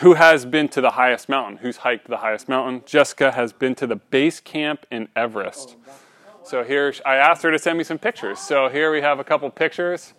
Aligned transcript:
who 0.00 0.14
has 0.14 0.44
been 0.46 0.68
to 0.70 0.80
the 0.80 0.92
highest 0.92 1.28
mountain? 1.28 1.58
Who's 1.58 1.78
hiked 1.78 2.08
the 2.08 2.18
highest 2.18 2.48
mountain? 2.48 2.82
Jessica 2.86 3.32
has 3.32 3.52
been 3.52 3.74
to 3.76 3.86
the 3.86 3.96
base 3.96 4.40
camp 4.40 4.86
in 4.90 5.08
Everest. 5.14 5.76
So 6.44 6.64
here, 6.64 6.92
I 7.06 7.16
asked 7.16 7.42
her 7.42 7.50
to 7.50 7.58
send 7.58 7.78
me 7.78 7.84
some 7.84 7.98
pictures. 7.98 8.38
So 8.38 8.68
here 8.68 8.90
we 8.90 9.00
have 9.00 9.20
a 9.20 9.24
couple 9.24 9.48
pictures. 9.50 10.14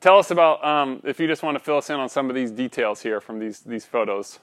Tell 0.00 0.18
us 0.18 0.30
about, 0.30 0.64
um, 0.64 1.00
if 1.04 1.20
you 1.20 1.26
just 1.26 1.42
want 1.42 1.56
to 1.56 1.62
fill 1.62 1.78
us 1.78 1.90
in 1.90 1.96
on 1.96 2.08
some 2.08 2.28
of 2.28 2.34
these 2.34 2.50
details 2.50 3.00
here 3.00 3.20
from 3.20 3.38
these, 3.38 3.60
these 3.60 3.84
photos. 3.84 4.40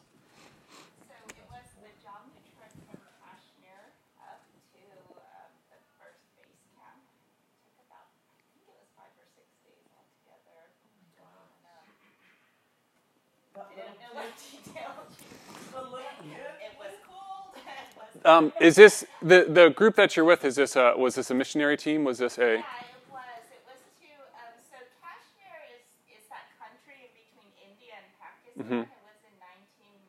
Um, 18.24 18.54
is 18.62 18.76
this 18.76 19.06
the 19.22 19.50
the 19.50 19.70
group 19.70 19.96
that 19.96 20.16
you're 20.16 20.26
with? 20.26 20.46
Is 20.46 20.56
this 20.56 20.76
a, 20.76 20.94
was 20.96 21.16
this 21.16 21.32
a 21.32 21.34
missionary 21.34 21.76
team? 21.76 22.04
Was 22.06 22.20
this 22.20 22.38
a? 22.38 22.62
Yeah, 22.62 22.86
it 22.86 23.02
was. 23.10 23.42
It 23.50 23.66
was 23.66 23.82
to 23.82 24.10
um, 24.38 24.54
so 24.62 24.78
Kashmir 25.02 25.58
is 25.74 25.82
is 26.06 26.30
that 26.30 26.46
country 26.62 27.02
in 27.02 27.12
between 27.18 27.50
India 27.58 27.98
and 27.98 28.10
Pakistan. 28.22 28.62
Mm-hmm. 28.62 28.84
It 28.86 29.02
was 29.10 29.22
in 29.26 29.36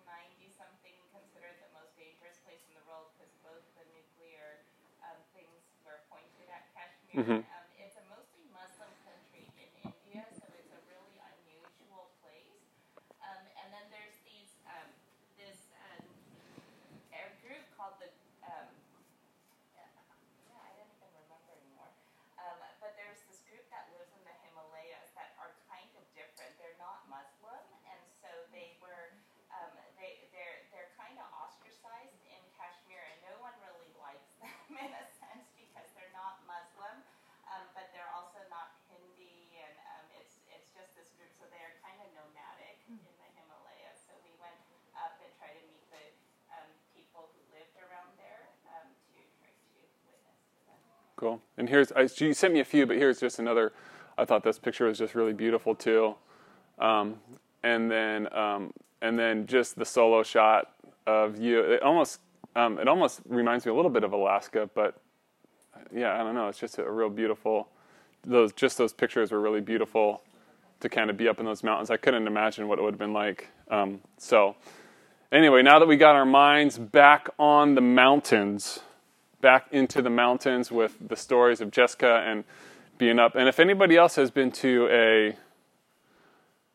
1990 0.05 0.53
something 0.53 0.97
considered 1.09 1.56
the 1.65 1.73
most 1.73 1.97
dangerous 1.97 2.37
place 2.45 2.61
in 2.69 2.77
the 2.77 2.84
world 2.84 3.09
because 3.17 3.33
both 3.41 3.65
the 3.80 3.89
nuclear 3.97 4.61
um, 5.09 5.17
things 5.33 5.65
were 5.89 6.05
pointed 6.12 6.53
at 6.53 6.69
Kashmir. 6.77 7.17
Mm-hmm. 7.17 7.52
Cool. 51.23 51.41
And 51.56 51.69
here's, 51.69 51.92
I, 51.92 52.09
you 52.17 52.34
sent 52.34 52.53
me 52.53 52.59
a 52.59 52.65
few, 52.65 52.84
but 52.84 52.97
here's 52.97 53.20
just 53.20 53.39
another. 53.39 53.73
I 54.19 54.25
thought 54.25 54.42
this 54.42 54.59
picture 54.59 54.87
was 54.87 54.98
just 54.98 55.15
really 55.15 55.33
beautiful 55.33 55.73
too. 55.73 56.17
Um, 56.81 57.14
and 57.62 57.89
then, 57.89 58.34
um, 58.37 58.73
and 59.03 59.17
then 59.17 59.47
just 59.47 59.79
the 59.79 59.84
solo 59.84 60.25
shot 60.25 60.73
of 61.06 61.39
you. 61.39 61.61
It 61.61 61.83
almost, 61.84 62.19
um, 62.56 62.77
it 62.81 62.89
almost 62.89 63.20
reminds 63.29 63.64
me 63.64 63.70
a 63.70 63.75
little 63.77 63.89
bit 63.89 64.03
of 64.03 64.12
Alaska, 64.12 64.69
but 64.75 65.01
yeah, 65.95 66.12
I 66.20 66.25
don't 66.25 66.34
know. 66.34 66.48
It's 66.48 66.59
just 66.59 66.79
a 66.79 66.91
real 66.91 67.09
beautiful. 67.09 67.69
Those 68.27 68.53
just 68.53 68.77
those 68.77 68.92
pictures 68.92 69.31
were 69.31 69.41
really 69.41 69.61
beautiful 69.61 70.25
to 70.81 70.89
kind 70.89 71.09
of 71.09 71.17
be 71.17 71.29
up 71.29 71.39
in 71.39 71.47
those 71.47 71.62
mountains. 71.62 71.89
I 71.92 71.98
couldn't 71.98 72.27
imagine 72.27 72.67
what 72.67 72.81
it 72.81 72.83
would 72.83 72.95
have 72.95 72.98
been 72.98 73.12
like. 73.12 73.47
Um, 73.70 74.01
so, 74.19 74.57
anyway, 75.31 75.62
now 75.62 75.79
that 75.79 75.86
we 75.86 75.97
got 75.97 76.17
our 76.17 76.27
minds 76.27 76.79
back 76.79 77.29
on 77.39 77.77
the 77.77 77.81
mountains 77.81 78.81
back 79.43 79.67
into 79.73 80.01
the 80.01 80.09
mountains 80.09 80.73
with 80.73 80.97
the 81.07 81.17
stories 81.17 81.61
of 81.61 81.71
Jessica 81.71 82.25
and 82.27 82.45
being 82.97 83.19
up. 83.19 83.35
And 83.35 83.48
if 83.48 83.61
anybody 83.61 83.97
else 83.97 84.14
has 84.14 84.30
been 84.30 84.51
to 84.53 84.89
a 84.91 85.36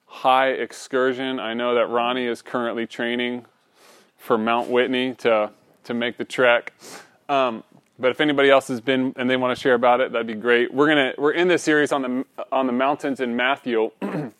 high 0.05 0.49
excursion, 0.49 1.39
I 1.39 1.55
know 1.55 1.73
that 1.73 1.87
Ronnie 1.87 2.25
is 2.25 2.43
currently 2.43 2.85
training 2.85 3.45
for 4.17 4.37
Mount 4.37 4.69
Whitney 4.69 5.15
to 5.15 5.51
to 5.85 5.93
make 5.93 6.17
the 6.17 6.25
trek. 6.25 6.73
Um, 7.29 7.63
but 7.97 8.11
if 8.11 8.19
anybody 8.19 8.49
else 8.49 8.67
has 8.67 8.81
been 8.81 9.13
and 9.15 9.29
they 9.29 9.37
want 9.37 9.57
to 9.57 9.61
share 9.61 9.73
about 9.73 10.01
it, 10.01 10.11
that'd 10.11 10.27
be 10.27 10.35
great. 10.35 10.73
We're 10.73 10.87
gonna 10.87 11.13
we're 11.17 11.31
in 11.31 11.47
this 11.47 11.63
series 11.63 11.91
on 11.91 12.01
the 12.01 12.25
on 12.51 12.67
the 12.67 12.73
mountains 12.73 13.19
in 13.21 13.35
Matthew, 13.35 13.91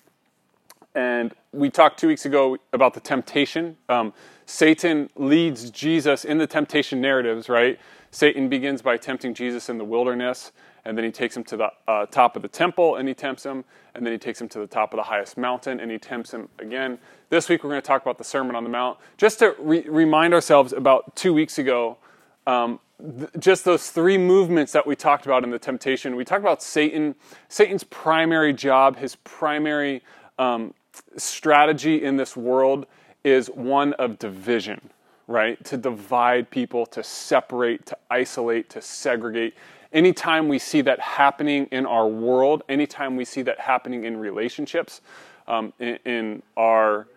and 0.95 1.33
we 1.53 1.69
talked 1.69 1.99
two 1.99 2.07
weeks 2.07 2.25
ago 2.25 2.57
about 2.73 2.93
the 2.93 2.99
temptation. 2.99 3.77
Um, 3.89 4.13
Satan 4.45 5.09
leads 5.15 5.69
Jesus 5.71 6.23
in 6.23 6.37
the 6.37 6.47
temptation 6.47 7.01
narratives, 7.01 7.49
right? 7.49 7.79
Satan 8.11 8.49
begins 8.49 8.81
by 8.81 8.97
tempting 8.97 9.33
Jesus 9.33 9.69
in 9.69 9.77
the 9.77 9.85
wilderness, 9.85 10.51
and 10.85 10.97
then 10.97 11.03
he 11.03 11.11
takes 11.11 11.35
him 11.35 11.43
to 11.43 11.57
the 11.57 11.69
uh, 11.87 12.05
top 12.05 12.35
of 12.35 12.41
the 12.41 12.47
temple 12.47 12.95
and 12.95 13.07
he 13.07 13.13
tempts 13.13 13.45
him, 13.45 13.65
and 13.93 14.05
then 14.05 14.13
he 14.13 14.17
takes 14.17 14.39
him 14.39 14.47
to 14.49 14.59
the 14.59 14.67
top 14.67 14.93
of 14.93 14.97
the 14.97 15.03
highest 15.03 15.37
mountain 15.37 15.79
and 15.79 15.91
he 15.91 15.97
tempts 15.97 16.33
him 16.33 16.47
again. 16.59 16.97
This 17.29 17.49
week 17.49 17.63
we're 17.63 17.71
going 17.71 17.81
to 17.81 17.87
talk 17.87 18.01
about 18.01 18.17
the 18.17 18.23
Sermon 18.23 18.55
on 18.55 18.63
the 18.63 18.69
Mount. 18.69 18.97
Just 19.17 19.39
to 19.39 19.53
re- 19.59 19.85
remind 19.87 20.33
ourselves, 20.33 20.71
about 20.71 21.15
two 21.15 21.33
weeks 21.33 21.57
ago, 21.57 21.97
um, 22.45 22.79
th- 22.99 23.29
just 23.37 23.65
those 23.65 23.91
three 23.91 24.17
movements 24.17 24.71
that 24.71 24.87
we 24.87 24.95
talked 24.95 25.25
about 25.25 25.43
in 25.43 25.49
the 25.49 25.59
temptation. 25.59 26.15
We 26.15 26.23
talked 26.23 26.41
about 26.41 26.63
Satan, 26.63 27.15
Satan's 27.49 27.83
primary 27.83 28.53
job, 28.53 28.95
his 28.95 29.17
primary 29.17 30.03
um, 30.39 30.73
strategy 31.17 32.01
in 32.01 32.15
this 32.15 32.37
world 32.37 32.85
is 33.25 33.47
one 33.47 33.91
of 33.93 34.17
division 34.17 34.89
right? 35.27 35.63
To 35.65 35.77
divide 35.77 36.49
people, 36.49 36.85
to 36.87 37.03
separate, 37.03 37.85
to 37.87 37.97
isolate, 38.09 38.69
to 38.71 38.81
segregate. 38.81 39.53
Anytime 39.93 40.47
we 40.47 40.59
see 40.59 40.81
that 40.81 40.99
happening 40.99 41.67
in 41.71 41.85
our 41.85 42.07
world, 42.07 42.63
anytime 42.67 43.15
we 43.15 43.25
see 43.25 43.41
that 43.43 43.59
happening 43.59 44.05
in 44.05 44.17
relationships, 44.17 45.01
um, 45.47 45.73
in, 45.79 45.99
in, 46.05 46.43
our 46.57 47.07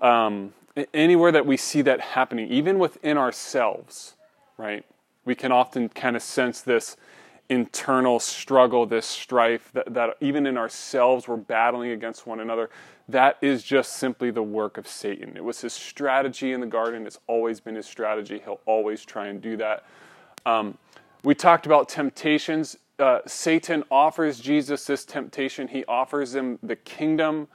um, 0.00 0.52
anywhere 0.92 1.32
that 1.32 1.46
we 1.46 1.56
see 1.56 1.82
that 1.82 2.00
happening, 2.00 2.48
even 2.48 2.78
within 2.78 3.16
ourselves, 3.16 4.14
right? 4.56 4.84
We 5.24 5.34
can 5.34 5.52
often 5.52 5.88
kind 5.88 6.16
of 6.16 6.22
sense 6.22 6.60
this 6.60 6.96
internal 7.48 8.20
struggle, 8.20 8.86
this 8.86 9.06
strife 9.06 9.70
that, 9.72 9.92
that 9.94 10.16
even 10.20 10.46
in 10.46 10.58
ourselves 10.58 11.26
we're 11.28 11.36
battling 11.36 11.90
against 11.90 12.26
one 12.26 12.40
another. 12.40 12.70
That 13.08 13.38
is 13.40 13.62
just 13.62 13.94
simply 13.94 14.30
the 14.30 14.42
work 14.42 14.76
of 14.76 14.86
Satan. 14.86 15.34
It 15.36 15.42
was 15.42 15.62
his 15.62 15.72
strategy 15.72 16.52
in 16.52 16.60
the 16.60 16.66
garden. 16.66 17.06
It's 17.06 17.18
always 17.26 17.58
been 17.58 17.74
his 17.74 17.86
strategy. 17.86 18.42
He'll 18.44 18.60
always 18.66 19.04
try 19.04 19.28
and 19.28 19.40
do 19.40 19.56
that. 19.56 19.86
Um, 20.44 20.76
we 21.24 21.34
talked 21.34 21.64
about 21.64 21.88
temptations. 21.88 22.76
Uh, 22.98 23.20
Satan 23.26 23.82
offers 23.90 24.40
Jesus 24.40 24.84
this 24.84 25.04
temptation. 25.04 25.68
He 25.68 25.84
offers 25.86 26.34
him 26.34 26.58
the 26.62 26.76
kingdom 26.76 27.48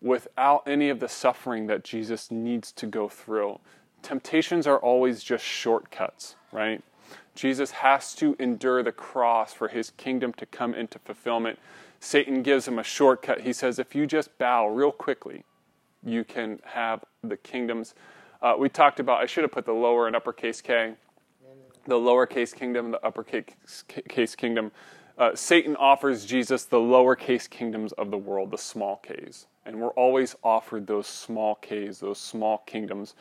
without 0.00 0.62
any 0.66 0.88
of 0.88 1.00
the 1.00 1.08
suffering 1.08 1.66
that 1.66 1.84
Jesus 1.84 2.30
needs 2.30 2.70
to 2.72 2.86
go 2.86 3.08
through. 3.08 3.58
Temptations 4.02 4.66
are 4.66 4.78
always 4.78 5.22
just 5.22 5.44
shortcuts, 5.44 6.36
right? 6.52 6.82
Jesus 7.40 7.70
has 7.70 8.14
to 8.16 8.36
endure 8.38 8.82
the 8.82 8.92
cross 8.92 9.54
for 9.54 9.68
his 9.68 9.92
kingdom 9.96 10.30
to 10.34 10.44
come 10.44 10.74
into 10.74 10.98
fulfillment. 10.98 11.58
Satan 11.98 12.42
gives 12.42 12.68
him 12.68 12.78
a 12.78 12.82
shortcut. 12.82 13.40
He 13.40 13.54
says, 13.54 13.78
if 13.78 13.94
you 13.94 14.06
just 14.06 14.36
bow 14.36 14.68
real 14.68 14.92
quickly, 14.92 15.42
you 16.04 16.22
can 16.22 16.60
have 16.64 17.02
the 17.22 17.38
kingdoms. 17.38 17.94
Uh, 18.42 18.56
we 18.58 18.68
talked 18.68 19.00
about, 19.00 19.22
I 19.22 19.26
should 19.26 19.42
have 19.42 19.52
put 19.52 19.64
the 19.64 19.72
lower 19.72 20.06
and 20.06 20.14
uppercase 20.14 20.60
K, 20.60 20.92
the 21.86 21.94
lowercase 21.94 22.54
kingdom, 22.54 22.90
the 22.90 23.02
uppercase 23.02 24.36
kingdom. 24.36 24.70
Uh, 25.16 25.34
Satan 25.34 25.76
offers 25.76 26.26
Jesus 26.26 26.64
the 26.66 26.76
lowercase 26.76 27.48
kingdoms 27.48 27.92
of 27.92 28.10
the 28.10 28.18
world, 28.18 28.50
the 28.50 28.58
small 28.58 28.96
k's. 28.96 29.46
And 29.64 29.80
we're 29.80 29.88
always 29.88 30.36
offered 30.44 30.86
those 30.86 31.06
small 31.06 31.54
k's, 31.54 32.00
those 32.00 32.18
small 32.18 32.58
kingdoms 32.66 33.14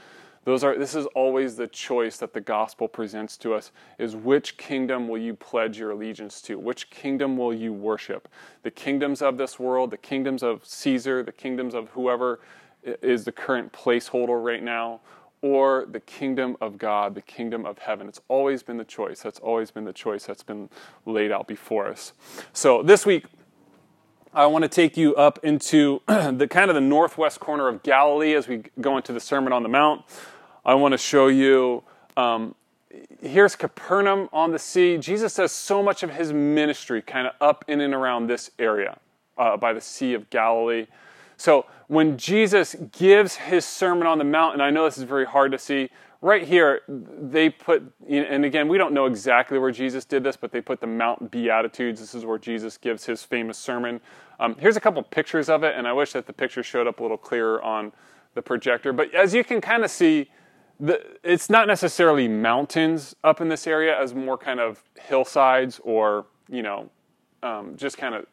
those 0.49 0.63
are, 0.63 0.77
this 0.77 0.95
is 0.95 1.05
always 1.07 1.55
the 1.55 1.67
choice 1.67 2.17
that 2.17 2.33
the 2.33 2.41
gospel 2.41 2.87
presents 2.87 3.37
to 3.37 3.53
us 3.53 3.71
is 3.97 4.15
which 4.15 4.57
kingdom 4.57 5.07
will 5.07 5.17
you 5.17 5.33
pledge 5.33 5.77
your 5.77 5.91
allegiance 5.91 6.41
to? 6.43 6.57
Which 6.57 6.89
kingdom 6.89 7.37
will 7.37 7.53
you 7.53 7.71
worship? 7.71 8.27
The 8.63 8.71
kingdoms 8.71 9.21
of 9.21 9.37
this 9.37 9.59
world, 9.59 9.91
the 9.91 9.97
kingdoms 9.97 10.41
of 10.41 10.65
Caesar, 10.65 11.23
the 11.23 11.31
kingdoms 11.31 11.73
of 11.73 11.89
whoever 11.89 12.39
is 12.83 13.25
the 13.25 13.31
current 13.31 13.73
placeholder 13.73 14.43
right 14.43 14.63
now, 14.63 15.01
or 15.41 15.85
the 15.89 15.99
kingdom 15.99 16.57
of 16.61 16.77
God, 16.77 17.15
the 17.15 17.21
kingdom 17.21 17.65
of 17.65 17.77
heaven. 17.77 18.07
It's 18.07 18.21
always 18.27 18.63
been 18.63 18.77
the 18.77 18.85
choice. 18.85 19.21
That's 19.21 19.39
always 19.39 19.71
been 19.71 19.85
the 19.85 19.93
choice 19.93 20.25
that's 20.25 20.43
been 20.43 20.69
laid 21.05 21.31
out 21.31 21.47
before 21.47 21.87
us. 21.87 22.13
So 22.53 22.81
this 22.81 23.05
week, 23.05 23.25
I 24.33 24.45
want 24.45 24.63
to 24.63 24.69
take 24.69 24.97
you 24.97 25.15
up 25.15 25.39
into 25.43 26.01
the 26.07 26.47
kind 26.49 26.69
of 26.69 26.75
the 26.75 26.81
northwest 26.81 27.39
corner 27.39 27.67
of 27.67 27.83
Galilee 27.83 28.35
as 28.35 28.47
we 28.47 28.63
go 28.79 28.97
into 28.97 29.13
the 29.13 29.19
Sermon 29.19 29.53
on 29.53 29.63
the 29.63 29.69
Mount. 29.69 30.03
I 30.69 30.75
want 30.75 30.91
to 30.91 30.99
show 30.99 31.29
you 31.29 31.81
um, 32.15 32.53
here's 33.23 33.55
Capernaum 33.55 34.29
on 34.31 34.51
the 34.51 34.59
sea. 34.59 34.99
Jesus 34.99 35.33
does 35.33 35.51
so 35.51 35.81
much 35.81 36.03
of 36.03 36.11
his 36.11 36.31
ministry 36.31 37.01
kind 37.01 37.25
of 37.25 37.33
up 37.41 37.65
in 37.67 37.81
and 37.81 37.91
around 37.91 38.27
this 38.27 38.51
area 38.59 38.99
uh, 39.39 39.57
by 39.57 39.73
the 39.73 39.81
Sea 39.81 40.13
of 40.13 40.29
Galilee. 40.29 40.85
So 41.37 41.65
when 41.87 42.19
Jesus 42.19 42.75
gives 42.91 43.35
his 43.35 43.65
Sermon 43.65 44.05
on 44.05 44.19
the 44.19 44.23
Mount, 44.23 44.53
and 44.53 44.61
I 44.61 44.69
know 44.69 44.85
this 44.85 44.99
is 44.99 45.05
very 45.05 45.25
hard 45.25 45.51
to 45.53 45.57
see, 45.57 45.89
right 46.21 46.47
here, 46.47 46.81
they 46.87 47.49
put, 47.49 47.91
and 48.07 48.45
again, 48.45 48.67
we 48.67 48.77
don't 48.77 48.93
know 48.93 49.07
exactly 49.07 49.57
where 49.57 49.71
Jesus 49.71 50.05
did 50.05 50.23
this, 50.23 50.37
but 50.37 50.51
they 50.51 50.61
put 50.61 50.81
the 50.81 50.85
Mount 50.85 51.31
Beatitudes. 51.31 51.99
This 51.99 52.13
is 52.13 52.25
where 52.25 52.37
Jesus 52.37 52.77
gives 52.77 53.07
his 53.07 53.23
famous 53.23 53.57
sermon. 53.57 53.99
Um, 54.39 54.55
here's 54.59 54.77
a 54.77 54.81
couple 54.81 55.01
pictures 55.01 55.49
of 55.49 55.63
it, 55.63 55.73
and 55.75 55.87
I 55.87 55.93
wish 55.93 56.13
that 56.13 56.27
the 56.27 56.33
picture 56.33 56.61
showed 56.61 56.85
up 56.85 56.99
a 56.99 57.01
little 57.01 57.17
clearer 57.17 57.59
on 57.59 57.91
the 58.35 58.43
projector. 58.43 58.93
But 58.93 59.15
as 59.15 59.33
you 59.33 59.43
can 59.43 59.61
kind 59.61 59.83
of 59.83 59.89
see, 59.89 60.29
the, 60.79 61.03
it's 61.23 61.49
not 61.49 61.67
necessarily 61.67 62.27
mountains 62.27 63.15
up 63.23 63.41
in 63.41 63.49
this 63.49 63.67
area, 63.67 63.99
as 63.99 64.13
more 64.13 64.37
kind 64.37 64.59
of 64.59 64.83
hillsides 64.99 65.79
or, 65.83 66.25
you 66.49 66.61
know, 66.61 66.89
um, 67.43 67.75
just 67.75 67.97
kind 67.97 68.15
of 68.15 68.25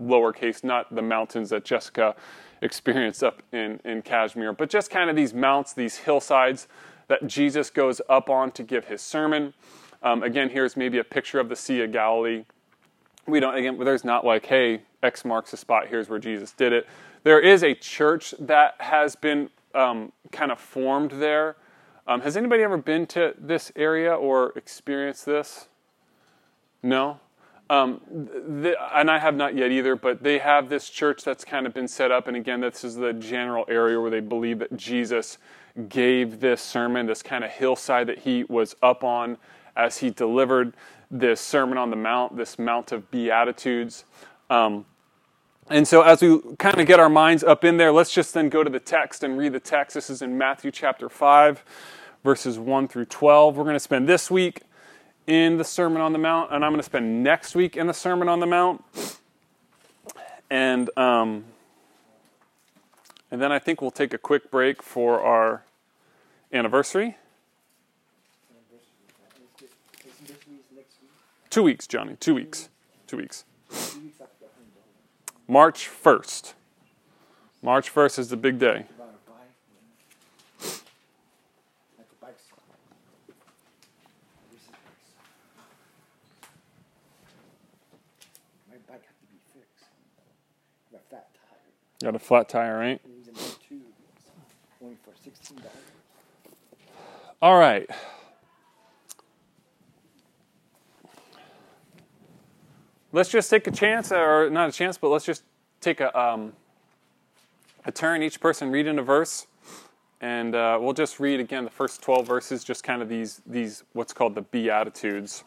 lowercase, 0.00 0.62
not 0.62 0.94
the 0.94 1.02
mountains 1.02 1.50
that 1.50 1.64
Jessica 1.64 2.14
experienced 2.62 3.22
up 3.22 3.42
in, 3.52 3.80
in 3.84 4.02
Kashmir, 4.02 4.52
but 4.52 4.68
just 4.68 4.90
kind 4.90 5.10
of 5.10 5.16
these 5.16 5.34
mounts, 5.34 5.72
these 5.72 5.96
hillsides 5.96 6.68
that 7.08 7.26
Jesus 7.26 7.70
goes 7.70 8.00
up 8.08 8.28
on 8.28 8.50
to 8.52 8.62
give 8.62 8.86
his 8.86 9.00
sermon. 9.00 9.54
Um, 10.02 10.22
again, 10.22 10.50
here's 10.50 10.76
maybe 10.76 10.98
a 10.98 11.04
picture 11.04 11.40
of 11.40 11.48
the 11.48 11.56
Sea 11.56 11.82
of 11.82 11.92
Galilee. 11.92 12.44
We 13.26 13.40
don't, 13.40 13.54
again, 13.54 13.78
there's 13.78 14.04
not 14.04 14.24
like, 14.24 14.46
hey, 14.46 14.82
X 15.02 15.24
marks 15.24 15.50
the 15.50 15.56
spot, 15.56 15.88
here's 15.88 16.08
where 16.08 16.18
Jesus 16.18 16.52
did 16.52 16.72
it. 16.72 16.86
There 17.22 17.40
is 17.40 17.62
a 17.62 17.74
church 17.74 18.34
that 18.38 18.74
has 18.78 19.16
been 19.16 19.50
um, 19.74 20.12
kind 20.30 20.52
of 20.52 20.60
formed 20.60 21.12
there. 21.12 21.56
Um, 22.08 22.20
has 22.20 22.36
anybody 22.36 22.62
ever 22.62 22.76
been 22.76 23.06
to 23.08 23.34
this 23.38 23.72
area 23.74 24.14
or 24.14 24.52
experienced 24.56 25.26
this? 25.26 25.68
No? 26.82 27.18
Um, 27.68 28.00
and 28.94 29.10
I 29.10 29.18
have 29.18 29.34
not 29.34 29.56
yet 29.56 29.72
either, 29.72 29.96
but 29.96 30.22
they 30.22 30.38
have 30.38 30.68
this 30.68 30.88
church 30.88 31.24
that's 31.24 31.44
kind 31.44 31.66
of 31.66 31.74
been 31.74 31.88
set 31.88 32.12
up. 32.12 32.28
And 32.28 32.36
again, 32.36 32.60
this 32.60 32.84
is 32.84 32.94
the 32.94 33.12
general 33.12 33.64
area 33.68 34.00
where 34.00 34.10
they 34.10 34.20
believe 34.20 34.60
that 34.60 34.76
Jesus 34.76 35.38
gave 35.88 36.38
this 36.38 36.62
sermon, 36.62 37.06
this 37.06 37.22
kind 37.22 37.42
of 37.44 37.50
hillside 37.50 38.06
that 38.06 38.20
he 38.20 38.44
was 38.44 38.76
up 38.82 39.02
on 39.02 39.36
as 39.76 39.98
he 39.98 40.10
delivered 40.10 40.74
this 41.10 41.40
Sermon 41.40 41.78
on 41.78 41.90
the 41.90 41.96
Mount, 41.96 42.36
this 42.36 42.58
Mount 42.58 42.92
of 42.92 43.10
Beatitudes. 43.10 44.04
Um, 44.50 44.86
and 45.68 45.86
so, 45.86 46.02
as 46.02 46.22
we 46.22 46.40
kind 46.58 46.80
of 46.80 46.86
get 46.86 47.00
our 47.00 47.08
minds 47.08 47.42
up 47.42 47.64
in 47.64 47.76
there, 47.76 47.92
let's 47.92 48.12
just 48.12 48.34
then 48.34 48.48
go 48.48 48.62
to 48.62 48.70
the 48.70 48.80
text 48.80 49.24
and 49.24 49.36
read 49.36 49.52
the 49.52 49.60
text. 49.60 49.94
This 49.94 50.10
is 50.10 50.22
in 50.22 50.38
Matthew 50.38 50.70
chapter 50.70 51.08
5, 51.08 51.64
verses 52.26 52.58
1 52.58 52.88
through 52.88 53.04
12. 53.04 53.56
We're 53.56 53.62
going 53.62 53.76
to 53.76 53.80
spend 53.80 54.08
this 54.08 54.32
week 54.32 54.62
in 55.28 55.58
the 55.58 55.64
Sermon 55.64 56.02
on 56.02 56.12
the 56.12 56.18
Mount, 56.18 56.52
and 56.52 56.64
I'm 56.64 56.72
going 56.72 56.80
to 56.80 56.84
spend 56.84 57.22
next 57.22 57.54
week 57.54 57.76
in 57.76 57.86
the 57.86 57.94
Sermon 57.94 58.28
on 58.28 58.40
the 58.40 58.46
Mount. 58.46 58.84
And 60.50 60.90
um, 60.98 61.44
and 63.30 63.40
then 63.40 63.52
I 63.52 63.60
think 63.60 63.80
we'll 63.80 63.92
take 63.92 64.12
a 64.12 64.18
quick 64.18 64.50
break 64.50 64.82
for 64.82 65.20
our 65.20 65.62
anniversary. 66.52 67.16
Two 71.48 71.62
weeks, 71.62 71.86
Johnny. 71.86 72.16
Two 72.18 72.34
weeks. 72.34 72.70
Two 73.06 73.18
weeks. 73.18 73.44
March 75.46 75.88
1st. 75.88 76.54
March 77.62 77.94
1st 77.94 78.18
is 78.18 78.30
the 78.30 78.36
big 78.36 78.58
day. 78.58 78.86
Got 92.06 92.14
a 92.14 92.20
flat 92.20 92.48
tire, 92.48 92.78
right? 92.78 93.00
All 97.42 97.58
right. 97.58 97.90
Let's 103.10 103.28
just 103.28 103.50
take 103.50 103.66
a 103.66 103.72
chance, 103.72 104.12
or 104.12 104.48
not 104.50 104.68
a 104.68 104.72
chance, 104.72 104.96
but 104.96 105.08
let's 105.08 105.24
just 105.24 105.42
take 105.80 105.98
a, 105.98 106.16
um, 106.16 106.52
a 107.84 107.90
turn. 107.90 108.22
Each 108.22 108.38
person 108.38 108.70
read 108.70 108.86
in 108.86 109.00
a 109.00 109.02
verse, 109.02 109.48
and 110.20 110.54
uh, 110.54 110.78
we'll 110.80 110.92
just 110.92 111.18
read 111.18 111.40
again 111.40 111.64
the 111.64 111.70
first 111.70 112.02
12 112.02 112.24
verses, 112.24 112.62
just 112.62 112.84
kind 112.84 113.02
of 113.02 113.08
these, 113.08 113.42
these 113.44 113.82
what's 113.94 114.12
called 114.12 114.36
the 114.36 114.42
Beatitudes. 114.42 115.42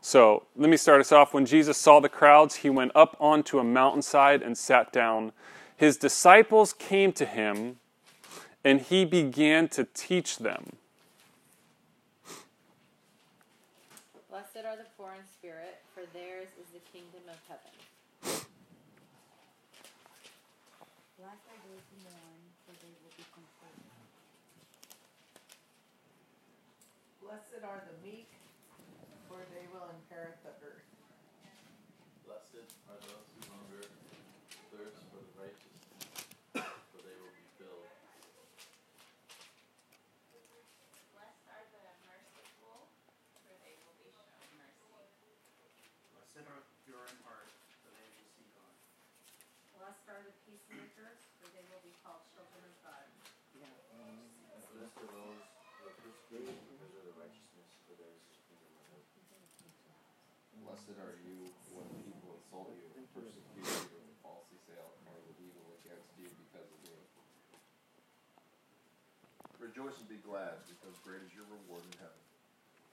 So 0.00 0.44
let 0.54 0.70
me 0.70 0.76
start 0.76 1.00
us 1.00 1.10
off. 1.10 1.34
When 1.34 1.44
Jesus 1.44 1.76
saw 1.76 1.98
the 1.98 2.08
crowds, 2.08 2.54
he 2.54 2.70
went 2.70 2.92
up 2.94 3.16
onto 3.18 3.58
a 3.58 3.64
mountainside 3.64 4.42
and 4.42 4.56
sat 4.56 4.92
down 4.92 5.32
his 5.78 5.96
disciples 5.96 6.74
came 6.74 7.12
to 7.12 7.24
him 7.24 7.78
and 8.64 8.80
he 8.80 9.04
began 9.04 9.68
to 9.68 9.84
teach 9.94 10.38
them. 10.38 10.76
Blessed 14.28 14.66
are 14.66 14.76
the 14.76 14.86
poor 14.96 15.14
in 15.14 15.24
spirit, 15.24 15.78
for 15.94 16.02
theirs 16.12 16.48
is 16.60 16.66
the 16.74 16.82
kingdom 16.92 17.22
of 17.30 17.38
heaven. 17.46 17.70
Blessed 21.16 21.46
are 21.46 21.60
those 21.70 21.86
who 21.88 21.96
mourn, 22.10 22.42
for 22.66 22.74
they 22.82 22.92
will 23.02 23.14
be 23.16 23.24
comforted. 23.30 23.86
Blessed 27.22 27.62
are 27.62 27.82
the 27.86 27.96
meek, 28.02 28.30
for 29.30 29.38
they 29.54 29.66
will 29.70 29.86
inherit 29.94 30.42
the 30.42 30.50
earth. 30.62 30.90
Blessed 32.26 32.66
are 32.90 32.98
those 33.02 33.26
who 33.34 33.40
hunger 33.50 33.86
thirst 34.70 35.00
for 35.10 35.20
the 35.24 35.32
righteous, 35.40 35.80
for 36.54 37.00
they 37.02 37.16
will 37.18 37.34
be 37.34 37.44
filled. 37.56 37.88
Blessed 41.16 41.48
are 41.50 41.66
the 41.72 41.82
merciful, 42.04 42.86
for 43.42 43.54
they 43.58 43.74
will 43.80 43.96
be 43.96 44.12
shown 44.12 44.54
mercy. 44.54 45.34
Blessed 46.38 46.54
are 46.54 46.62
the 46.70 46.78
pure 46.86 47.02
heart, 47.26 47.50
for 47.82 47.90
they 47.98 48.06
will 48.14 48.30
see 48.38 48.46
God. 48.54 48.70
Blessed 49.74 50.06
are 50.06 50.22
the 50.22 50.30
peacemakers, 50.46 51.18
for 51.42 51.50
they 51.50 51.66
will 51.66 51.82
be 51.82 51.90
called 52.06 52.22
children 52.30 52.62
of 52.62 52.78
God. 52.78 53.10
Blessed 53.58 53.82
um, 53.98 54.22
are 55.02 55.10
those 55.18 55.42
who 55.42 55.82
are 55.82 55.98
persecuted 55.98 56.54
because 56.62 56.94
of 56.94 57.02
the 57.10 57.14
righteousness, 57.18 57.66
for 57.90 57.98
theirs 57.98 58.22
is 58.22 58.38
the 58.38 58.54
kingdom 58.54 58.70
of 58.70 58.86
heaven. 58.86 59.02
Blessed 60.62 60.94
are 61.02 61.18
you 61.26 61.50
when 61.74 61.90
people 62.06 62.38
insult 62.38 62.70
you 62.70 62.86
and 62.86 63.02
persecute 63.10 63.58
you 63.58 63.98
and 63.98 64.14
falsely 64.22 64.62
say 64.62 64.78
all 64.78 64.94
kinds 65.10 65.26
of 65.26 65.34
evil 65.42 65.66
against 65.82 66.06
you 66.22 66.30
because 66.38 66.70
of 66.70 66.78
me. 66.86 67.02
Rejoice 69.58 69.98
and 69.98 70.06
be 70.06 70.22
glad, 70.22 70.62
because 70.70 70.94
great 71.02 71.18
is 71.26 71.34
your 71.34 71.50
reward 71.50 71.82
in 71.82 71.98
heaven. 71.98 72.22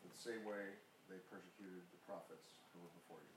In 0.02 0.10
the 0.10 0.18
same 0.18 0.42
way 0.50 0.82
they 1.06 1.22
persecuted 1.30 1.86
the 1.94 2.02
prophets 2.10 2.50
who 2.74 2.82
were 2.82 2.90
before 2.98 3.22
you. 3.22 3.35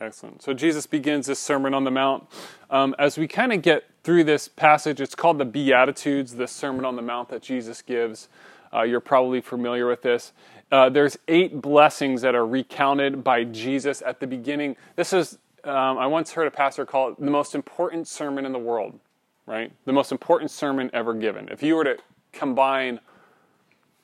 Excellent. 0.00 0.42
So 0.42 0.54
Jesus 0.54 0.86
begins 0.86 1.26
this 1.26 1.40
Sermon 1.40 1.74
on 1.74 1.82
the 1.84 1.90
Mount. 1.90 2.24
Um, 2.70 2.94
as 2.98 3.18
we 3.18 3.26
kind 3.26 3.52
of 3.52 3.62
get 3.62 3.84
through 4.04 4.24
this 4.24 4.46
passage, 4.46 5.00
it's 5.00 5.16
called 5.16 5.38
the 5.38 5.44
Beatitudes, 5.44 6.34
the 6.34 6.46
Sermon 6.46 6.84
on 6.84 6.94
the 6.94 7.02
Mount 7.02 7.28
that 7.30 7.42
Jesus 7.42 7.82
gives. 7.82 8.28
Uh, 8.72 8.82
you're 8.82 9.00
probably 9.00 9.40
familiar 9.40 9.88
with 9.88 10.02
this. 10.02 10.32
Uh, 10.70 10.88
there's 10.88 11.18
eight 11.26 11.60
blessings 11.60 12.22
that 12.22 12.34
are 12.34 12.46
recounted 12.46 13.24
by 13.24 13.42
Jesus 13.42 14.02
at 14.02 14.20
the 14.20 14.26
beginning. 14.26 14.76
This 14.94 15.12
is, 15.12 15.38
um, 15.64 15.98
I 15.98 16.06
once 16.06 16.32
heard 16.32 16.46
a 16.46 16.50
pastor 16.50 16.86
call 16.86 17.08
it 17.10 17.20
the 17.20 17.30
most 17.30 17.54
important 17.54 18.06
sermon 18.06 18.46
in 18.46 18.52
the 18.52 18.58
world, 18.58 18.98
right? 19.46 19.72
The 19.84 19.92
most 19.92 20.12
important 20.12 20.50
sermon 20.50 20.90
ever 20.92 21.14
given. 21.14 21.48
If 21.48 21.62
you 21.62 21.74
were 21.74 21.84
to 21.84 21.96
combine 22.32 23.00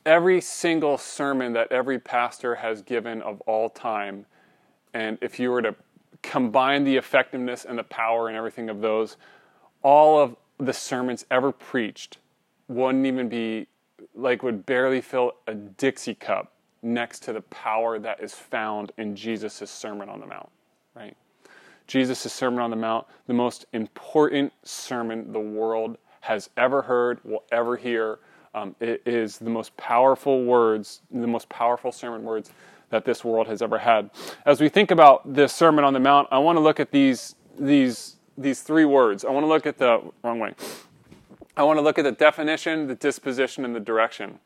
every 0.04 0.40
single 0.40 0.98
sermon 0.98 1.52
that 1.52 1.70
every 1.70 1.98
pastor 1.98 2.56
has 2.56 2.82
given 2.82 3.22
of 3.22 3.40
all 3.42 3.70
time, 3.70 4.26
and 4.94 5.18
if 5.20 5.38
you 5.38 5.50
were 5.50 5.60
to 5.62 5.74
combine 6.24 6.84
the 6.84 6.96
effectiveness 6.96 7.64
and 7.64 7.78
the 7.78 7.84
power 7.84 8.28
and 8.28 8.36
everything 8.36 8.70
of 8.70 8.80
those, 8.80 9.16
all 9.82 10.18
of 10.18 10.34
the 10.58 10.72
sermons 10.72 11.26
ever 11.30 11.52
preached 11.52 12.18
wouldn't 12.66 13.06
even 13.06 13.28
be 13.28 13.66
like 14.14 14.42
would 14.42 14.64
barely 14.64 15.00
fill 15.00 15.32
a 15.46 15.54
Dixie 15.54 16.14
cup 16.14 16.52
next 16.82 17.20
to 17.24 17.32
the 17.32 17.42
power 17.42 17.98
that 17.98 18.22
is 18.22 18.34
found 18.34 18.92
in 18.96 19.14
Jesus' 19.14 19.70
Sermon 19.70 20.08
on 20.08 20.20
the 20.20 20.26
Mount, 20.26 20.48
right? 20.94 21.16
Jesus' 21.86 22.32
Sermon 22.32 22.60
on 22.60 22.70
the 22.70 22.76
Mount, 22.76 23.06
the 23.26 23.34
most 23.34 23.66
important 23.72 24.52
sermon 24.62 25.32
the 25.32 25.40
world 25.40 25.98
has 26.20 26.48
ever 26.56 26.80
heard, 26.80 27.20
will 27.24 27.44
ever 27.52 27.76
hear. 27.76 28.18
Um, 28.54 28.74
it 28.80 29.02
is 29.04 29.38
the 29.38 29.50
most 29.50 29.76
powerful 29.76 30.44
words, 30.44 31.02
the 31.10 31.26
most 31.26 31.48
powerful 31.48 31.92
sermon 31.92 32.22
words 32.22 32.50
that 32.94 33.04
this 33.04 33.24
world 33.24 33.48
has 33.48 33.60
ever 33.60 33.78
had. 33.78 34.08
As 34.46 34.60
we 34.60 34.68
think 34.68 34.92
about 34.92 35.34
this 35.34 35.52
Sermon 35.52 35.84
on 35.84 35.94
the 35.94 35.98
Mount, 35.98 36.28
I 36.30 36.38
want 36.38 36.56
to 36.56 36.60
look 36.60 36.78
at 36.78 36.92
these 36.92 37.34
these 37.58 38.14
these 38.38 38.62
three 38.62 38.84
words. 38.84 39.24
I 39.24 39.30
want 39.30 39.42
to 39.42 39.48
look 39.48 39.66
at 39.66 39.78
the 39.78 40.00
wrong 40.22 40.38
way. 40.38 40.54
I 41.56 41.64
want 41.64 41.78
to 41.78 41.82
look 41.82 41.98
at 41.98 42.04
the 42.04 42.12
definition, 42.12 42.86
the 42.86 42.94
disposition, 42.94 43.64
and 43.64 43.74
the 43.74 43.80
direction. 43.80 44.38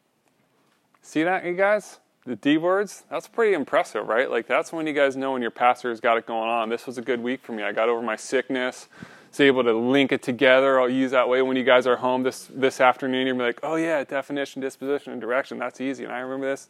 See 1.02 1.22
that, 1.24 1.44
you 1.44 1.52
guys? 1.52 2.00
The 2.24 2.36
D 2.36 2.56
words? 2.56 3.04
That's 3.10 3.28
pretty 3.28 3.52
impressive, 3.52 4.08
right? 4.08 4.30
Like, 4.30 4.46
that's 4.46 4.72
when 4.72 4.86
you 4.86 4.94
guys 4.94 5.14
know 5.14 5.32
when 5.32 5.42
your 5.42 5.50
pastor's 5.50 6.00
got 6.00 6.16
it 6.16 6.26
going 6.26 6.48
on. 6.48 6.70
This 6.70 6.86
was 6.86 6.96
a 6.96 7.02
good 7.02 7.22
week 7.22 7.42
for 7.42 7.52
me. 7.52 7.62
I 7.62 7.72
got 7.72 7.90
over 7.90 8.00
my 8.00 8.16
sickness. 8.16 8.88
is 9.30 9.40
able 9.40 9.62
to 9.62 9.74
link 9.74 10.10
it 10.12 10.22
together. 10.22 10.80
I'll 10.80 10.88
use 10.88 11.10
that 11.10 11.28
way 11.28 11.42
when 11.42 11.56
you 11.58 11.64
guys 11.64 11.86
are 11.86 11.96
home 11.96 12.22
this 12.22 12.48
this 12.50 12.80
afternoon. 12.80 13.26
You're 13.26 13.36
like, 13.36 13.60
oh 13.62 13.76
yeah, 13.76 14.04
definition, 14.04 14.62
disposition, 14.62 15.12
and 15.12 15.20
direction. 15.20 15.58
That's 15.58 15.82
easy, 15.82 16.04
and 16.04 16.12
I 16.12 16.20
remember 16.20 16.46
this. 16.50 16.68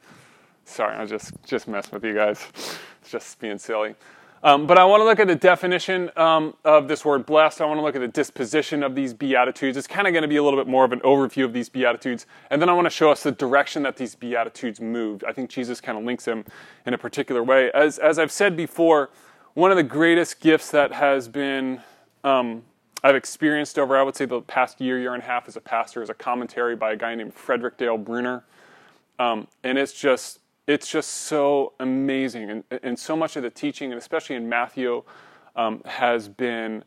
Sorry, 0.68 0.94
I 0.94 1.00
was 1.00 1.10
just 1.10 1.32
just 1.46 1.66
messing 1.66 1.92
with 1.94 2.04
you 2.04 2.14
guys. 2.14 2.46
It's 3.00 3.10
just 3.10 3.38
being 3.40 3.58
silly. 3.58 3.94
Um, 4.42 4.66
but 4.66 4.78
I 4.78 4.84
want 4.84 5.00
to 5.00 5.04
look 5.04 5.18
at 5.18 5.26
the 5.26 5.34
definition 5.34 6.10
um, 6.16 6.54
of 6.64 6.87
this 6.87 7.04
word 7.04 7.26
blessed. 7.26 7.60
I 7.60 7.64
want 7.64 7.78
to 7.78 7.82
look 7.82 7.96
at 7.96 8.00
the 8.00 8.06
disposition 8.06 8.84
of 8.84 8.94
these 8.94 9.12
Beatitudes. 9.12 9.76
It's 9.76 9.88
kind 9.88 10.06
of 10.06 10.12
going 10.12 10.22
to 10.22 10.28
be 10.28 10.37
a 10.37 10.42
little 10.42 10.60
bit 10.60 10.68
more 10.68 10.84
of 10.84 10.92
an 10.92 11.00
overview 11.00 11.44
of 11.44 11.52
these 11.52 11.68
Beatitudes. 11.68 12.26
And 12.50 12.62
then 12.62 12.68
I 12.68 12.72
want 12.75 12.84
to 12.84 12.90
show 12.90 13.10
us 13.10 13.25
the 13.25 13.32
direction 13.32 13.82
that 13.82 13.96
these 13.96 14.14
Beatitudes 14.14 14.80
moved. 14.80 15.25
I 15.25 15.32
think 15.32 15.50
Jesus 15.50 15.80
kind 15.80 15.98
of 15.98 16.04
links 16.04 16.26
them 16.26 16.44
in 16.87 16.94
a 16.94 16.98
particular 16.98 17.42
way. 17.42 17.72
As, 17.72 17.98
as 17.98 18.20
I've 18.20 18.30
said 18.30 18.56
before, 18.56 19.10
one 19.54 19.72
of 19.72 19.76
the 19.76 19.82
greatest 19.82 20.38
gifts 20.38 20.70
that 20.70 20.92
has 20.92 21.26
been, 21.26 21.80
um, 22.22 22.62
I've 23.02 23.16
experienced 23.16 23.76
over, 23.76 23.96
I 23.96 24.02
would 24.04 24.14
say, 24.14 24.26
the 24.26 24.42
past 24.42 24.80
year, 24.80 25.00
year 25.00 25.14
and 25.14 25.22
a 25.22 25.26
half 25.26 25.48
as 25.48 25.56
a 25.56 25.60
pastor 25.60 26.00
is 26.00 26.10
a 26.10 26.14
commentary 26.14 26.76
by 26.76 26.92
a 26.92 26.96
guy 26.96 27.16
named 27.16 27.34
Frederick 27.34 27.76
Dale 27.76 27.98
Bruner. 27.98 28.44
Um, 29.18 29.48
and 29.64 29.78
it's 29.78 29.92
just 29.92 30.38
it's 30.68 30.88
just 30.88 31.10
so 31.10 31.72
amazing. 31.80 32.50
And, 32.50 32.64
and 32.82 32.96
so 32.98 33.16
much 33.16 33.34
of 33.37 33.42
the 33.42 33.50
teaching, 33.50 33.90
and 33.90 33.98
especially 33.98 34.37
in 34.37 34.48
Matthew, 34.48 35.02
um, 35.56 35.82
has 35.87 36.28
been 36.28 36.84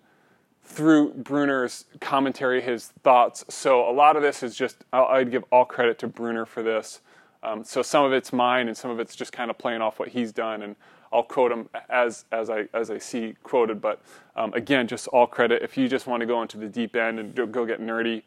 through 0.64 1.14
Bruner's 1.16 1.86
commentary, 2.00 2.62
his 2.62 2.94
thoughts. 3.04 3.44
So 3.50 3.90
a 3.90 3.92
lot 3.92 4.16
of 4.16 4.22
this 4.22 4.44
is 4.44 4.56
just, 4.56 4.78
I'd 4.94 5.32
give 5.32 5.44
all 5.52 5.66
credit 5.66 5.98
to 6.00 6.08
Bruner 6.08 6.46
for 6.46 6.62
this. 6.62 7.02
Um, 7.42 7.64
so 7.64 7.82
some 7.82 8.06
of 8.06 8.14
it's 8.14 8.32
mine, 8.32 8.68
and 8.68 8.78
some 8.78 8.92
of 8.92 9.00
it's 9.00 9.16
just 9.16 9.34
kind 9.34 9.50
of 9.50 9.58
playing 9.58 9.82
off 9.82 9.98
what 9.98 10.10
he's 10.10 10.32
done. 10.32 10.62
And 10.62 10.76
I'll 11.12 11.24
quote 11.24 11.52
him 11.52 11.68
as, 11.90 12.26
as, 12.32 12.52
I, 12.52 12.68
as 12.76 12.92
I 12.92 13.00
see 13.00 13.36
quoted. 13.42 13.82
But 13.82 14.00
um, 14.36 14.54
again, 14.54 14.88
just 14.88 15.08
all 15.08 15.26
credit. 15.26 15.64
If 15.64 15.76
you 15.76 15.90
just 15.90 16.06
want 16.06 16.22
to 16.22 16.28
go 16.28 16.44
into 16.44 16.58
the 16.58 16.68
deep 16.70 16.96
end 16.96 17.20
and 17.20 17.34
go 17.52 17.66
get 17.66 17.82
nerdy, 17.82 18.22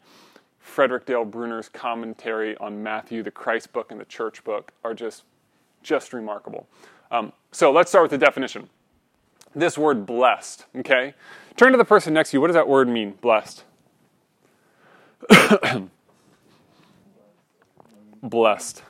Frederick 0.59 1.05
Dale 1.05 1.23
Bruner's 1.23 1.69
commentary 1.69 2.57
on 2.57 2.83
Matthew, 2.83 3.23
the 3.23 3.31
Christ 3.31 3.71
book, 3.71 3.91
and 3.91 4.01
the 4.01 4.05
church 4.05 4.43
book 4.43 4.73
are 4.83 4.93
just 4.93 5.23
just 5.85 6.11
remarkable. 6.11 6.67
Um, 7.11 7.31
so 7.51 7.71
let's 7.71 7.89
start 7.89 8.03
with 8.03 8.11
the 8.11 8.17
definition. 8.17 8.69
This 9.55 9.77
word 9.77 10.05
blessed, 10.05 10.65
okay? 10.75 11.13
Turn 11.55 11.71
to 11.71 11.77
the 11.77 11.85
person 11.85 12.13
next 12.13 12.31
to 12.31 12.37
you. 12.37 12.41
What 12.41 12.47
does 12.47 12.55
that 12.55 12.67
word 12.67 12.89
mean, 12.89 13.13
blessed? 13.21 13.63
blessed. 18.21 18.83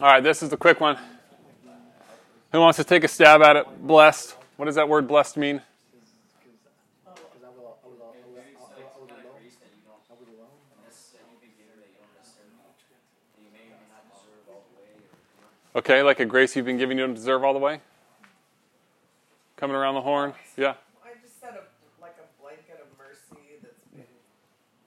All 0.00 0.08
right, 0.08 0.22
this 0.22 0.42
is 0.42 0.50
the 0.50 0.56
quick 0.56 0.80
one. 0.80 0.98
Who 2.50 2.60
wants 2.60 2.78
to 2.78 2.84
take 2.84 3.04
a 3.04 3.08
stab 3.08 3.42
at 3.42 3.54
it? 3.54 3.86
Blessed. 3.86 4.36
What 4.56 4.66
does 4.66 4.74
that 4.74 4.88
word 4.88 5.06
blessed 5.06 5.36
mean? 5.36 5.62
Okay, 15.76 16.02
like 16.02 16.20
a 16.20 16.24
grace 16.24 16.54
you've 16.54 16.66
been 16.66 16.78
given 16.78 16.98
you 16.98 17.04
don't 17.04 17.14
deserve 17.14 17.42
all 17.44 17.52
the 17.52 17.58
way? 17.58 17.80
Coming 19.56 19.76
around 19.76 19.94
the 19.94 20.02
horn? 20.02 20.32
Yeah. 20.56 20.74
I 21.04 21.10
just 21.20 21.40
said 21.40 21.54
a, 21.54 21.62
like 22.00 22.16
a 22.18 22.42
blanket 22.42 22.80
of 22.80 22.98
mercy 22.98 23.58
that's 23.60 23.80
been 23.92 24.04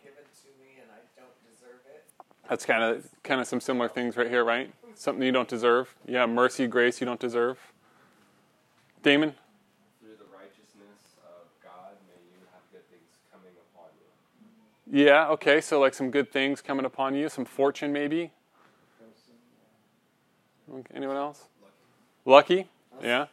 given 0.01 0.23
to 0.23 0.47
me 0.63 0.81
and 0.81 0.89
I 0.91 0.99
don't 1.19 1.33
deserve 1.49 1.79
it. 1.93 2.05
That's 2.49 2.65
kind 2.65 2.83
of 2.83 3.07
kind 3.23 3.41
of 3.41 3.47
some 3.47 3.59
similar 3.59 3.89
things 3.89 4.15
right 4.15 4.29
here, 4.29 4.45
right? 4.45 4.71
Something 4.97 5.23
you 5.23 5.31
don't 5.31 5.47
deserve. 5.47 5.93
Yeah, 6.07 6.25
mercy, 6.25 6.65
grace 6.65 6.99
you 6.99 7.05
don't 7.05 7.19
deserve. 7.19 7.59
Damon? 9.03 9.35
Through 10.01 10.15
the 10.17 10.25
righteousness 10.35 11.13
of 11.23 11.45
God, 11.63 11.93
may 12.07 12.19
you 12.31 12.43
have 12.51 12.63
good 12.71 12.81
things 12.89 13.05
coming 13.31 13.51
upon 13.71 13.85
you. 14.91 15.05
Yeah, 15.05 15.29
okay, 15.29 15.61
so 15.61 15.79
like 15.79 15.93
some 15.93 16.09
good 16.09 16.31
things 16.31 16.63
coming 16.63 16.83
upon 16.83 17.13
you, 17.13 17.29
some 17.29 17.45
fortune 17.45 17.93
maybe. 17.93 18.31
Okay, 20.73 20.93
Anyone 20.95 21.15
else? 21.15 21.43
Lucky? 22.25 22.67
Yeah. 23.01 23.27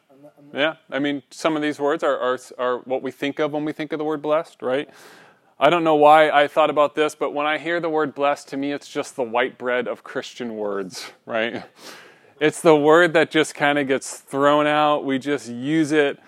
Yeah. 0.53 0.75
I 0.91 0.99
mean, 0.99 1.23
some 1.31 1.57
of 1.57 1.63
these 1.63 1.81
words 1.81 2.05
are, 2.05 2.19
are, 2.19 2.39
are 2.59 2.79
what 2.81 3.03
we 3.03 3.11
think 3.11 3.39
of 3.39 3.53
when 3.53 3.65
we 3.65 3.73
think 3.73 3.91
of 3.95 3.99
the 3.99 4.05
word 4.05 4.21
blessed, 4.21 4.61
right? 4.61 4.89
I 5.59 5.71
don't 5.71 5.85
know 5.85 5.95
why 5.95 6.31
I 6.31 6.49
thought 6.49 6.71
about 6.71 6.97
this, 6.97 7.15
but 7.15 7.33
when 7.33 7.47
I 7.47 7.59
hear 7.59 7.79
the 7.79 7.89
word 7.89 8.15
blessed, 8.15 8.49
to 8.49 8.57
me, 8.57 8.73
it's 8.73 8.89
just 8.89 9.15
the 9.15 9.23
white 9.23 9.57
bread 9.57 9.87
of 9.87 10.03
Christian 10.03 10.57
words, 10.57 11.13
right? 11.27 11.65
It's 12.41 12.61
the 12.61 12.75
word 12.75 13.13
that 13.13 13.31
just 13.31 13.55
kind 13.55 13.79
of 13.79 13.87
gets 13.87 14.19
thrown 14.19 14.67
out. 14.67 15.05
We 15.05 15.21
just 15.21 15.49
use 15.49 15.93
it. 15.93 16.19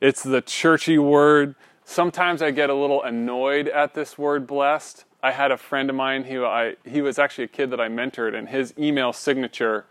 It's 0.00 0.22
the 0.22 0.40
churchy 0.40 0.98
word. 0.98 1.56
Sometimes 1.84 2.42
I 2.42 2.52
get 2.52 2.70
a 2.70 2.74
little 2.74 3.02
annoyed 3.02 3.66
at 3.68 3.94
this 3.94 4.16
word 4.16 4.46
blessed. 4.46 5.04
I 5.22 5.32
had 5.32 5.50
a 5.50 5.56
friend 5.56 5.90
of 5.90 5.96
mine 5.96 6.22
who 6.24 6.44
I 6.44 6.76
he 6.84 7.02
was 7.02 7.18
actually 7.18 7.44
a 7.44 7.48
kid 7.48 7.70
that 7.72 7.80
I 7.80 7.88
mentored, 7.88 8.34
and 8.36 8.48
his 8.48 8.72
email 8.78 9.12
signature 9.12 9.86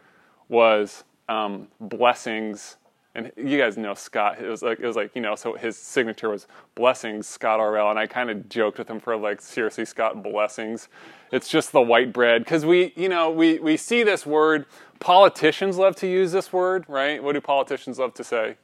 was 0.48 1.04
um, 1.28 1.68
blessings. 1.82 2.78
And 3.16 3.32
you 3.38 3.58
guys 3.58 3.78
know 3.78 3.94
Scott. 3.94 4.42
It 4.42 4.50
was 4.50 4.62
like 4.62 4.80
it 4.82 4.86
was 4.86 4.98
like 4.98 5.16
you 5.16 5.22
know. 5.22 5.36
So 5.36 5.54
his 5.54 5.78
signature 5.78 6.30
was 6.30 6.48
blessings, 6.76 7.26
Scott 7.26 7.62
RL. 7.62 7.90
And 7.90 7.98
I 7.98 8.08
kind 8.08 8.30
of 8.30 8.50
joked 8.50 8.78
with 8.78 8.90
him 8.90 9.00
for 9.00 9.16
like 9.16 9.42
seriously, 9.42 9.86
Scott 9.86 10.22
blessings. 10.22 10.90
It's 11.32 11.48
just 11.48 11.72
the 11.72 11.82
white 11.82 12.12
bread 12.12 12.44
because 12.44 12.66
we 12.66 12.92
you 12.98 13.08
know 13.08 13.32
we 13.32 13.58
we 13.60 13.78
see 13.78 14.04
this 14.04 14.26
word. 14.26 14.66
Politicians 15.00 15.78
love 15.78 15.96
to 15.98 16.08
use 16.08 16.34
this 16.34 16.52
word, 16.52 16.84
right? 16.90 17.24
What 17.24 17.34
do 17.34 17.42
politicians 17.42 18.00
love 18.00 18.14
to 18.16 18.24
say? 18.24 18.58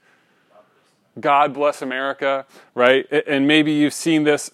God 1.19 1.53
bless 1.53 1.81
America, 1.81 2.45
right? 2.75 3.05
And 3.27 3.47
maybe 3.47 3.71
you've 3.71 3.93
seen 3.93 4.25
this 4.25 4.51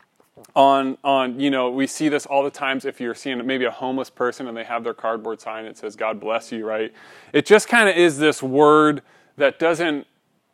on 0.56 0.98
on 1.04 1.38
you 1.38 1.50
know 1.50 1.70
we 1.70 1.86
see 1.86 2.08
this 2.08 2.26
all 2.26 2.42
the 2.42 2.50
times 2.50 2.84
if 2.84 3.00
you're 3.00 3.14
seeing 3.14 3.46
maybe 3.46 3.64
a 3.64 3.70
homeless 3.70 4.10
person 4.10 4.48
and 4.48 4.56
they 4.56 4.64
have 4.64 4.82
their 4.82 4.94
cardboard 4.94 5.40
sign 5.40 5.66
that 5.66 5.78
says 5.78 5.94
God 5.94 6.18
bless 6.18 6.50
you, 6.50 6.66
right? 6.66 6.92
It 7.32 7.46
just 7.46 7.68
kind 7.68 7.88
of 7.88 7.94
is 7.96 8.18
this 8.18 8.42
word 8.42 9.02
that 9.36 9.58
doesn't 9.58 10.06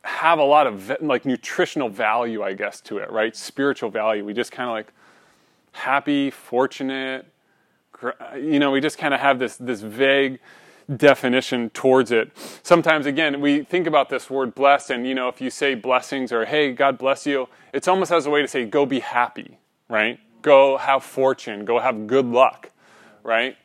have 0.04 0.38
a 0.38 0.44
lot 0.44 0.66
of 0.66 0.92
like 1.00 1.24
nutritional 1.24 1.88
value, 1.88 2.42
I 2.42 2.54
guess, 2.54 2.80
to 2.82 2.98
it, 2.98 3.10
right? 3.10 3.34
Spiritual 3.36 3.90
value. 3.90 4.24
We 4.24 4.34
just 4.34 4.52
kind 4.52 4.68
of 4.68 4.74
like 4.74 4.92
happy, 5.72 6.30
fortunate, 6.30 7.26
you 8.36 8.58
know, 8.58 8.70
we 8.70 8.80
just 8.80 8.98
kind 8.98 9.14
of 9.14 9.20
have 9.20 9.38
this 9.38 9.56
this 9.56 9.80
vague 9.80 10.38
definition 10.96 11.70
towards 11.70 12.10
it. 12.10 12.30
Sometimes, 12.62 13.06
again, 13.06 13.40
we 13.40 13.62
think 13.62 13.86
about 13.86 14.08
this 14.08 14.28
word 14.28 14.54
blessed, 14.54 14.90
and 14.90 15.06
you 15.06 15.14
know, 15.14 15.28
if 15.28 15.40
you 15.40 15.50
say 15.50 15.74
blessings 15.74 16.32
or 16.32 16.44
hey, 16.44 16.72
God 16.72 16.98
bless 16.98 17.26
you, 17.26 17.48
it's 17.72 17.88
almost 17.88 18.12
as 18.12 18.26
a 18.26 18.30
way 18.30 18.42
to 18.42 18.48
say 18.48 18.64
go 18.64 18.84
be 18.86 19.00
happy, 19.00 19.58
right? 19.88 20.18
Go 20.42 20.76
have 20.76 21.04
fortune, 21.04 21.64
go 21.64 21.78
have 21.78 22.06
good 22.06 22.26
luck, 22.26 22.70
right? 23.22 23.56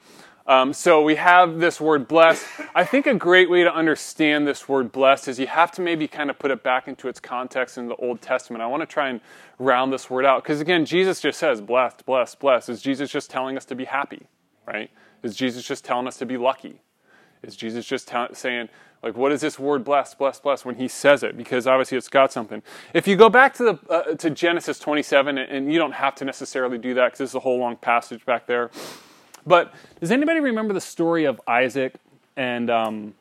Um, 0.48 0.72
so 0.72 1.01
we 1.01 1.16
have 1.16 1.60
this 1.60 1.82
word 1.82 2.08
blessed. 2.08 2.46
I 2.74 2.86
think 2.86 3.06
a 3.06 3.13
great 3.13 3.50
way 3.50 3.66
to 3.66 3.74
understand 3.74 4.48
this 4.48 4.70
word 4.70 4.94
blessed 4.94 5.27
is 5.27 5.39
you 5.39 5.48
have 5.48 5.72
to 5.74 5.82
maybe 5.82 6.08
kind 6.08 6.30
of 6.30 6.39
put 6.39 6.51
it 6.51 6.63
back 6.63 6.88
into 6.88 7.10
its 7.10 7.20
context 7.20 7.77
in 7.77 7.89
the 7.89 7.96
Old 7.98 8.22
Testament. 8.22 8.63
I 8.63 8.68
want 8.68 8.82
to 8.82 8.88
try 8.88 9.10
and 9.10 9.20
round 9.60 9.92
this 9.92 10.10
word 10.10 10.24
out 10.24 10.44
because 10.44 10.62
again, 10.62 10.86
Jesus 10.86 11.20
just 11.20 11.38
says 11.38 11.60
blessed, 11.60 12.06
blessed, 12.06 12.39
blessed. 12.39 12.70
Is 12.70 12.82
Jesus 12.82 13.12
just 13.12 13.30
telling 13.30 13.58
us 13.58 13.66
to 13.66 13.75
be 13.75 13.84
happy, 13.84 14.25
right? 14.66 14.89
Is 15.22 15.36
Jesus 15.36 15.66
just 15.66 15.84
telling 15.84 16.08
us 16.08 16.16
to 16.18 16.25
be 16.25 16.38
lucky? 16.38 16.82
Is 17.44 17.58
Jesus 17.58 17.86
just 17.86 18.10
saying, 18.34 18.70
like, 19.04 19.18
what 19.18 19.34
is 19.34 19.42
this 19.42 19.60
word 19.60 19.84
blessed, 19.84 20.18
blessed, 20.18 20.44
blessed 20.44 20.66
when 20.66 20.75
he 20.75 20.88
says 20.88 21.24
it? 21.24 21.38
Because 21.38 21.68
obviously 21.68 21.98
it's 21.98 22.10
got 22.10 22.32
something. 22.32 22.63
If 22.94 23.06
you 23.06 23.16
go 23.16 23.30
back 23.30 23.54
to, 23.56 23.63
the, 23.63 23.94
uh, 23.94 24.16
to 24.16 24.30
Genesis 24.30 24.80
27, 24.80 25.38
and 25.38 25.72
you 25.72 25.77
don't 25.77 25.92
have 25.92 26.16
to 26.16 26.25
necessarily 26.25 26.77
do 26.77 26.94
that 26.96 27.08
because 27.08 27.18
there's 27.20 27.36
a 27.36 27.39
whole 27.39 27.60
long 27.60 27.75
passage 27.75 28.25
back 28.25 28.48
there. 28.48 28.72
But 29.48 29.74
does 30.01 30.12
anybody 30.12 30.42
remember 30.42 30.74
the 30.74 30.82
story 30.82 31.24
of 31.24 31.39
Isaac 31.48 31.96
and, 32.36 32.70
um, 32.70 33.16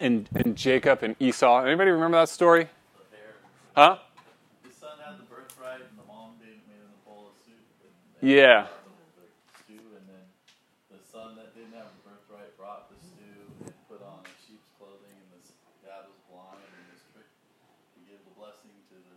and, 0.00 0.28
and 0.34 0.56
Jacob 0.56 1.04
and 1.04 1.14
Esau? 1.20 1.62
Anybody 1.62 1.92
remember 1.92 2.18
that 2.18 2.28
story? 2.28 2.66
Huh? 3.76 3.98
The 4.66 4.74
son 4.74 4.98
had 4.98 5.16
the 5.16 5.24
birthright, 5.30 5.80
and 5.80 5.96
the 5.96 6.04
mom 6.10 6.34
made, 6.42 6.58
made 6.66 6.82
him 6.82 6.90
a 6.90 7.08
bowl 7.08 7.30
of 7.30 7.38
soup. 7.46 7.54
Yeah. 8.20 8.66
stew, 9.62 9.78
and 9.94 10.04
then 10.10 10.26
the 10.90 10.98
son 11.06 11.38
that 11.38 11.54
didn't 11.54 11.72
have 11.78 11.86
a 11.86 12.00
birthright 12.02 12.52
brought 12.58 12.90
the 12.90 12.98
stew 13.00 13.46
and 13.64 13.72
put 13.88 14.02
on 14.02 14.26
sheep's 14.44 14.68
clothing, 14.76 15.14
and 15.14 15.38
the 15.38 15.40
dad 15.86 16.04
was 16.04 16.18
blind 16.28 16.60
and 16.66 16.84
was 16.90 17.00
tricked 17.14 17.32
to 17.94 17.98
give 18.10 18.20
the 18.26 18.34
blessing 18.34 18.74
to 18.90 18.98
the 18.98 19.16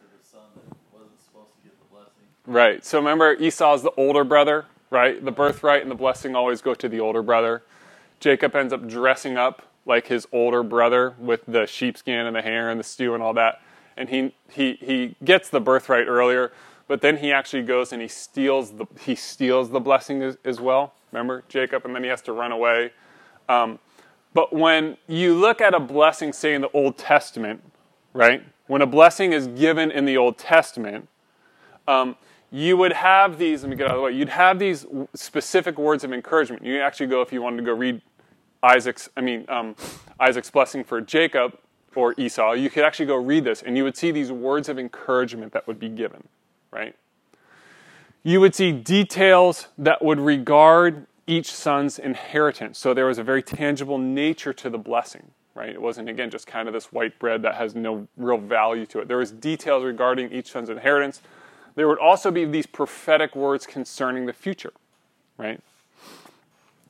to 0.00 0.04
the 0.10 0.18
son 0.24 0.48
that 0.56 0.66
wasn't 0.90 1.20
supposed 1.20 1.52
to 1.54 1.60
give 1.62 1.76
the 1.76 1.88
blessing. 1.92 2.26
Right. 2.48 2.82
So 2.82 2.98
remember, 2.98 3.36
Esau's 3.38 3.84
the 3.84 3.94
older 3.94 4.24
brother, 4.24 4.66
right? 4.90 5.24
The 5.24 5.32
birthright 5.32 5.82
and 5.82 5.90
the 5.90 5.96
blessing 5.96 6.34
always 6.36 6.60
go 6.62 6.74
to 6.74 6.88
the 6.88 7.00
older 7.00 7.22
brother. 7.22 7.62
Jacob 8.20 8.54
ends 8.56 8.72
up 8.72 8.86
dressing 8.88 9.36
up 9.36 9.62
like 9.84 10.08
his 10.08 10.26
older 10.32 10.62
brother 10.62 11.14
with 11.18 11.44
the 11.46 11.66
sheepskin 11.66 12.26
and 12.26 12.34
the 12.34 12.42
hair 12.42 12.70
and 12.70 12.80
the 12.80 12.84
stew 12.84 13.14
and 13.14 13.22
all 13.22 13.34
that. 13.34 13.60
and 13.96 14.08
he 14.10 14.34
he 14.50 14.74
he 14.80 15.16
gets 15.24 15.48
the 15.48 15.60
birthright 15.60 16.06
earlier, 16.06 16.52
but 16.88 17.00
then 17.00 17.16
he 17.18 17.32
actually 17.32 17.62
goes 17.62 17.92
and 17.92 18.02
he 18.02 18.08
steals 18.08 18.72
the 18.72 18.86
he 19.00 19.14
steals 19.14 19.70
the 19.70 19.80
blessing 19.80 20.22
as, 20.22 20.36
as 20.44 20.60
well. 20.60 20.94
Remember 21.12 21.44
Jacob, 21.48 21.84
and 21.84 21.94
then 21.94 22.02
he 22.02 22.10
has 22.10 22.22
to 22.22 22.32
run 22.32 22.52
away. 22.52 22.92
Um, 23.48 23.78
but 24.34 24.52
when 24.52 24.98
you 25.06 25.34
look 25.34 25.60
at 25.60 25.72
a 25.72 25.80
blessing, 25.80 26.32
say 26.32 26.54
in 26.54 26.60
the 26.60 26.70
Old 26.72 26.98
Testament, 26.98 27.62
right? 28.12 28.42
When 28.66 28.82
a 28.82 28.86
blessing 28.86 29.32
is 29.32 29.46
given 29.46 29.90
in 29.90 30.04
the 30.04 30.16
Old 30.16 30.36
Testament, 30.36 31.08
um, 31.88 32.16
you 32.50 32.76
would 32.76 32.92
have 32.92 33.38
these. 33.38 33.62
Let 33.62 33.70
me 33.70 33.76
get 33.76 33.86
out 33.86 33.92
of 33.92 33.96
the 33.98 34.02
way. 34.02 34.12
You'd 34.12 34.28
have 34.28 34.58
these 34.58 34.86
specific 35.14 35.78
words 35.78 36.04
of 36.04 36.12
encouragement. 36.12 36.64
You 36.64 36.80
actually 36.80 37.06
go 37.06 37.20
if 37.22 37.32
you 37.32 37.42
wanted 37.42 37.58
to 37.58 37.62
go 37.62 37.72
read 37.72 38.00
Isaac's. 38.62 39.08
I 39.16 39.20
mean 39.20 39.44
um, 39.48 39.76
Isaac's 40.18 40.50
blessing 40.50 40.84
for 40.84 41.00
Jacob 41.00 41.58
or 41.94 42.14
Esau. 42.18 42.52
You 42.52 42.70
could 42.70 42.84
actually 42.84 43.06
go 43.06 43.16
read 43.16 43.44
this, 43.44 43.62
and 43.62 43.76
you 43.76 43.82
would 43.82 43.96
see 43.96 44.10
these 44.10 44.30
words 44.30 44.68
of 44.68 44.78
encouragement 44.78 45.52
that 45.52 45.66
would 45.66 45.80
be 45.80 45.88
given, 45.88 46.28
right? 46.70 46.94
You 48.22 48.40
would 48.40 48.54
see 48.54 48.70
details 48.72 49.68
that 49.78 50.04
would 50.04 50.20
regard 50.20 51.06
each 51.26 51.52
son's 51.52 51.98
inheritance. 51.98 52.78
So 52.78 52.92
there 52.92 53.06
was 53.06 53.18
a 53.18 53.24
very 53.24 53.42
tangible 53.42 53.98
nature 53.98 54.52
to 54.52 54.68
the 54.68 54.78
blessing, 54.78 55.30
right? 55.54 55.70
It 55.70 55.80
wasn't, 55.80 56.08
again, 56.08 56.28
just 56.28 56.46
kind 56.46 56.68
of 56.68 56.74
this 56.74 56.92
white 56.92 57.18
bread 57.18 57.42
that 57.42 57.54
has 57.54 57.74
no 57.74 58.06
real 58.16 58.38
value 58.38 58.84
to 58.86 59.00
it. 59.00 59.08
There 59.08 59.16
was 59.16 59.32
details 59.32 59.82
regarding 59.84 60.32
each 60.32 60.50
son's 60.50 60.68
inheritance. 60.68 61.22
There 61.76 61.86
would 61.86 61.98
also 61.98 62.30
be 62.30 62.44
these 62.44 62.66
prophetic 62.66 63.36
words 63.36 63.66
concerning 63.66 64.26
the 64.26 64.32
future, 64.32 64.72
right? 65.38 65.60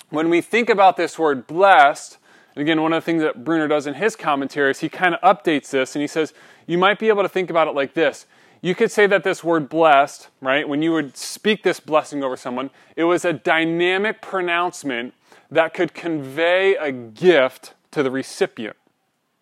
When 0.08 0.30
we 0.30 0.40
think 0.40 0.70
about 0.70 0.96
this 0.96 1.18
word 1.18 1.46
blessed, 1.46 2.16
and 2.54 2.62
again, 2.62 2.80
one 2.80 2.94
of 2.94 3.02
the 3.02 3.04
things 3.04 3.22
that 3.22 3.44
Bruner 3.44 3.68
does 3.68 3.86
in 3.86 3.94
his 3.94 4.16
commentary 4.16 4.70
is 4.70 4.80
he 4.80 4.88
kind 4.88 5.14
of 5.14 5.20
updates 5.20 5.70
this 5.70 5.94
and 5.94 6.00
he 6.00 6.08
says, 6.08 6.32
you 6.66 6.78
might 6.78 6.98
be 6.98 7.08
able 7.08 7.22
to 7.22 7.28
think 7.28 7.50
about 7.50 7.68
it 7.68 7.74
like 7.74 7.92
this 7.92 8.24
you 8.66 8.74
could 8.74 8.90
say 8.90 9.06
that 9.06 9.22
this 9.22 9.44
word 9.44 9.68
blessed, 9.68 10.28
right, 10.40 10.68
when 10.68 10.82
you 10.82 10.92
would 10.92 11.16
speak 11.16 11.62
this 11.62 11.78
blessing 11.78 12.24
over 12.24 12.36
someone, 12.36 12.70
it 12.96 13.04
was 13.04 13.24
a 13.24 13.32
dynamic 13.32 14.20
pronouncement 14.20 15.14
that 15.50 15.74
could 15.74 15.94
convey 15.94 16.74
a 16.74 16.90
gift 16.90 17.74
to 17.92 18.02
the 18.02 18.10
recipient, 18.10 18.76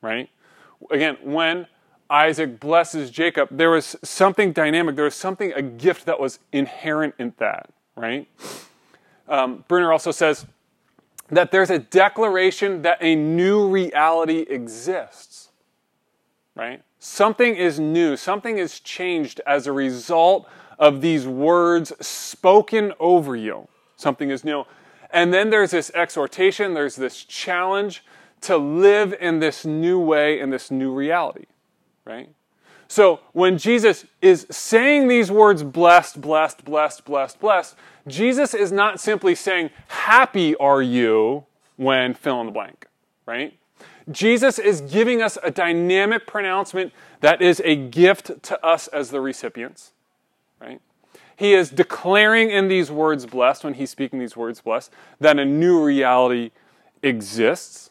right? 0.03 0.29
Again, 0.91 1.17
when 1.23 1.67
Isaac 2.15 2.61
blesses 2.61 3.11
Jacob, 3.11 3.49
there 3.51 3.71
was 3.71 3.97
something 4.05 4.53
dynamic, 4.53 4.95
there 4.95 5.05
was 5.05 5.17
something, 5.17 5.53
a 5.53 5.63
gift 5.63 6.07
that 6.07 6.21
was 6.21 6.39
inherent 6.53 7.17
in 7.19 7.35
that, 7.39 7.71
right? 7.97 8.29
Um, 9.27 9.65
Bruner 9.67 9.93
also 9.93 10.13
says 10.13 10.47
that 11.31 11.51
there's 11.51 11.71
a 11.71 11.81
declaration 11.81 12.83
that 12.83 12.99
a 13.01 13.17
new 13.17 13.67
reality 13.69 14.47
exists, 14.49 15.49
right? 16.55 16.83
Something 17.01 17.57
is 17.57 17.81
new, 17.81 18.17
something 18.17 18.59
is 18.59 18.79
changed 18.79 19.41
as 19.45 19.67
a 19.67 19.73
result 19.73 20.49
of 20.79 21.01
these 21.01 21.27
words 21.27 21.93
spoken 22.07 22.93
over 23.01 23.35
you. 23.35 23.67
Something 23.97 24.31
is 24.31 24.45
new. 24.45 24.65
And 25.11 25.35
then 25.35 25.51
there's 25.51 25.73
this 25.73 25.91
exhortation, 25.97 26.75
there's 26.75 26.95
this 26.95 27.25
challenge 27.25 28.05
to 28.43 28.57
live 28.57 29.17
in 29.21 29.41
this 29.41 29.65
new 29.65 29.99
way, 29.99 30.39
in 30.39 30.51
this 30.51 30.71
new 30.71 30.93
reality, 30.93 31.47
right? 32.05 32.29
So 32.89 33.21
when 33.33 33.59
Jesus 33.59 34.05
is 34.21 34.47
saying 34.51 35.09
these 35.09 35.31
words, 35.31 35.63
blessed, 35.63 36.21
blessed, 36.21 36.65
blessed, 36.65 37.05
blessed, 37.05 37.41
blessed, 37.41 37.77
Jesus 38.07 38.55
is 38.55 38.71
not 38.71 39.01
simply 39.01 39.35
saying, 39.35 39.71
happy 39.89 40.55
are 40.57 40.83
you 40.83 41.47
when 41.77 42.15
fill 42.15 42.41
in 42.41 42.47
the 42.47 42.53
blank, 42.53 42.87
right? 43.27 43.59
Jesus 44.11 44.59
is 44.59 44.83
giving 44.83 45.23
us 45.23 45.39
a 45.43 45.51
dynamic 45.51 46.27
pronouncement 46.27 46.93
that 47.21 47.41
is 47.41 47.63
a 47.65 47.75
gift 47.75 48.43
to 48.43 48.65
us 48.65 48.87
as 48.89 49.11
the 49.11 49.21
recipients, 49.21 49.93
right? 50.61 50.81
He 51.37 51.55
is 51.55 51.71
declaring 51.71 52.51
in 52.51 52.69
these 52.69 52.91
words 52.91 53.27
blessed, 53.27 53.65
when 53.65 53.75
he's 53.75 53.91
speaking 53.91 54.19
these 54.19 54.37
words 54.37 54.61
blessed, 54.61 54.93
that 55.21 55.39
a 55.39 55.45
new 55.45 55.83
reality 55.83 56.51
exists, 57.03 57.91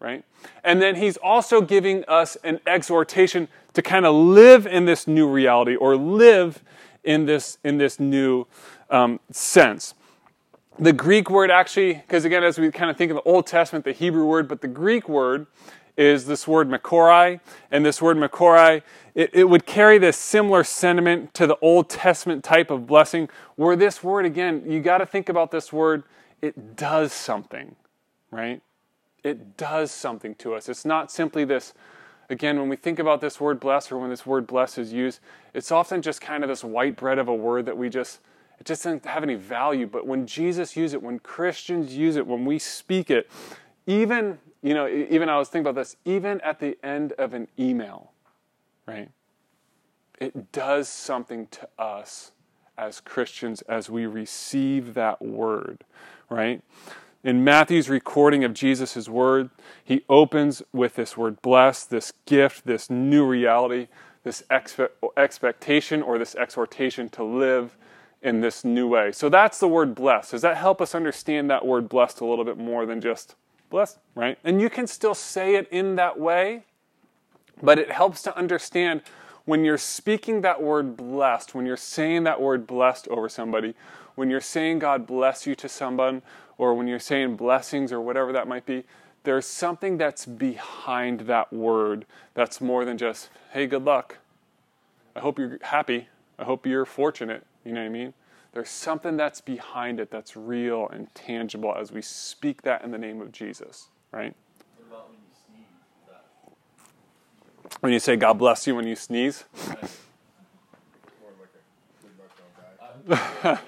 right? 0.00 0.24
And 0.64 0.80
then 0.80 0.96
he's 0.96 1.16
also 1.16 1.60
giving 1.60 2.04
us 2.04 2.36
an 2.44 2.60
exhortation 2.66 3.48
to 3.74 3.82
kind 3.82 4.06
of 4.06 4.14
live 4.14 4.66
in 4.66 4.84
this 4.84 5.06
new 5.06 5.28
reality 5.28 5.76
or 5.76 5.96
live 5.96 6.62
in 7.04 7.26
this, 7.26 7.58
in 7.64 7.78
this 7.78 8.00
new 8.00 8.46
um, 8.90 9.20
sense 9.30 9.94
the 10.78 10.92
Greek 10.92 11.30
word 11.30 11.50
actually, 11.50 11.94
because 11.94 12.24
again, 12.24 12.44
as 12.44 12.58
we 12.58 12.70
kind 12.70 12.90
of 12.90 12.96
think 12.96 13.10
of 13.10 13.16
the 13.16 13.22
Old 13.22 13.46
Testament, 13.46 13.84
the 13.84 13.92
Hebrew 13.92 14.26
word, 14.26 14.48
but 14.48 14.60
the 14.60 14.68
Greek 14.68 15.08
word 15.08 15.46
is 15.96 16.26
this 16.26 16.46
word 16.46 16.68
makorai, 16.68 17.40
and 17.70 17.84
this 17.84 18.02
word 18.02 18.18
makorai, 18.18 18.82
it, 19.14 19.30
it 19.32 19.44
would 19.44 19.64
carry 19.64 19.96
this 19.96 20.18
similar 20.18 20.62
sentiment 20.62 21.32
to 21.32 21.46
the 21.46 21.56
Old 21.62 21.88
Testament 21.88 22.44
type 22.44 22.70
of 22.70 22.86
blessing, 22.86 23.30
where 23.54 23.74
this 23.76 24.04
word, 24.04 24.26
again, 24.26 24.62
you 24.66 24.80
got 24.80 24.98
to 24.98 25.06
think 25.06 25.30
about 25.30 25.50
this 25.50 25.72
word, 25.72 26.02
it 26.42 26.76
does 26.76 27.14
something, 27.14 27.74
right? 28.30 28.60
It 29.22 29.56
does 29.56 29.90
something 29.90 30.34
to 30.36 30.54
us. 30.54 30.68
It's 30.68 30.84
not 30.84 31.10
simply 31.10 31.44
this, 31.44 31.74
again, 32.30 32.58
when 32.58 32.68
we 32.68 32.76
think 32.76 32.98
about 32.98 33.20
this 33.20 33.40
word 33.40 33.58
bless 33.58 33.90
or 33.90 33.98
when 33.98 34.10
this 34.10 34.24
word 34.24 34.46
bless 34.46 34.78
is 34.78 34.92
used, 34.92 35.20
it's 35.54 35.72
often 35.72 36.02
just 36.02 36.20
kind 36.20 36.44
of 36.44 36.48
this 36.48 36.62
white 36.62 36.96
bread 36.96 37.18
of 37.18 37.28
a 37.28 37.34
word 37.34 37.66
that 37.66 37.76
we 37.76 37.88
just, 37.88 38.20
it 38.60 38.66
just 38.66 38.84
doesn't 38.84 39.04
have 39.04 39.22
any 39.22 39.34
value. 39.34 39.86
But 39.86 40.06
when 40.06 40.26
Jesus 40.26 40.76
used 40.76 40.94
it, 40.94 41.02
when 41.02 41.18
Christians 41.18 41.96
use 41.96 42.16
it, 42.16 42.26
when 42.26 42.44
we 42.44 42.58
speak 42.58 43.10
it, 43.10 43.30
even, 43.86 44.38
you 44.62 44.74
know, 44.74 44.88
even 44.88 45.28
I 45.28 45.38
was 45.38 45.48
thinking 45.48 45.68
about 45.68 45.80
this, 45.80 45.96
even 46.04 46.40
at 46.42 46.60
the 46.60 46.78
end 46.82 47.12
of 47.12 47.34
an 47.34 47.48
email, 47.58 48.12
right? 48.86 49.10
It 50.18 50.52
does 50.52 50.88
something 50.88 51.46
to 51.48 51.68
us 51.78 52.32
as 52.78 53.00
Christians 53.00 53.62
as 53.62 53.90
we 53.90 54.06
receive 54.06 54.94
that 54.94 55.22
word, 55.22 55.84
right? 56.28 56.62
In 57.26 57.42
Matthew's 57.42 57.88
recording 57.88 58.44
of 58.44 58.54
Jesus' 58.54 59.08
word, 59.08 59.50
he 59.82 60.04
opens 60.08 60.62
with 60.72 60.94
this 60.94 61.16
word 61.16 61.42
blessed, 61.42 61.90
this 61.90 62.12
gift, 62.24 62.66
this 62.66 62.88
new 62.88 63.26
reality, 63.26 63.88
this 64.22 64.44
expe- 64.48 64.90
expectation 65.16 66.02
or 66.02 66.18
this 66.20 66.36
exhortation 66.36 67.08
to 67.08 67.24
live 67.24 67.76
in 68.22 68.42
this 68.42 68.64
new 68.64 68.86
way. 68.86 69.10
So 69.10 69.28
that's 69.28 69.58
the 69.58 69.66
word 69.66 69.96
blessed. 69.96 70.30
Does 70.30 70.42
that 70.42 70.56
help 70.56 70.80
us 70.80 70.94
understand 70.94 71.50
that 71.50 71.66
word 71.66 71.88
blessed 71.88 72.20
a 72.20 72.24
little 72.24 72.44
bit 72.44 72.58
more 72.58 72.86
than 72.86 73.00
just 73.00 73.34
blessed, 73.70 73.98
right? 74.14 74.38
And 74.44 74.60
you 74.60 74.70
can 74.70 74.86
still 74.86 75.14
say 75.14 75.56
it 75.56 75.66
in 75.72 75.96
that 75.96 76.20
way, 76.20 76.62
but 77.60 77.76
it 77.76 77.90
helps 77.90 78.22
to 78.22 78.38
understand 78.38 79.02
when 79.46 79.64
you're 79.64 79.78
speaking 79.78 80.42
that 80.42 80.62
word 80.62 80.96
blessed, 80.96 81.56
when 81.56 81.66
you're 81.66 81.76
saying 81.76 82.22
that 82.22 82.40
word 82.40 82.68
blessed 82.68 83.08
over 83.08 83.28
somebody, 83.28 83.74
when 84.14 84.30
you're 84.30 84.40
saying 84.40 84.78
God 84.78 85.08
bless 85.08 85.44
you 85.44 85.56
to 85.56 85.68
someone, 85.68 86.22
or 86.58 86.74
when 86.74 86.86
you're 86.86 86.98
saying 86.98 87.36
blessings 87.36 87.92
or 87.92 88.00
whatever 88.00 88.32
that 88.32 88.48
might 88.48 88.64
be, 88.66 88.84
there's 89.24 89.46
something 89.46 89.98
that's 89.98 90.24
behind 90.24 91.20
that 91.20 91.52
word 91.52 92.06
that's 92.34 92.60
more 92.60 92.84
than 92.84 92.96
just, 92.96 93.28
hey, 93.52 93.66
good 93.66 93.84
luck. 93.84 94.18
I 95.14 95.20
hope 95.20 95.38
you're 95.38 95.58
happy. 95.62 96.08
I 96.38 96.44
hope 96.44 96.66
you're 96.66 96.84
fortunate. 96.84 97.44
You 97.64 97.72
know 97.72 97.80
what 97.80 97.86
I 97.86 97.90
mean? 97.90 98.14
There's 98.52 98.68
something 98.70 99.16
that's 99.16 99.40
behind 99.40 100.00
it 100.00 100.10
that's 100.10 100.36
real 100.36 100.88
and 100.88 101.12
tangible 101.14 101.74
as 101.78 101.92
we 101.92 102.02
speak 102.02 102.62
that 102.62 102.82
in 102.84 102.90
the 102.90 102.98
name 102.98 103.20
of 103.20 103.32
Jesus, 103.32 103.88
right? 104.12 104.34
What 104.78 104.86
about 104.96 105.08
when 105.10 105.18
you 105.18 105.24
sneeze? 105.46 105.66
When 107.80 107.92
you 107.92 107.98
say 107.98 108.16
God 108.16 108.34
bless 108.34 108.66
you 108.66 108.74
when 108.76 108.86
you 108.86 108.96
sneeze, 108.96 109.44
right. 109.68 109.78
More 111.20 111.32
like 111.40 111.52
a 111.52 111.60
good 112.02 112.16
luck 112.18 112.30
on 112.40 112.46
guy. 112.56 112.72
I, 112.80 112.84
we 113.08 113.14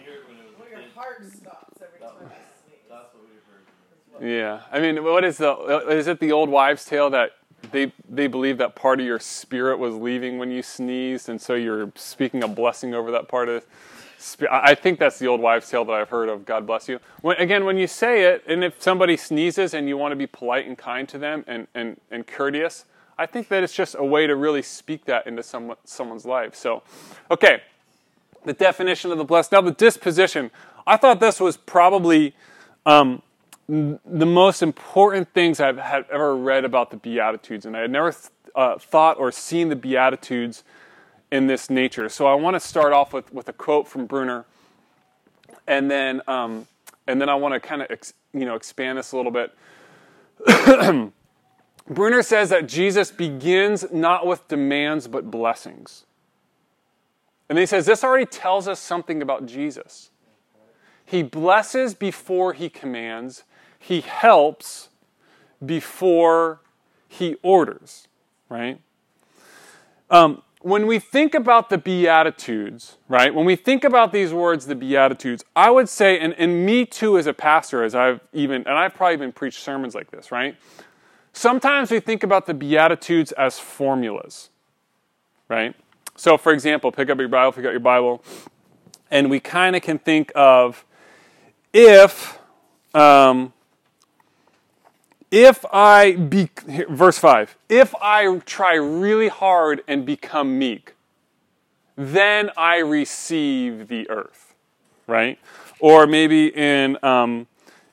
heard 0.05 0.25
when 0.29 0.39
it 0.39 0.45
was 0.47 0.55
Well, 0.59 0.67
a 0.67 0.71
your 0.71 0.81
kid, 0.81 0.91
heart 0.95 1.19
stops 1.37 1.83
every 1.83 1.99
time 2.01 2.11
you 2.23 2.29
sneeze. 2.65 2.87
that's 2.89 3.13
what 3.13 3.23
we 3.25 3.29
heard. 3.51 3.65
Yeah. 4.21 4.61
I 4.73 4.81
mean, 4.81 5.03
what 5.05 5.25
is 5.25 5.39
the? 5.39 5.55
Is 5.89 6.07
it 6.07 6.21
the 6.21 6.33
old 6.33 6.49
wives' 6.49 6.85
tale 6.85 7.11
that 7.11 7.33
they 7.71 7.93
they 8.09 8.27
believe 8.27 8.59
that 8.59 8.75
part 8.75 9.01
of 9.01 9.07
your 9.07 9.19
spirit 9.19 9.79
was 9.79 9.95
leaving 9.95 10.39
when 10.39 10.51
you 10.51 10.63
sneezed, 10.63 11.29
and 11.29 11.41
so 11.41 11.55
you're 11.55 11.93
speaking 11.95 12.43
a 12.43 12.49
blessing 12.49 12.95
over 12.95 13.11
that 13.11 13.29
part 13.29 13.49
of. 13.49 13.65
I 14.51 14.75
think 14.75 14.99
that's 14.99 15.21
the 15.21 15.29
old 15.29 15.41
wives' 15.41 15.71
tale 15.71 15.85
that 15.85 15.93
I've 15.93 16.09
heard 16.09 16.29
of. 16.29 16.45
God 16.45 16.67
bless 16.67 16.89
you. 16.89 16.99
When, 17.21 17.37
again, 17.37 17.65
when 17.65 17.77
you 17.77 17.87
say 17.87 18.25
it, 18.25 18.43
and 18.49 18.65
if 18.65 18.83
somebody 18.83 19.17
sneezes 19.17 19.75
and 19.75 19.89
you 19.89 19.97
want 19.97 20.11
to 20.11 20.17
be 20.17 20.27
polite 20.27 20.67
and 20.67 20.77
kind 20.77 21.09
to 21.11 21.19
them 21.19 21.45
and, 21.47 21.69
and, 21.73 22.01
and 22.11 22.27
courteous, 22.27 22.85
I 23.17 23.27
think 23.27 23.47
that 23.49 23.63
it's 23.63 23.73
just 23.73 23.95
a 23.97 24.05
way 24.05 24.27
to 24.27 24.35
really 24.35 24.63
speak 24.63 25.05
that 25.05 25.29
into 25.29 25.45
someone, 25.45 25.77
someone's 25.85 26.27
life. 26.27 26.57
So, 26.57 26.83
okay, 27.31 27.63
the 28.45 28.53
definition 28.53 29.13
of 29.13 29.19
the 29.19 29.25
blessed. 29.25 29.53
Now, 29.53 29.61
the 29.61 29.71
disposition. 29.71 30.51
I 30.85 30.97
thought 30.97 31.21
this 31.21 31.39
was 31.39 31.57
probably 31.57 32.35
um, 32.87 33.23
the 33.69 34.27
most 34.27 34.63
important 34.63 35.33
things 35.35 35.61
I've 35.61 35.77
had 35.77 36.07
ever 36.11 36.37
read 36.37 36.65
about 36.65 36.91
the 36.91 36.97
Beatitudes, 36.97 37.67
and 37.67 37.77
I 37.77 37.81
had 37.81 37.91
never 37.91 38.15
uh, 38.55 38.79
thought 38.79 39.19
or 39.19 39.31
seen 39.31 39.69
the 39.69 39.77
Beatitudes 39.77 40.65
in 41.31 41.47
this 41.47 41.69
nature. 41.69 42.09
So 42.09 42.27
I 42.27 42.35
want 42.35 42.55
to 42.55 42.61
start 42.61 42.93
off 42.93 43.13
with, 43.13 43.33
with 43.33 43.49
a 43.49 43.53
quote 43.53 43.87
from 43.87 44.07
Bruner, 44.07 44.47
and 45.67 45.91
then 45.91 46.23
um, 46.27 46.67
and 47.07 47.21
then 47.21 47.29
I 47.29 47.35
want 47.35 47.55
to 47.55 47.61
kind 47.61 47.83
of 47.83 47.91
ex- 47.91 48.15
you 48.33 48.47
know 48.47 48.55
expand 48.55 48.99
this 48.99 49.13
a 49.13 49.17
little 49.17 49.33
bit. 49.33 49.55
Bruner 51.91 52.23
says 52.23 52.51
that 52.51 52.69
Jesus 52.69 53.11
begins 53.11 53.85
not 53.91 54.27
with 54.27 54.47
demands 54.49 55.09
but 55.09 55.31
blessings. 55.31 56.05
And 57.49 57.59
he 57.59 57.67
says 57.67 57.87
this 57.87 58.05
already 58.05 58.27
tells 58.27 58.69
us 58.69 58.79
something 58.79 59.23
about 59.23 59.47
Jesus. 59.47 60.11
He 61.05 61.23
blesses 61.23 61.95
before 61.95 62.53
he 62.53 62.69
commands, 62.69 63.45
he 63.79 64.01
helps 64.01 64.89
before 65.65 66.61
he 67.09 67.37
orders, 67.43 68.09
right? 68.49 68.81
Um, 70.11 70.43
when 70.61 70.87
we 70.87 70.99
think 70.99 71.35
about 71.35 71.71
the 71.71 71.79
Beatitudes, 71.79 72.97
right, 73.09 73.33
when 73.33 73.45
we 73.45 73.55
think 73.55 73.85
about 73.85 74.13
these 74.13 74.33
words, 74.33 74.67
the 74.67 74.75
Beatitudes, 74.75 75.45
I 75.55 75.71
would 75.71 75.89
say, 75.89 76.19
and, 76.19 76.35
and 76.35 76.67
me 76.67 76.85
too 76.85 77.17
as 77.17 77.27
a 77.27 77.33
pastor, 77.33 77.85
as 77.85 77.95
I've 77.95 78.21
even, 78.33 78.67
and 78.67 78.71
I've 78.71 78.95
probably 78.95 79.15
even 79.15 79.33
preached 79.33 79.63
sermons 79.63 79.95
like 79.95 80.11
this, 80.11 80.33
right? 80.33 80.57
Sometimes 81.33 81.91
we 81.91 82.01
think 82.01 82.25
about 82.25 82.47
the 82.47 82.55
Beatitudes 82.55 83.31
as 83.33 83.59
formulas, 83.59 84.51
right? 85.49 85.75
So, 86.17 86.37
for 86.37 86.53
example, 86.53 86.91
pick 86.91 87.09
up 87.11 87.19
your 87.19 87.29
Bible, 87.29 87.53
pick 87.53 87.65
up 87.65 87.71
your 87.71 87.81
Bible, 87.81 88.25
and 89.11 89.31
we 89.31 89.39
kind 89.39 89.77
of 89.77 89.83
can 89.83 89.99
think 89.99 90.33
of 90.35 90.85
if, 91.73 92.39
um, 92.95 93.53
if 95.31 95.65
I 95.73 96.13
be, 96.13 96.51
verse 96.89 97.19
5, 97.19 97.57
if 97.69 97.95
I 97.97 98.39
try 98.39 98.75
really 98.75 99.29
hard 99.29 99.83
and 99.87 100.07
become 100.07 100.59
meek, 100.59 100.95
then 101.97 102.51
I 102.57 102.79
receive 102.79 103.89
the 103.89 104.09
earth, 104.09 104.55
right? 105.07 105.39
Or 105.81 106.07
maybe 106.07 106.47
in, 106.49 106.97
um, 107.03 107.47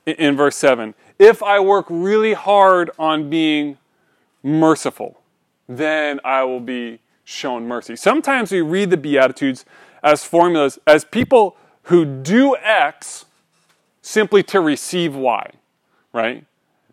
in 0.06 0.38
verse 0.38 0.56
7, 0.56 0.94
if 1.18 1.42
I 1.42 1.60
work 1.60 1.86
really 1.90 2.34
hard 2.34 2.92
on 3.00 3.30
being 3.30 3.78
merciful, 4.44 5.20
then 5.68 6.20
I 6.24 6.44
will 6.44 6.60
be 6.60 7.00
shown 7.24 7.68
mercy. 7.68 7.96
Sometimes 7.96 8.52
we 8.52 8.62
read 8.62 8.92
the 8.92 8.98
Beatitudes 8.98 9.66
as 10.04 10.24
formulas, 10.24 10.78
as 10.86 11.04
people 11.04 11.58
who 11.84 12.06
do 12.06 12.56
X 12.58 13.26
simply 14.02 14.44
to 14.44 14.60
receive 14.60 15.16
Y, 15.16 15.52
right? 16.14 16.46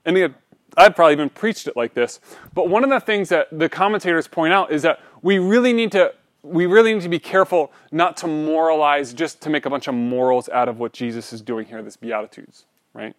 And 0.05 0.17
again, 0.17 0.35
I've 0.77 0.95
probably 0.95 1.13
even 1.13 1.29
preached 1.29 1.67
it 1.67 1.77
like 1.77 1.95
this. 1.95 2.21
But 2.55 2.69
one 2.69 2.85
of 2.85 2.91
the 2.91 3.01
things 3.01 3.29
that 3.29 3.49
the 3.57 3.69
commentators 3.69 4.27
point 4.27 4.53
out 4.53 4.73
is 4.73 4.83
that 4.83 5.01
we 5.23 5.39
really 5.39 5.73
need 5.73 5.93
to 5.93 6.15
we 6.45 6.67
really 6.67 6.93
need 6.93 7.03
to 7.03 7.09
be 7.09 7.21
careful 7.21 7.73
not 7.93 8.17
to 8.17 8.27
moralize 8.27 9.15
just 9.15 9.41
to 9.43 9.51
make 9.51 9.65
a 9.65 9.71
bunch 9.71 9.87
of 9.87 9.95
morals 9.95 10.49
out 10.49 10.69
of 10.69 10.81
what 10.81 10.93
Jesus 10.93 11.33
is 11.33 11.41
doing 11.41 11.67
here, 11.67 11.81
this 11.83 11.97
Beatitudes, 11.97 12.65
right? 12.95 13.15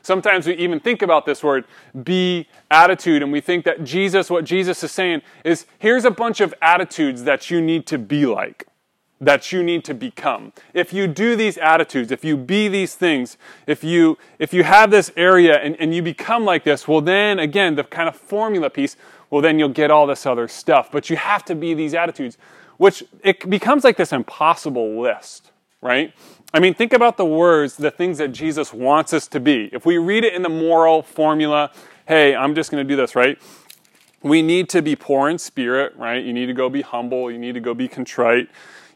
Sometimes 0.00 0.46
we 0.46 0.54
even 0.54 0.80
think 0.80 1.02
about 1.02 1.26
this 1.26 1.42
word, 1.42 1.66
be 2.04 2.48
attitude, 2.70 3.22
and 3.22 3.30
we 3.30 3.40
think 3.42 3.66
that 3.66 3.84
Jesus, 3.84 4.30
what 4.30 4.44
Jesus 4.44 4.82
is 4.82 4.90
saying 4.90 5.22
is 5.44 5.66
here's 5.78 6.06
a 6.06 6.10
bunch 6.10 6.40
of 6.40 6.54
attitudes 6.62 7.24
that 7.24 7.50
you 7.50 7.60
need 7.60 7.86
to 7.86 7.98
be 7.98 8.24
like 8.24 8.66
that 9.20 9.52
you 9.52 9.62
need 9.62 9.84
to 9.84 9.94
become. 9.94 10.52
If 10.74 10.92
you 10.92 11.06
do 11.06 11.34
these 11.34 11.58
attitudes, 11.58 12.12
if 12.12 12.24
you 12.24 12.36
be 12.36 12.68
these 12.68 12.94
things, 12.94 13.36
if 13.66 13.82
you 13.82 14.16
if 14.38 14.54
you 14.54 14.62
have 14.62 14.90
this 14.90 15.10
area 15.16 15.58
and, 15.58 15.76
and 15.80 15.94
you 15.94 16.02
become 16.02 16.44
like 16.44 16.64
this, 16.64 16.86
well 16.86 17.00
then 17.00 17.38
again 17.38 17.74
the 17.74 17.84
kind 17.84 18.08
of 18.08 18.16
formula 18.16 18.70
piece, 18.70 18.96
well 19.30 19.42
then 19.42 19.58
you'll 19.58 19.68
get 19.70 19.90
all 19.90 20.06
this 20.06 20.24
other 20.24 20.46
stuff. 20.46 20.90
But 20.92 21.10
you 21.10 21.16
have 21.16 21.44
to 21.46 21.54
be 21.54 21.74
these 21.74 21.94
attitudes, 21.94 22.38
which 22.76 23.02
it 23.24 23.48
becomes 23.50 23.82
like 23.82 23.96
this 23.96 24.12
impossible 24.12 25.00
list, 25.00 25.50
right? 25.80 26.14
I 26.54 26.60
mean, 26.60 26.72
think 26.72 26.94
about 26.94 27.18
the 27.18 27.26
words, 27.26 27.76
the 27.76 27.90
things 27.90 28.18
that 28.18 28.28
Jesus 28.28 28.72
wants 28.72 29.12
us 29.12 29.26
to 29.28 29.40
be. 29.40 29.68
If 29.72 29.84
we 29.84 29.98
read 29.98 30.24
it 30.24 30.32
in 30.32 30.40
the 30.40 30.48
moral 30.48 31.02
formula, 31.02 31.70
hey, 32.06 32.34
I'm 32.34 32.54
just 32.54 32.70
to 32.70 32.84
do 32.84 32.96
this, 32.96 33.14
right? 33.14 33.38
We 34.22 34.40
need 34.40 34.70
to 34.70 34.80
be 34.80 34.96
poor 34.96 35.28
in 35.28 35.38
spirit, 35.38 35.94
right? 35.96 36.24
You 36.24 36.32
need 36.32 36.46
to 36.46 36.54
go 36.54 36.70
be 36.70 36.80
humble. 36.80 37.30
You 37.30 37.38
need 37.38 37.52
to 37.52 37.60
go 37.60 37.74
be 37.74 37.86
contrite. 37.86 38.48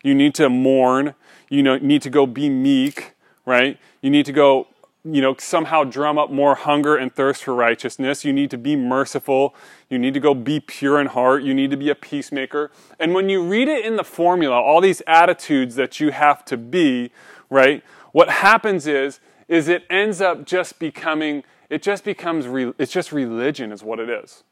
You 0.03 0.15
need 0.15 0.35
to 0.37 0.49
mourn. 0.49 1.15
You 1.49 1.62
know, 1.62 1.79
need 1.79 2.03
to 2.03 2.11
go 2.11 2.27
be 2.27 2.49
meek, 2.49 3.15
right? 3.45 3.79
You 4.01 4.11
need 4.11 4.27
to 4.27 4.33
go, 4.33 4.69
you 5.05 5.21
know, 5.21 5.35
somehow 5.38 5.85
drum 5.85 6.17
up 6.17 6.31
more 6.31 6.55
hunger 6.55 6.97
and 6.97 7.15
thirst 7.15 7.45
for 7.45 7.55
righteousness. 7.55 8.25
You 8.25 8.33
need 8.33 8.51
to 8.53 8.59
be 8.59 8.77
merciful. 8.77 9.55
You 9.91 9.99
need 9.99 10.15
to 10.15 10.21
go 10.21 10.35
be 10.35 10.61
pure 10.61 11.01
in 11.01 11.09
heart. 11.09 11.43
You 11.43 11.55
need 11.55 11.71
to 11.71 11.77
be 11.77 11.91
a 11.91 11.95
peacemaker. 11.95 12.71
And 12.99 13.12
when 13.12 13.29
you 13.29 13.45
read 13.45 13.69
it 13.69 13.85
in 13.85 13.97
the 13.97 14.05
formula, 14.05 14.57
all 14.57 14.81
these 14.81 15.03
attitudes 15.07 15.75
that 15.75 16.01
you 16.01 16.11
have 16.11 16.45
to 16.47 16.57
be, 16.57 17.11
right? 17.51 17.83
What 18.12 18.29
happens 18.29 18.87
is, 18.87 19.21
is 19.49 19.69
it 19.69 19.85
ends 19.91 20.21
up 20.21 20.47
just 20.47 20.79
becoming, 20.79 21.45
it 21.69 21.83
just 21.83 22.05
becomes, 22.05 22.47
re, 22.47 22.73
it's 22.79 22.93
just 22.93 23.12
religion 23.12 23.73
is 23.73 23.83
what 23.83 23.99
it 23.99 24.09
is, 24.09 24.45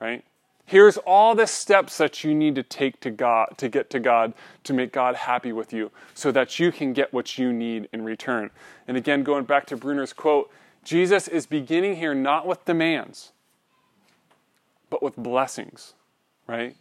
right? 0.00 0.24
Here's 0.64 0.96
all 0.98 1.34
the 1.34 1.46
steps 1.46 1.98
that 1.98 2.24
you 2.24 2.34
need 2.34 2.54
to 2.54 2.62
take 2.62 3.00
to 3.00 3.10
God 3.10 3.54
to 3.58 3.68
get 3.68 3.90
to 3.90 4.00
God 4.00 4.32
to 4.64 4.72
make 4.72 4.92
God 4.92 5.14
happy 5.16 5.52
with 5.52 5.72
you 5.72 5.90
so 6.14 6.32
that 6.32 6.58
you 6.58 6.72
can 6.72 6.92
get 6.92 7.12
what 7.12 7.36
you 7.36 7.52
need 7.52 7.88
in 7.92 8.02
return. 8.04 8.50
And 8.86 8.96
again, 8.96 9.22
going 9.22 9.44
back 9.44 9.66
to 9.66 9.76
Bruner's 9.76 10.12
quote, 10.12 10.50
Jesus 10.84 11.28
is 11.28 11.46
beginning 11.46 11.96
here 11.96 12.14
not 12.14 12.46
with 12.46 12.64
demands, 12.64 13.32
but 14.88 15.02
with 15.02 15.16
blessings, 15.16 15.94
right? 16.46 16.76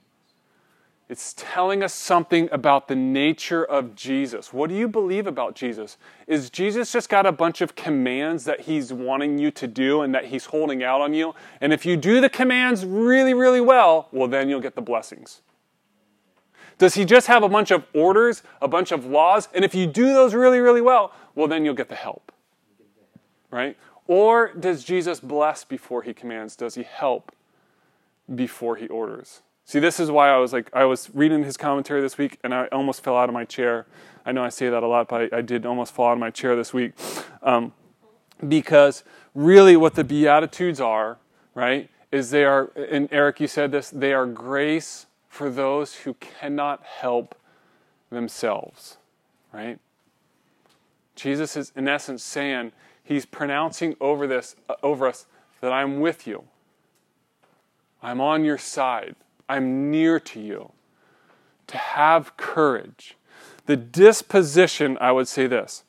It's 1.11 1.33
telling 1.35 1.83
us 1.83 1.93
something 1.93 2.47
about 2.53 2.87
the 2.87 2.95
nature 2.95 3.65
of 3.65 3.95
Jesus. 3.95 4.53
What 4.53 4.69
do 4.69 4.75
you 4.77 4.87
believe 4.87 5.27
about 5.27 5.55
Jesus? 5.55 5.97
Is 6.25 6.49
Jesus 6.49 6.89
just 6.89 7.09
got 7.09 7.25
a 7.25 7.33
bunch 7.33 7.59
of 7.59 7.75
commands 7.75 8.45
that 8.45 8.61
he's 8.61 8.93
wanting 8.93 9.37
you 9.37 9.51
to 9.51 9.67
do 9.67 10.03
and 10.03 10.15
that 10.15 10.27
he's 10.27 10.45
holding 10.45 10.85
out 10.85 11.01
on 11.01 11.13
you? 11.13 11.35
And 11.59 11.73
if 11.73 11.85
you 11.85 11.97
do 11.97 12.21
the 12.21 12.29
commands 12.29 12.85
really, 12.85 13.33
really 13.33 13.59
well, 13.59 14.07
well, 14.13 14.29
then 14.29 14.47
you'll 14.47 14.61
get 14.61 14.75
the 14.75 14.81
blessings. 14.81 15.41
Does 16.77 16.93
he 16.93 17.03
just 17.03 17.27
have 17.27 17.43
a 17.43 17.49
bunch 17.49 17.71
of 17.71 17.83
orders, 17.93 18.41
a 18.61 18.69
bunch 18.69 18.93
of 18.93 19.05
laws? 19.05 19.49
And 19.53 19.65
if 19.65 19.75
you 19.75 19.87
do 19.87 20.13
those 20.13 20.33
really, 20.33 20.59
really 20.61 20.79
well, 20.79 21.11
well, 21.35 21.49
then 21.49 21.65
you'll 21.65 21.73
get 21.73 21.89
the 21.89 21.95
help. 21.95 22.31
Right? 23.51 23.75
Or 24.07 24.53
does 24.53 24.85
Jesus 24.85 25.19
bless 25.19 25.65
before 25.65 26.03
he 26.03 26.13
commands? 26.13 26.55
Does 26.55 26.75
he 26.75 26.83
help 26.83 27.35
before 28.33 28.77
he 28.77 28.87
orders? 28.87 29.41
See, 29.65 29.79
this 29.79 29.99
is 29.99 30.11
why 30.11 30.29
I 30.29 30.37
was 30.37 30.53
like, 30.53 30.69
I 30.73 30.85
was 30.85 31.09
reading 31.13 31.43
his 31.43 31.55
commentary 31.57 32.01
this 32.01 32.17
week 32.17 32.39
and 32.43 32.53
I 32.53 32.67
almost 32.67 33.03
fell 33.03 33.17
out 33.17 33.29
of 33.29 33.33
my 33.33 33.45
chair. 33.45 33.85
I 34.25 34.31
know 34.31 34.43
I 34.43 34.49
say 34.49 34.69
that 34.69 34.83
a 34.83 34.87
lot, 34.87 35.07
but 35.07 35.33
I, 35.33 35.37
I 35.37 35.41
did 35.41 35.65
almost 35.65 35.93
fall 35.93 36.07
out 36.07 36.13
of 36.13 36.19
my 36.19 36.29
chair 36.29 36.55
this 36.55 36.73
week. 36.73 36.93
Um, 37.41 37.73
because 38.47 39.03
really, 39.33 39.77
what 39.77 39.95
the 39.95 40.03
Beatitudes 40.03 40.81
are, 40.81 41.19
right, 41.53 41.89
is 42.11 42.31
they 42.31 42.43
are, 42.43 42.71
and 42.75 43.07
Eric, 43.11 43.39
you 43.39 43.47
said 43.47 43.71
this, 43.71 43.89
they 43.89 44.13
are 44.13 44.25
grace 44.25 45.05
for 45.29 45.49
those 45.49 45.95
who 45.95 46.15
cannot 46.15 46.83
help 46.83 47.35
themselves, 48.09 48.97
right? 49.53 49.79
Jesus 51.15 51.55
is, 51.55 51.71
in 51.75 51.87
essence, 51.87 52.23
saying, 52.23 52.71
He's 53.03 53.25
pronouncing 53.25 53.95
over 53.99 54.27
this, 54.27 54.55
uh, 54.69 54.75
over 54.83 55.07
us, 55.07 55.25
that 55.59 55.71
I'm 55.71 55.99
with 55.99 56.27
you. 56.27 56.43
I'm 58.01 58.19
on 58.19 58.43
your 58.43 58.57
side. 58.57 59.15
I'm 59.51 59.91
near 59.91 60.17
to 60.17 60.39
you. 60.39 60.71
To 61.67 61.77
have 61.77 62.37
courage. 62.37 63.17
The 63.65 63.75
disposition, 63.75 64.97
I 65.01 65.11
would 65.11 65.27
say 65.27 65.45
this 65.45 65.83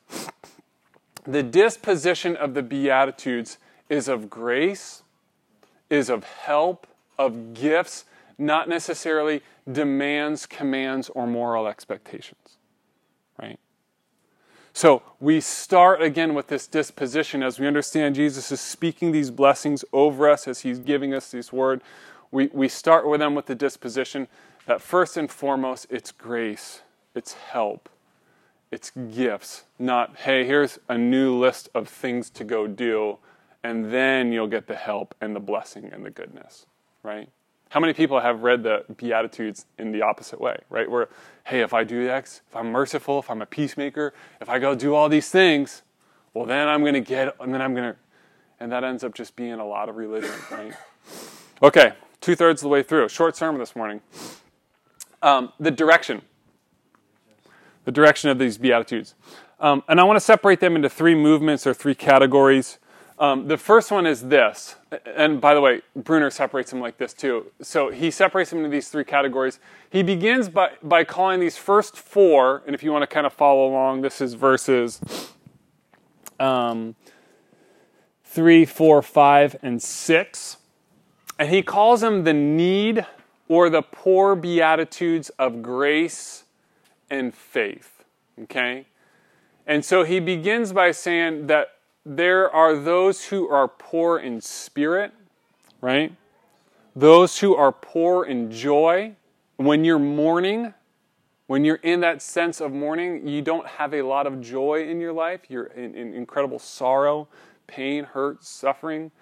the 1.25 1.45
disposition 1.45 2.35
of 2.35 2.55
the 2.55 2.63
Beatitudes 2.63 3.59
is 3.89 4.09
of 4.09 4.29
grace, 4.29 5.03
is 5.89 6.11
of 6.11 6.25
help, 6.25 6.89
of 7.17 7.55
gifts, 7.55 8.05
not 8.37 8.69
necessarily 8.69 9.43
demands, 9.71 10.45
commands, 10.47 11.09
or 11.11 11.29
moral 11.29 11.69
expectations. 11.69 12.57
Right? 13.41 13.61
So 14.73 15.03
we 15.21 15.41
start 15.41 16.03
again 16.03 16.35
with 16.35 16.49
this 16.49 16.67
disposition 16.67 17.45
as 17.45 17.61
we 17.61 17.69
understand 17.69 18.17
Jesus 18.17 18.51
is 18.51 18.61
speaking 18.61 19.13
these 19.13 19.31
blessings 19.31 19.85
over 19.93 20.29
us 20.29 20.49
as 20.49 20.63
he's 20.63 20.81
giving 20.81 21.15
us 21.15 21.31
this 21.31 21.53
word 21.53 21.81
we, 22.33 22.49
we 22.53 22.69
start 22.69 23.07
with 23.07 23.21
them 23.21 23.35
with 23.37 23.47
the 23.47 23.55
disposition 23.55 24.27
that 24.67 24.81
first 24.81 25.17
and 25.17 25.31
foremost, 25.31 25.87
it's 25.91 26.11
grace, 26.11 26.83
it's 27.15 27.35
help, 27.35 27.89
it's 28.71 28.91
gifts, 29.15 29.65
not, 29.79 30.17
hey, 30.17 30.45
here's 30.45 30.79
a 30.89 30.97
new 30.97 31.37
list 31.37 31.69
of 31.75 31.89
things 31.89 32.31
to 32.31 32.43
go 32.43 32.67
do, 32.67 33.19
and 33.63 33.93
then 33.93 34.33
you'll 34.33 34.49
get 34.49 34.67
the 34.67 34.75
help 34.75 35.15
and 35.21 35.37
the 35.37 35.41
blessing 35.41 35.91
and 35.93 36.05
the 36.05 36.11
goodness, 36.11 36.67
right? 37.03 37.29
How 37.69 37.81
many 37.81 37.93
people 37.93 38.21
have 38.21 38.43
read 38.43 38.63
the 38.63 38.85
Beatitudes 38.97 39.67
in 39.79 39.93
the 39.93 40.03
opposite 40.03 40.41
way, 40.41 40.59
right? 40.69 40.91
Where, 40.91 41.09
hey, 41.45 41.61
if 41.61 41.73
I 41.73 41.85
do 41.85 42.09
X, 42.09 42.43
if 42.49 42.57
I'm 42.57 42.71
merciful, 42.71 43.19
if 43.19 43.31
I'm 43.31 43.41
a 43.41 43.47
peacemaker, 43.47 44.13
if 44.41 44.49
I 44.49 44.59
go 44.59 44.75
do 44.75 44.95
all 44.95 45.09
these 45.09 45.31
things, 45.31 45.83
well, 46.35 46.45
then 46.45 46.69
I'm 46.69 46.81
going 46.81 46.95
to 46.95 47.01
get, 47.01 47.35
and 47.41 47.53
then 47.53 47.63
I'm 47.63 47.75
going 47.75 47.93
to, 47.93 47.99
and 48.61 48.71
that 48.73 48.85
ends 48.85 49.05
up 49.05 49.15
just 49.15 49.37
being 49.37 49.55
a 49.55 49.67
lot 49.67 49.89
of 49.89 49.97
religion, 49.97 50.33
right? 50.51 50.73
Okay, 51.63 51.93
two 52.23 52.35
thirds 52.35 52.63
of 52.63 52.65
the 52.65 52.69
way 52.71 52.83
through. 52.83 53.09
Short 53.11 53.37
sermon 53.37 53.59
this 53.59 53.77
morning. 53.77 54.01
Um, 55.21 55.53
the 55.61 55.71
direction. 55.71 56.23
The 57.85 57.93
direction 57.93 58.31
of 58.31 58.39
these 58.39 58.57
Beatitudes. 58.57 59.15
Um, 59.61 59.83
and 59.89 60.01
I 60.01 60.05
want 60.05 60.17
to 60.17 60.21
separate 60.21 60.61
them 60.61 60.75
into 60.75 60.89
three 60.89 61.15
movements 61.15 61.67
or 61.67 61.75
three 61.75 61.95
categories. 61.95 62.79
Um, 63.19 63.47
the 63.47 63.57
first 63.57 63.93
one 63.93 64.07
is 64.07 64.23
this, 64.23 64.77
and 65.05 65.41
by 65.41 65.55
the 65.55 65.61
way, 65.61 65.83
Bruner 65.95 66.31
separates 66.31 66.71
them 66.71 66.81
like 66.81 66.97
this 66.97 67.13
too. 67.13 67.53
So 67.61 67.91
he 67.91 68.11
separates 68.11 68.51
them 68.51 68.61
into 68.61 68.71
these 68.71 68.89
three 68.89 69.05
categories. 69.05 69.61
He 69.91 70.03
begins 70.03 70.49
by, 70.49 70.73
by 70.83 71.05
calling 71.05 71.39
these 71.39 71.57
first 71.57 71.97
four, 71.97 72.63
and 72.67 72.75
if 72.75 72.83
you 72.83 72.91
want 72.91 73.03
to 73.03 73.07
kind 73.07 73.27
of 73.27 73.33
follow 73.33 73.69
along, 73.69 74.01
this 74.01 74.21
is 74.21 74.35
verses 74.35 75.01
um, 76.41 76.97
three, 78.25 78.65
four, 78.65 79.03
five, 79.03 79.55
and 79.63 79.81
six. 79.81 80.57
And 81.39 81.49
he 81.49 81.63
calls 81.63 82.01
them 82.01 82.25
the 82.25 82.33
need 82.33 83.07
or 83.49 83.69
the 83.69 83.83
poor 83.83 84.35
beatitudes 84.35 85.31
of 85.39 85.63
grace 85.63 86.45
and 87.11 87.35
faith. 87.35 88.05
Okay? 88.43 88.87
And 89.67 89.85
so 89.85 90.05
he 90.05 90.21
begins 90.21 90.73
by 90.73 90.91
saying 90.91 91.47
that 91.49 91.69
there 92.05 92.51
are 92.51 92.77
those 92.77 93.27
who 93.27 93.49
are 93.49 93.69
poor 93.69 94.19
in 94.19 94.41
spirit, 94.41 95.13
right? 95.81 96.13
Those 96.97 97.39
who 97.39 97.55
are 97.55 97.73
poor 97.73 98.25
in 98.25 98.51
joy. 98.51 99.15
When 99.57 99.85
you're 99.85 99.99
mourning, 100.01 100.75
when 101.47 101.65
you're 101.65 101.77
in 101.77 102.01
that 102.01 102.23
sense 102.23 102.61
of 102.61 102.73
mourning, 102.73 103.29
you 103.29 103.43
don't 103.43 103.67
have 103.67 103.95
a 103.95 104.03
lot 104.03 104.27
of 104.27 104.41
joy 104.41 104.89
in 104.89 105.01
your 105.01 105.13
life. 105.13 105.43
You're 105.49 105.67
in, 105.67 105.95
in 105.95 106.15
incredible 106.15 106.59
sorrow, 106.59 107.29
pain, 107.67 108.05
hurt, 108.05 108.43
suffering. 108.43 109.13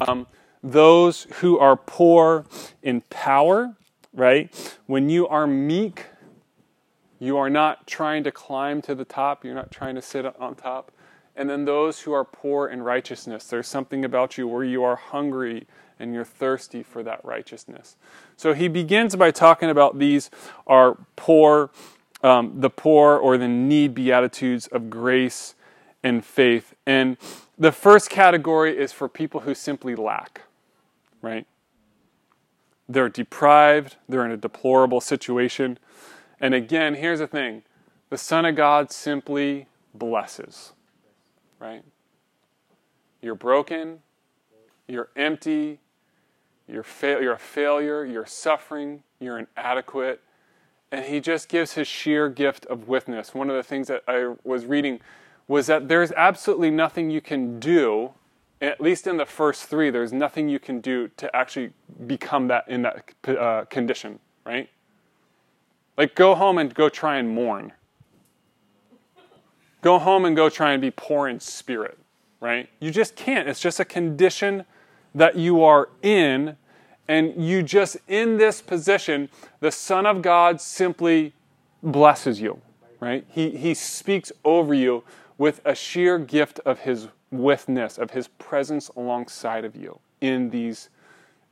Um, 0.00 0.26
those 0.62 1.24
who 1.40 1.58
are 1.58 1.76
poor 1.76 2.44
in 2.82 3.02
power, 3.10 3.76
right? 4.12 4.78
When 4.86 5.08
you 5.08 5.28
are 5.28 5.46
meek, 5.46 6.06
you 7.18 7.36
are 7.36 7.50
not 7.50 7.86
trying 7.86 8.24
to 8.24 8.32
climb 8.32 8.82
to 8.82 8.94
the 8.94 9.04
top, 9.04 9.44
you're 9.44 9.54
not 9.54 9.70
trying 9.70 9.94
to 9.94 10.02
sit 10.02 10.24
on 10.24 10.54
top. 10.54 10.92
And 11.36 11.48
then 11.48 11.64
those 11.64 12.00
who 12.00 12.12
are 12.12 12.24
poor 12.24 12.68
in 12.68 12.82
righteousness, 12.82 13.46
there's 13.46 13.68
something 13.68 14.04
about 14.04 14.36
you 14.36 14.48
where 14.48 14.64
you 14.64 14.82
are 14.82 14.96
hungry 14.96 15.66
and 16.00 16.12
you're 16.12 16.24
thirsty 16.24 16.82
for 16.82 17.02
that 17.04 17.24
righteousness. 17.24 17.96
So 18.36 18.54
he 18.54 18.68
begins 18.68 19.16
by 19.16 19.30
talking 19.30 19.70
about 19.70 19.98
these 19.98 20.30
are 20.66 20.98
poor, 21.16 21.70
um, 22.22 22.60
the 22.60 22.70
poor 22.70 23.16
or 23.16 23.38
the 23.38 23.48
need 23.48 23.94
beatitudes 23.94 24.66
of 24.68 24.90
grace 24.90 25.54
and 26.02 26.24
faith. 26.24 26.74
And 26.86 27.16
the 27.56 27.72
first 27.72 28.10
category 28.10 28.76
is 28.76 28.92
for 28.92 29.08
people 29.08 29.40
who 29.40 29.54
simply 29.54 29.94
lack, 29.94 30.42
right? 31.22 31.46
They're 32.88 33.08
deprived, 33.08 33.96
they're 34.08 34.24
in 34.24 34.30
a 34.30 34.36
deplorable 34.36 35.00
situation. 35.00 35.78
And 36.40 36.54
again, 36.54 36.94
here's 36.94 37.18
the 37.18 37.26
thing 37.26 37.62
the 38.10 38.18
Son 38.18 38.44
of 38.44 38.56
God 38.56 38.90
simply 38.90 39.66
blesses, 39.94 40.72
right? 41.58 41.82
You're 43.20 43.34
broken, 43.34 43.98
you're 44.86 45.08
empty, 45.16 45.80
you're, 46.66 46.82
fa- 46.82 47.18
you're 47.20 47.34
a 47.34 47.38
failure, 47.38 48.04
you're 48.04 48.26
suffering, 48.26 49.02
you're 49.20 49.38
inadequate. 49.38 50.22
And 50.90 51.04
he 51.04 51.20
just 51.20 51.50
gives 51.50 51.72
his 51.72 51.86
sheer 51.86 52.30
gift 52.30 52.64
of 52.66 52.88
withness. 52.88 53.34
One 53.34 53.50
of 53.50 53.56
the 53.56 53.62
things 53.62 53.88
that 53.88 54.02
I 54.08 54.34
was 54.44 54.64
reading 54.64 55.00
was 55.46 55.66
that 55.66 55.88
there's 55.88 56.12
absolutely 56.12 56.70
nothing 56.70 57.10
you 57.10 57.20
can 57.20 57.58
do, 57.58 58.12
at 58.60 58.80
least 58.80 59.06
in 59.06 59.16
the 59.16 59.26
first 59.26 59.64
three, 59.64 59.90
there's 59.90 60.12
nothing 60.12 60.48
you 60.48 60.58
can 60.58 60.80
do 60.80 61.08
to 61.16 61.34
actually 61.34 61.72
become 62.06 62.48
that 62.48 62.68
in 62.68 62.82
that 62.82 63.14
uh, 63.26 63.64
condition, 63.66 64.18
right? 64.44 64.68
Like 65.96 66.14
go 66.14 66.34
home 66.34 66.58
and 66.58 66.74
go 66.74 66.88
try 66.88 67.18
and 67.18 67.28
mourn. 67.28 67.72
Go 69.80 69.98
home 69.98 70.24
and 70.24 70.34
go 70.34 70.48
try 70.48 70.72
and 70.72 70.82
be 70.82 70.90
poor 70.90 71.28
in 71.28 71.38
spirit, 71.38 71.98
right? 72.40 72.68
You 72.80 72.90
just 72.90 73.14
can't. 73.14 73.48
It's 73.48 73.60
just 73.60 73.78
a 73.78 73.84
condition 73.84 74.64
that 75.14 75.36
you 75.36 75.62
are 75.62 75.88
in, 76.02 76.56
and 77.06 77.34
you 77.42 77.62
just 77.62 77.96
in 78.08 78.38
this 78.38 78.60
position, 78.60 79.28
the 79.60 79.70
Son 79.70 80.04
of 80.04 80.20
God 80.20 80.60
simply 80.60 81.32
blesses 81.82 82.40
you, 82.40 82.60
right? 82.98 83.24
He, 83.28 83.50
he 83.50 83.74
speaks 83.74 84.32
over 84.44 84.74
you 84.74 85.04
with 85.36 85.60
a 85.64 85.74
sheer 85.74 86.18
gift 86.18 86.58
of 86.64 86.80
his 86.80 87.08
withness, 87.30 87.98
of 87.98 88.12
his 88.12 88.28
presence 88.28 88.88
alongside 88.96 89.64
of 89.64 89.76
you 89.76 89.98
in 90.20 90.50
these, 90.50 90.88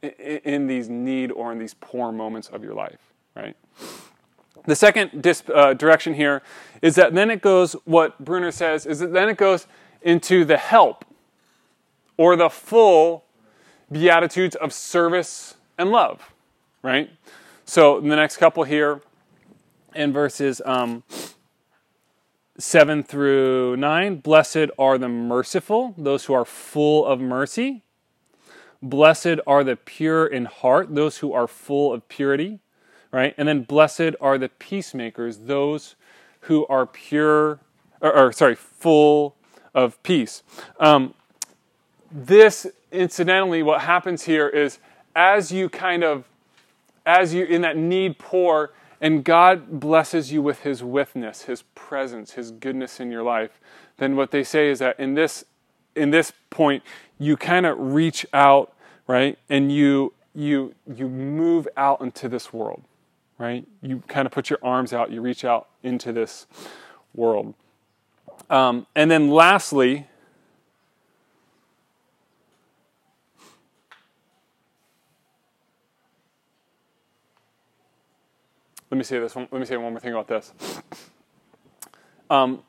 in 0.02 0.66
these 0.66 0.88
need 0.88 1.30
or 1.32 1.52
in 1.52 1.58
these 1.58 1.74
poor 1.74 2.12
moments 2.12 2.48
of 2.48 2.62
your 2.62 2.74
life, 2.74 3.12
right? 3.34 3.56
The 4.64 4.74
second 4.74 5.22
disp, 5.22 5.48
uh, 5.54 5.74
direction 5.74 6.14
here 6.14 6.42
is 6.82 6.96
that 6.96 7.14
then 7.14 7.30
it 7.30 7.40
goes, 7.40 7.74
what 7.84 8.18
Bruner 8.24 8.50
says, 8.50 8.84
is 8.86 8.98
that 8.98 9.12
then 9.12 9.28
it 9.28 9.36
goes 9.36 9.66
into 10.02 10.44
the 10.44 10.56
help 10.56 11.04
or 12.16 12.36
the 12.36 12.50
full 12.50 13.24
beatitudes 13.90 14.56
of 14.56 14.72
service 14.72 15.56
and 15.78 15.90
love, 15.90 16.32
right? 16.82 17.10
So 17.64 17.98
in 17.98 18.08
the 18.08 18.16
next 18.16 18.38
couple 18.38 18.64
here, 18.64 19.02
in 19.94 20.12
verses 20.12 20.60
um, 20.64 21.02
7 22.59 23.03
through 23.03 23.77
9, 23.77 24.16
blessed 24.16 24.71
are 24.79 24.99
the 24.99 25.09
merciful, 25.09 25.95
those 25.99 26.25
who 26.25 26.35
are 26.35 26.45
full 26.45 27.05
of 27.05 27.21
mercy. 27.21 27.83
Blessed 28.83 29.40
are 29.47 29.64
the 29.64 29.77
pure 29.77 30.27
in 30.27 30.47
heart, 30.47 30.95
those 30.95 31.19
who 31.19 31.33
are 31.33 31.47
full 31.47 31.92
of 31.92 32.09
purity, 32.09 32.61
right? 33.11 33.35
And 33.37 33.49
then 33.49 33.62
blessed 33.62 34.14
are 34.21 34.38
the 34.38 34.49
peacemakers, 34.49 35.38
those 35.38 35.97
who 36.40 36.66
are 36.69 36.87
pure, 36.87 37.61
or, 38.01 38.16
or 38.16 38.33
sorry, 38.33 38.55
full 38.55 39.37
of 39.75 40.03
peace. 40.03 40.42
Um, 40.81 41.14
this 42.11 42.66
incidentally, 42.92 43.62
what 43.62 43.83
happens 43.83 44.25
here 44.25 44.49
is 44.49 44.79
as 45.14 45.53
you 45.53 45.69
kind 45.69 46.05
of, 46.05 46.25
as 47.05 47.35
you 47.35 47.45
in 47.45 47.62
that 47.62 47.77
need 47.77 48.19
pour, 48.19 48.73
and 49.00 49.24
God 49.24 49.80
blesses 49.80 50.32
you 50.32 50.42
with 50.42 50.61
His 50.61 50.82
withness, 50.82 51.42
His 51.42 51.62
presence, 51.74 52.32
His 52.32 52.50
goodness 52.50 53.00
in 53.00 53.11
your 53.11 53.22
life, 53.22 53.61
then 53.98 54.16
what 54.16 54.30
they 54.30 54.44
say 54.44 54.68
is 54.68 54.78
that 54.78 54.98
in 54.98 55.14
this, 55.14 55.44
in 55.94 56.11
this 56.11 56.32
point, 56.50 56.82
you 57.18 57.37
kind 57.37 57.66
of 57.66 57.78
reach 57.78 58.26
out, 58.32 58.74
right, 59.06 59.38
and 59.48 59.72
you 59.72 60.12
you 60.35 60.74
you 60.94 61.09
move 61.09 61.66
out 61.76 62.00
into 62.00 62.28
this 62.28 62.52
world, 62.52 62.82
right? 63.38 63.66
You 63.80 64.02
kind 64.06 64.26
of 64.26 64.32
put 64.32 64.50
your 64.50 64.59
arms 64.62 64.92
out, 64.92 65.11
you 65.11 65.22
reach 65.22 65.44
out 65.44 65.68
into 65.82 66.12
this 66.12 66.46
world, 67.14 67.54
um, 68.50 68.87
and 68.94 69.11
then 69.11 69.30
lastly, 69.30 70.06
let 78.96 79.00
me 79.00 79.04
say 79.04 79.18
this. 79.18 79.37
Let 79.37 79.52
me 79.52 79.66
say 79.66 79.76
one 79.76 79.92
more 79.92 80.00
thing 80.00 80.12
about 80.12 80.26
this. 80.26 80.54
Um, 82.30 82.62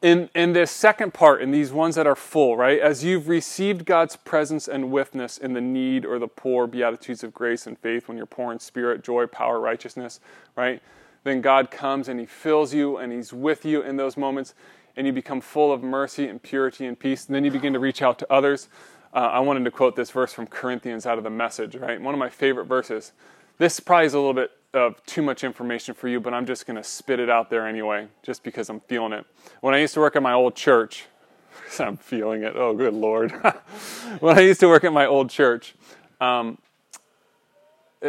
in 0.00 0.30
in 0.34 0.54
this 0.54 0.70
second 0.70 1.12
part, 1.12 1.42
in 1.42 1.50
these 1.50 1.72
ones 1.72 1.94
that 1.96 2.06
are 2.06 2.16
full, 2.16 2.56
right? 2.56 2.80
As 2.80 3.04
you've 3.04 3.28
received 3.28 3.84
God's 3.84 4.16
presence 4.16 4.66
and 4.66 4.90
withness 4.90 5.36
in 5.36 5.52
the 5.52 5.60
need 5.60 6.06
or 6.06 6.18
the 6.18 6.26
poor, 6.26 6.66
beatitudes 6.66 7.22
of 7.22 7.34
grace 7.34 7.66
and 7.66 7.78
faith, 7.78 8.08
when 8.08 8.16
you're 8.16 8.24
poor 8.24 8.50
in 8.50 8.60
spirit, 8.60 9.04
joy, 9.04 9.26
power, 9.26 9.60
righteousness, 9.60 10.20
right? 10.56 10.80
Then 11.22 11.42
God 11.42 11.70
comes 11.70 12.08
and 12.08 12.18
He 12.18 12.24
fills 12.24 12.72
you 12.72 12.96
and 12.96 13.12
He's 13.12 13.34
with 13.34 13.66
you 13.66 13.82
in 13.82 13.98
those 13.98 14.16
moments, 14.16 14.54
and 14.96 15.06
you 15.06 15.12
become 15.12 15.42
full 15.42 15.70
of 15.70 15.82
mercy 15.82 16.28
and 16.28 16.42
purity 16.42 16.86
and 16.86 16.98
peace. 16.98 17.26
And 17.26 17.34
then 17.34 17.44
you 17.44 17.50
begin 17.50 17.74
to 17.74 17.78
reach 17.78 18.00
out 18.00 18.18
to 18.20 18.32
others. 18.32 18.70
Uh, 19.12 19.18
I 19.18 19.40
wanted 19.40 19.66
to 19.66 19.70
quote 19.70 19.96
this 19.96 20.10
verse 20.10 20.32
from 20.32 20.46
Corinthians 20.46 21.04
out 21.04 21.18
of 21.18 21.24
the 21.24 21.30
message, 21.30 21.76
right? 21.76 22.00
One 22.00 22.14
of 22.14 22.18
my 22.18 22.30
favorite 22.30 22.64
verses. 22.64 23.12
This 23.58 23.80
probably 23.80 24.06
is 24.06 24.14
a 24.14 24.18
little 24.18 24.32
bit 24.32 24.50
of 24.74 25.04
too 25.04 25.22
much 25.22 25.44
information 25.44 25.94
for 25.94 26.08
you, 26.08 26.20
but 26.20 26.32
I'm 26.32 26.46
just 26.46 26.66
going 26.66 26.76
to 26.76 26.84
spit 26.84 27.20
it 27.20 27.28
out 27.28 27.50
there 27.50 27.66
anyway, 27.66 28.08
just 28.22 28.42
because 28.42 28.68
I'm 28.70 28.80
feeling 28.80 29.12
it. 29.12 29.26
When 29.60 29.74
I 29.74 29.78
used 29.78 29.94
to 29.94 30.00
work 30.00 30.16
at 30.16 30.22
my 30.22 30.32
old 30.32 30.54
church, 30.54 31.06
I'm 31.78 31.96
feeling 31.96 32.42
it. 32.42 32.54
Oh, 32.56 32.74
good 32.74 32.94
Lord. 32.94 33.32
when 34.20 34.38
I 34.38 34.40
used 34.42 34.60
to 34.60 34.68
work 34.68 34.84
at 34.84 34.92
my 34.92 35.06
old 35.06 35.30
church 35.30 35.74
um, 36.20 36.58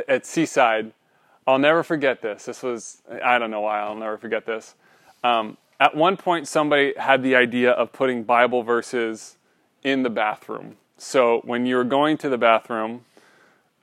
at 0.07 0.25
Seaside, 0.25 0.93
I'll 1.45 1.59
never 1.59 1.83
forget 1.83 2.21
this. 2.21 2.45
This 2.45 2.63
was, 2.63 3.01
I 3.23 3.37
don't 3.37 3.51
know 3.51 3.61
why 3.61 3.81
I'll 3.81 3.95
never 3.95 4.17
forget 4.17 4.45
this. 4.45 4.75
Um, 5.23 5.57
at 5.79 5.95
one 5.95 6.15
point, 6.15 6.47
somebody 6.47 6.93
had 6.97 7.23
the 7.23 7.35
idea 7.35 7.71
of 7.71 7.91
putting 7.91 8.23
Bible 8.23 8.63
verses 8.63 9.37
in 9.83 10.03
the 10.03 10.09
bathroom. 10.09 10.77
So 10.97 11.41
when 11.43 11.65
you 11.65 11.75
were 11.75 11.83
going 11.83 12.17
to 12.19 12.29
the 12.29 12.37
bathroom, 12.37 13.03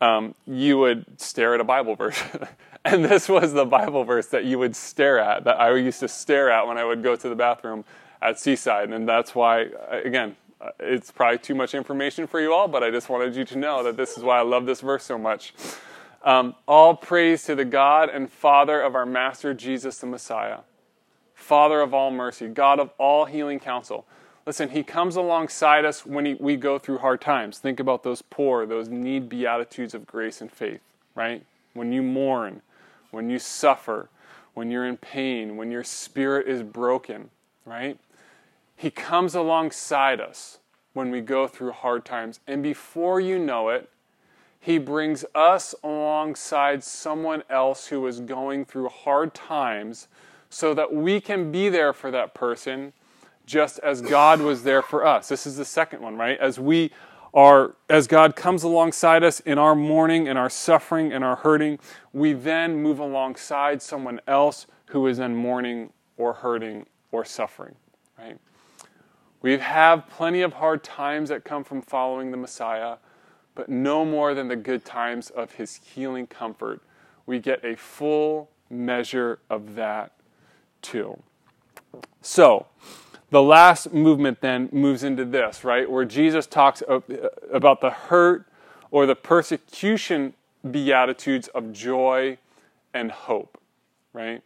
um, 0.01 0.35
you 0.47 0.79
would 0.79 1.21
stare 1.21 1.55
at 1.55 1.61
a 1.61 1.65
Bible 1.65 1.95
verse. 1.95 2.23
and 2.85 3.05
this 3.05 3.29
was 3.29 3.53
the 3.53 3.67
Bible 3.67 4.05
verse 4.05 4.29
that 4.29 4.45
you 4.45 4.59
would 4.59 4.75
stare 4.75 5.19
at, 5.19 5.45
that 5.45 5.61
I 5.61 5.75
used 5.77 6.01
to 6.01 6.09
stare 6.09 6.51
at 6.51 6.67
when 6.67 6.79
I 6.79 6.85
would 6.85 7.03
go 7.03 7.15
to 7.15 7.29
the 7.29 7.35
bathroom 7.35 7.85
at 8.23 8.41
Seaside. 8.41 8.91
And 8.91 9.07
that's 9.07 9.35
why, 9.35 9.67
uh, 9.67 10.01
again, 10.03 10.35
uh, 10.61 10.71
it's 10.79 11.11
probably 11.11 11.39
too 11.39 11.55
much 11.55 11.75
information 11.75 12.27
for 12.27 12.41
you 12.41 12.55
all, 12.55 12.69
but 12.69 12.83
I 12.83 12.91
just 12.91 13.11
wanted 13.11 13.37
you 13.37 13.45
to 13.45 13.59
know 13.59 13.83
that 13.83 13.97
this 13.97 14.17
is 14.17 14.23
why 14.23 14.39
I 14.39 14.43
love 14.43 14.65
this 14.65 14.81
verse 14.81 15.05
so 15.05 15.19
much. 15.19 15.53
Um, 16.23 16.55
all 16.67 16.95
praise 16.95 17.45
to 17.45 17.55
the 17.55 17.65
God 17.65 18.09
and 18.09 18.31
Father 18.31 18.81
of 18.81 18.95
our 18.95 19.07
Master 19.07 19.53
Jesus 19.53 19.99
the 19.99 20.07
Messiah, 20.07 20.59
Father 21.35 21.81
of 21.81 21.93
all 21.93 22.11
mercy, 22.11 22.49
God 22.49 22.79
of 22.79 22.91
all 22.99 23.27
healing 23.27 23.59
counsel. 23.59 24.07
Listen, 24.47 24.71
He 24.71 24.83
comes 24.83 25.17
alongside 25.17 25.85
us 25.85 26.05
when 26.05 26.25
he, 26.27 26.35
we 26.35 26.57
go 26.57 26.79
through 26.79 26.99
hard 26.99 27.21
times. 27.21 27.59
Think 27.59 27.81
about 27.81 28.03
those 28.03 28.23
poor, 28.23 28.67
those 28.67 28.89
need 28.89 29.29
beatitudes 29.29 29.95
of 29.95 30.07
grace 30.07 30.41
and 30.41 30.51
faith, 30.51 30.81
right? 31.15 31.43
When 31.73 31.93
you 31.93 32.03
mourn, 32.03 32.61
when 33.11 33.31
you 33.31 33.39
suffer, 33.39 34.09
when 34.55 34.71
you're 34.71 34.87
in 34.87 34.97
pain, 34.97 35.57
when 35.57 35.71
your 35.71 35.85
spirit 35.85 36.47
is 36.47 36.63
broken, 36.63 37.31
right? 37.65 37.99
He 38.77 38.91
comes 38.91 39.35
alongside 39.35 40.21
us 40.21 40.59
when 40.93 41.11
we 41.11 41.21
go 41.21 41.47
through 41.47 41.73
hard 41.73 42.05
times. 42.05 42.41
And 42.47 42.63
before 42.63 43.21
you 43.21 43.39
know 43.39 43.69
it, 43.69 43.91
He 44.59 44.79
brings 44.79 45.25
us 45.35 45.75
alongside 45.85 46.83
someone 46.83 47.43
else 47.49 47.89
who 47.89 48.07
is 48.07 48.21
going 48.21 48.65
through 48.65 48.89
hard 48.89 49.35
times 49.35 50.09
so 50.49 50.75
that 50.75 50.93
we 50.93 51.21
can 51.21 51.53
be 51.53 51.69
there 51.69 51.93
for 51.93 52.11
that 52.11 52.35
person 52.35 52.93
just 53.47 53.79
as 53.81 54.01
God 54.01 54.41
was 54.41 54.63
there 54.63 54.83
for 54.83 55.05
us. 55.05 55.29
This 55.29 55.47
is 55.47 55.57
the 55.57 55.65
second 55.65 56.03
one, 56.03 56.17
right? 56.17 56.39
As 56.39 56.59
we 56.59 56.91
are, 57.33 57.77
as 57.89 58.07
God 58.07 58.35
comes 58.35 58.63
alongside 58.63 59.23
us 59.23 59.41
in 59.41 59.59
our 59.59 59.75
mourning, 59.75 60.27
in 60.27 60.37
our 60.37 60.51
suffering, 60.51 61.13
in 61.13 61.23
our 61.23 61.37
hurting, 61.37 61.79
we 62.13 62.33
then 62.33 62.83
move 62.83 62.99
alongside 62.99 63.83
someone 63.83 64.21
else 64.27 64.67
who 64.87 65.07
is 65.07 65.19
in 65.19 65.37
mourning 65.37 65.93
or 66.17 66.33
hurting 66.33 66.87
or 67.13 67.25
suffering, 67.25 67.75
right? 68.19 68.39
We 69.43 69.57
have 69.57 70.09
plenty 70.09 70.43
of 70.43 70.55
hard 70.55 70.83
times 70.83 71.29
that 71.31 71.45
come 71.45 71.65
from 71.65 71.83
following 71.83 72.31
the 72.31 72.37
Messiah, 72.37 72.97
but 73.55 73.69
no 73.69 74.05
more 74.05 74.35
than 74.35 74.49
the 74.49 74.57
good 74.57 74.85
times 74.85 75.31
of 75.31 75.53
his 75.53 75.77
healing 75.77 76.27
comfort. 76.27 76.83
We 77.27 77.39
get 77.39 77.65
a 77.65 77.77
full 77.77 78.51
measure 78.69 79.39
of 79.49 79.77
that 79.77 80.13
too. 80.83 81.23
So, 82.21 82.67
the 83.31 83.43
last 83.43 83.93
movement 83.93 84.41
then 84.41 84.69
moves 84.73 85.03
into 85.05 85.25
this, 85.25 85.65
right? 85.65 85.91
Where 85.91 86.05
Jesus 86.05 86.47
talks 86.47 86.83
about 87.53 87.81
the 87.81 87.91
hurt 87.91 88.47
or 88.91 89.07
the 89.07 89.15
persecution 89.15 90.35
beatitudes 90.69 91.49
of 91.49 91.73
joy 91.73 92.39
and 92.93 93.11
hope, 93.11 93.61
right? 94.13 94.43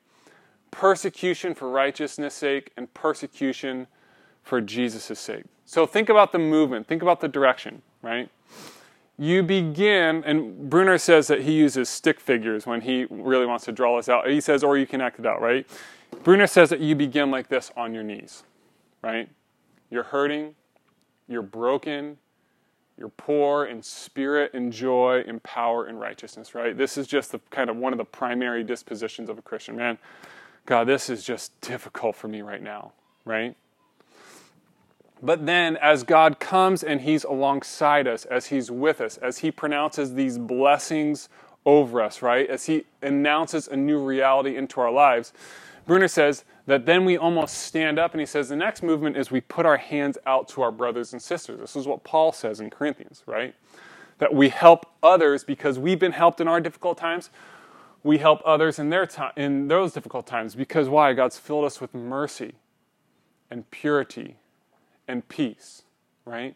Persecution 0.71 1.55
for 1.55 1.71
righteousness' 1.71 2.35
sake 2.35 2.73
and 2.77 2.93
persecution 2.95 3.87
for 4.43 4.61
Jesus' 4.61 5.19
sake. 5.19 5.45
So 5.65 5.87
think 5.87 6.09
about 6.09 6.33
the 6.33 6.39
movement, 6.39 6.87
think 6.87 7.01
about 7.03 7.21
the 7.21 7.29
direction, 7.29 7.83
right? 8.03 8.29
You 9.17 9.43
begin, 9.43 10.23
and 10.25 10.69
Bruner 10.69 10.99
says 10.99 11.29
that 11.29 11.43
he 11.43 11.53
uses 11.53 11.89
stick 11.89 12.21
figures 12.21 12.67
when 12.67 12.83
he 12.83 13.07
really 13.09 13.47
wants 13.47 13.65
to 13.67 13.73
draw 13.73 13.97
this 13.97 14.09
out. 14.09 14.29
He 14.29 14.41
says, 14.41 14.63
or 14.65 14.77
you 14.77 14.87
can 14.87 15.01
act 15.01 15.19
it 15.21 15.27
out, 15.27 15.41
right? 15.41 15.67
Bruner 16.23 16.47
says 16.47 16.69
that 16.71 16.81
you 16.81 16.95
begin 16.95 17.31
like 17.31 17.49
this 17.49 17.71
on 17.77 17.95
your 17.95 18.03
knees, 18.03 18.43
right? 19.05 19.29
You're 19.91 20.05
hurting, 20.05 20.55
you're 21.29 21.43
broken, 21.43 22.17
you're 22.97 23.11
poor 23.11 23.67
in 23.67 23.83
spirit 23.83 24.55
and 24.55 24.73
joy 24.73 25.23
and 25.27 25.43
power 25.43 25.85
and 25.85 26.01
righteousness, 26.01 26.55
right? 26.55 26.77
This 26.77 26.97
is 26.97 27.07
just 27.07 27.33
the 27.33 27.41
kind 27.51 27.69
of 27.69 27.77
one 27.77 27.93
of 27.93 27.99
the 27.99 28.05
primary 28.05 28.65
dispositions 28.65 29.29
of 29.29 29.39
a 29.39 29.43
Christian 29.43 29.77
man. 29.77 29.99
God, 30.65 30.85
this 30.85 31.11
is 31.11 31.23
just 31.23 31.61
difficult 31.61 32.17
for 32.17 32.29
me 32.29 32.41
right 32.41 32.63
now, 32.63 32.93
right? 33.27 33.55
But 35.23 35.45
then, 35.45 35.77
as 35.77 36.03
God 36.03 36.39
comes 36.41 36.83
and 36.83 37.03
He's 37.03 37.25
alongside 37.25 38.07
us, 38.07 38.25
as 38.25 38.47
He's 38.47 38.71
with 38.71 39.01
us, 39.03 39.19
as 39.19 39.39
He 39.39 39.51
pronounces 39.51 40.15
these 40.15 40.39
blessings 40.39 41.29
over 41.67 42.01
us, 42.01 42.23
right? 42.23 42.49
As 42.49 42.67
He 42.67 42.85
announces 43.03 43.69
a 43.69 43.77
new 43.77 44.03
reality 44.03 44.57
into 44.57 44.81
our 44.81 44.91
lives, 44.91 45.33
Bruner 45.87 46.09
says 46.09 46.45
that 46.67 46.87
then 46.87 47.05
we 47.05 47.17
almost 47.17 47.59
stand 47.59 47.99
up 47.99 48.13
and 48.13 48.21
he 48.21 48.27
says 48.27 48.49
the 48.49 48.57
next 48.57 48.83
movement 48.83 49.17
is 49.17 49.31
we 49.31 49.41
put 49.41 49.67
our 49.67 49.77
hands 49.77 50.17
out 50.27 50.49
to 50.49 50.63
our 50.63 50.73
brothers 50.73 51.13
and 51.13 51.21
sisters. 51.21 51.61
This 51.61 51.77
is 51.77 51.87
what 51.87 52.05
Paul 52.05 52.33
says 52.33 52.61
in 52.61 52.71
Corinthians, 52.71 53.23
right? 53.27 53.55
That 54.19 54.35
we 54.35 54.49
help 54.49 54.87
others 55.03 55.45
because 55.45 55.79
we've 55.79 55.99
been 55.99 56.13
helped 56.13 56.41
in 56.41 56.49
our 56.49 56.61
difficult 56.61 56.97
times. 56.97 57.31
We 58.03 58.19
help 58.19 58.41
others 58.45 58.79
in 58.79 58.91
their 58.91 59.07
time 59.07 59.33
in 59.37 59.69
those 59.69 59.93
difficult 59.93 60.27
times 60.27 60.55
because 60.55 60.89
why? 60.89 61.13
God's 61.13 61.39
filled 61.39 61.65
us 61.65 61.81
with 61.81 61.95
mercy 61.95 62.55
and 63.51 63.71
purity 63.71 64.37
and 65.07 65.29
peace, 65.29 65.83
right? 66.25 66.55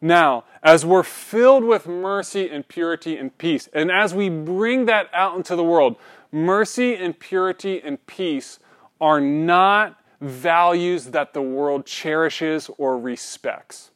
Now, 0.00 0.44
as 0.62 0.84
we're 0.84 1.02
filled 1.02 1.64
with 1.64 1.86
mercy 1.86 2.48
and 2.50 2.66
purity 2.66 3.16
and 3.16 3.36
peace, 3.38 3.68
and 3.72 3.90
as 3.90 4.14
we 4.14 4.28
bring 4.28 4.84
that 4.86 5.08
out 5.12 5.36
into 5.36 5.56
the 5.56 5.64
world, 5.64 5.96
mercy 6.32 6.94
and 6.94 7.18
purity 7.18 7.80
and 7.82 8.04
peace 8.06 8.58
are 9.00 9.20
not 9.20 9.98
values 10.20 11.06
that 11.06 11.34
the 11.34 11.42
world 11.42 11.86
cherishes 11.86 12.70
or 12.78 12.98
respects. 12.98 13.90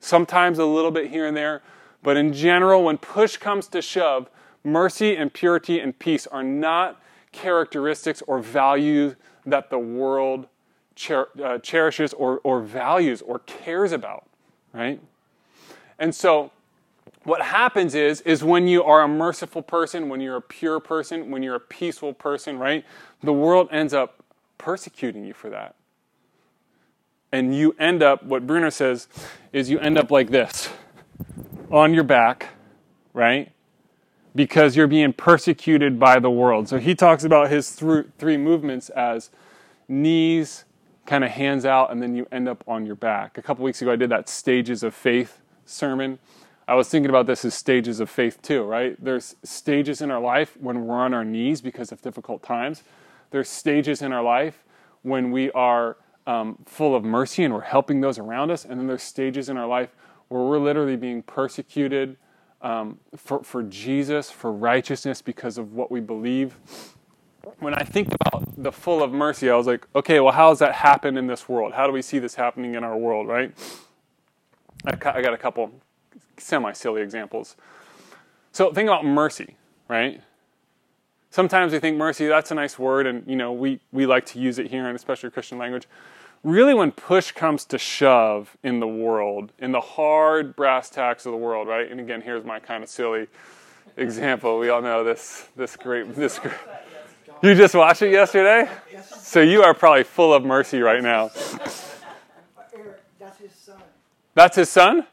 Sometimes 0.00 0.58
a 0.58 0.64
little 0.64 0.90
bit 0.90 1.10
here 1.10 1.26
and 1.26 1.36
there, 1.36 1.62
but 2.02 2.16
in 2.16 2.32
general, 2.32 2.84
when 2.84 2.98
push 2.98 3.36
comes 3.36 3.66
to 3.68 3.82
shove, 3.82 4.30
mercy 4.62 5.16
and 5.16 5.32
purity 5.32 5.80
and 5.80 5.98
peace 5.98 6.26
are 6.26 6.42
not 6.42 7.00
characteristics 7.32 8.22
or 8.26 8.38
values 8.38 9.16
that 9.44 9.70
the 9.70 9.78
world 9.78 10.46
cher- 10.94 11.28
uh, 11.42 11.58
cherishes 11.58 12.12
or, 12.14 12.40
or 12.44 12.60
values 12.60 13.22
or 13.22 13.40
cares 13.40 13.92
about, 13.92 14.26
right? 14.72 15.00
And 15.98 16.14
so 16.14 16.50
what 17.26 17.42
happens 17.42 17.94
is 17.94 18.20
is 18.20 18.44
when 18.44 18.68
you 18.68 18.84
are 18.84 19.02
a 19.02 19.08
merciful 19.08 19.60
person, 19.60 20.08
when 20.08 20.20
you're 20.20 20.36
a 20.36 20.42
pure 20.42 20.78
person, 20.78 21.30
when 21.30 21.42
you're 21.42 21.56
a 21.56 21.60
peaceful 21.60 22.12
person, 22.12 22.58
right? 22.58 22.84
The 23.22 23.32
world 23.32 23.68
ends 23.72 23.92
up 23.92 24.22
persecuting 24.58 25.24
you 25.24 25.34
for 25.34 25.50
that. 25.50 25.74
And 27.32 27.54
you 27.54 27.74
end 27.80 28.02
up 28.02 28.22
what 28.22 28.46
Bruner 28.46 28.70
says 28.70 29.08
is 29.52 29.68
you 29.68 29.78
end 29.80 29.98
up 29.98 30.10
like 30.10 30.30
this 30.30 30.70
on 31.70 31.92
your 31.92 32.04
back, 32.04 32.50
right? 33.12 33.50
Because 34.34 34.76
you're 34.76 34.86
being 34.86 35.12
persecuted 35.12 35.98
by 35.98 36.20
the 36.20 36.30
world. 36.30 36.68
So 36.68 36.78
he 36.78 36.94
talks 36.94 37.24
about 37.24 37.50
his 37.50 37.74
th- 37.74 38.06
three 38.18 38.36
movements 38.36 38.88
as 38.90 39.30
knees, 39.88 40.64
kind 41.06 41.24
of 41.24 41.30
hands 41.30 41.64
out, 41.64 41.90
and 41.90 42.00
then 42.00 42.14
you 42.14 42.28
end 42.30 42.48
up 42.48 42.62
on 42.68 42.86
your 42.86 42.94
back. 42.94 43.36
A 43.36 43.42
couple 43.42 43.64
weeks 43.64 43.82
ago, 43.82 43.92
I 43.92 43.96
did 43.96 44.10
that 44.10 44.28
stages 44.28 44.82
of 44.84 44.94
faith 44.94 45.40
sermon. 45.64 46.20
I 46.68 46.74
was 46.74 46.88
thinking 46.88 47.10
about 47.10 47.26
this 47.26 47.44
as 47.44 47.54
stages 47.54 48.00
of 48.00 48.10
faith 48.10 48.42
too, 48.42 48.64
right? 48.64 48.96
There's 49.02 49.36
stages 49.44 50.00
in 50.00 50.10
our 50.10 50.20
life 50.20 50.56
when 50.58 50.86
we're 50.86 50.96
on 50.96 51.14
our 51.14 51.24
knees 51.24 51.60
because 51.60 51.92
of 51.92 52.02
difficult 52.02 52.42
times. 52.42 52.82
There's 53.30 53.48
stages 53.48 54.02
in 54.02 54.12
our 54.12 54.22
life 54.22 54.64
when 55.02 55.30
we 55.30 55.52
are 55.52 55.96
um, 56.26 56.58
full 56.66 56.96
of 56.96 57.04
mercy 57.04 57.44
and 57.44 57.54
we're 57.54 57.60
helping 57.60 58.00
those 58.00 58.18
around 58.18 58.50
us. 58.50 58.64
And 58.64 58.80
then 58.80 58.88
there's 58.88 59.04
stages 59.04 59.48
in 59.48 59.56
our 59.56 59.66
life 59.66 59.90
where 60.26 60.42
we're 60.42 60.58
literally 60.58 60.96
being 60.96 61.22
persecuted 61.22 62.16
um, 62.62 62.98
for, 63.16 63.44
for 63.44 63.62
Jesus, 63.62 64.30
for 64.30 64.50
righteousness 64.50 65.22
because 65.22 65.58
of 65.58 65.74
what 65.74 65.92
we 65.92 66.00
believe. 66.00 66.56
When 67.60 67.74
I 67.74 67.84
think 67.84 68.08
about 68.12 68.60
the 68.60 68.72
full 68.72 69.04
of 69.04 69.12
mercy, 69.12 69.48
I 69.50 69.54
was 69.54 69.68
like, 69.68 69.86
okay, 69.94 70.18
well, 70.18 70.32
how 70.32 70.48
does 70.48 70.58
that 70.58 70.74
happen 70.74 71.16
in 71.16 71.28
this 71.28 71.48
world? 71.48 71.74
How 71.74 71.86
do 71.86 71.92
we 71.92 72.02
see 72.02 72.18
this 72.18 72.34
happening 72.34 72.74
in 72.74 72.82
our 72.82 72.96
world, 72.96 73.28
right? 73.28 73.52
I 74.84 74.96
got 74.96 75.32
a 75.32 75.38
couple 75.38 75.70
semi 76.38 76.72
silly 76.72 77.02
examples. 77.02 77.56
So 78.52 78.72
think 78.72 78.88
about 78.88 79.04
mercy, 79.04 79.56
right? 79.88 80.22
Sometimes 81.30 81.72
we 81.72 81.78
think 81.78 81.96
mercy, 81.96 82.26
that's 82.26 82.50
a 82.50 82.54
nice 82.54 82.78
word, 82.78 83.06
and 83.06 83.26
you 83.26 83.36
know, 83.36 83.52
we, 83.52 83.80
we 83.92 84.06
like 84.06 84.24
to 84.26 84.38
use 84.38 84.58
it 84.58 84.68
here, 84.68 84.88
in 84.88 84.96
especially 84.96 85.30
Christian 85.30 85.58
language. 85.58 85.86
Really, 86.42 86.74
when 86.74 86.92
push 86.92 87.32
comes 87.32 87.64
to 87.66 87.78
shove 87.78 88.56
in 88.62 88.80
the 88.80 88.86
world, 88.86 89.52
in 89.58 89.72
the 89.72 89.80
hard 89.80 90.56
brass 90.56 90.88
tacks 90.88 91.26
of 91.26 91.32
the 91.32 91.38
world, 91.38 91.68
right? 91.68 91.90
And 91.90 92.00
again, 92.00 92.22
here's 92.22 92.44
my 92.44 92.60
kind 92.60 92.82
of 92.82 92.88
silly 92.88 93.26
example. 93.96 94.58
We 94.58 94.68
all 94.68 94.80
know 94.80 95.04
this 95.04 95.48
this 95.56 95.76
great 95.76 96.14
this 96.14 96.38
great. 96.38 96.54
You 97.42 97.54
just 97.54 97.74
watched 97.74 98.02
it 98.02 98.12
yesterday? 98.12 98.70
So 99.18 99.40
you 99.40 99.62
are 99.62 99.74
probably 99.74 100.04
full 100.04 100.32
of 100.32 100.44
mercy 100.44 100.80
right 100.80 101.02
now. 101.02 101.28
That's 103.18 103.38
his 103.38 103.52
son. 103.52 103.82
That's 104.34 104.56
his 104.56 104.70
son. 104.70 105.06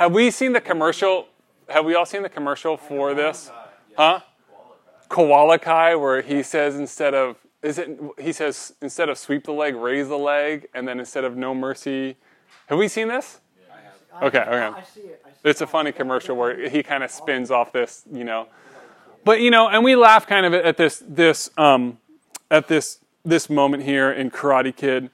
Have 0.00 0.12
we 0.12 0.30
seen 0.30 0.54
the 0.54 0.62
commercial? 0.62 1.26
Have 1.68 1.84
we 1.84 1.94
all 1.94 2.06
seen 2.06 2.22
the 2.22 2.30
commercial 2.30 2.78
for 2.78 3.12
this? 3.12 3.50
Huh? 3.98 4.20
Cobra 5.10 5.58
Kai, 5.58 5.94
where 5.94 6.22
he 6.22 6.42
says 6.42 6.76
instead 6.76 7.12
of 7.12 7.36
is 7.62 7.76
it 7.76 8.00
he 8.18 8.32
says 8.32 8.72
instead 8.80 9.10
of 9.10 9.18
sweep 9.18 9.44
the 9.44 9.52
leg, 9.52 9.74
raise 9.76 10.08
the 10.08 10.16
leg, 10.16 10.68
and 10.72 10.88
then 10.88 11.00
instead 11.00 11.24
of 11.24 11.36
no 11.36 11.54
mercy. 11.54 12.16
Have 12.68 12.78
we 12.78 12.88
seen 12.88 13.08
this? 13.08 13.40
I- 14.14 14.26
Okay, 14.26 14.38
okay. 14.38 14.56
I 14.58 14.82
see 14.84 15.00
it. 15.00 15.22
I 15.22 15.28
see 15.32 15.36
It's 15.44 15.60
a 15.60 15.66
funny 15.66 15.92
commercial 15.92 16.34
where 16.34 16.66
he 16.70 16.82
kind 16.82 17.04
of 17.04 17.10
spins 17.10 17.50
off 17.50 17.70
this, 17.70 18.02
you 18.10 18.24
know. 18.24 18.46
But 19.22 19.42
you 19.42 19.50
know, 19.50 19.68
and 19.68 19.84
we 19.84 19.96
laugh 19.96 20.26
kind 20.26 20.46
of 20.46 20.54
at 20.54 20.78
this 20.78 21.04
this 21.06 21.50
um, 21.58 21.98
at 22.50 22.68
this 22.68 23.00
this 23.22 23.50
moment 23.50 23.82
here 23.82 24.10
in 24.10 24.30
Karate 24.30 24.74
Kid. 24.74 25.10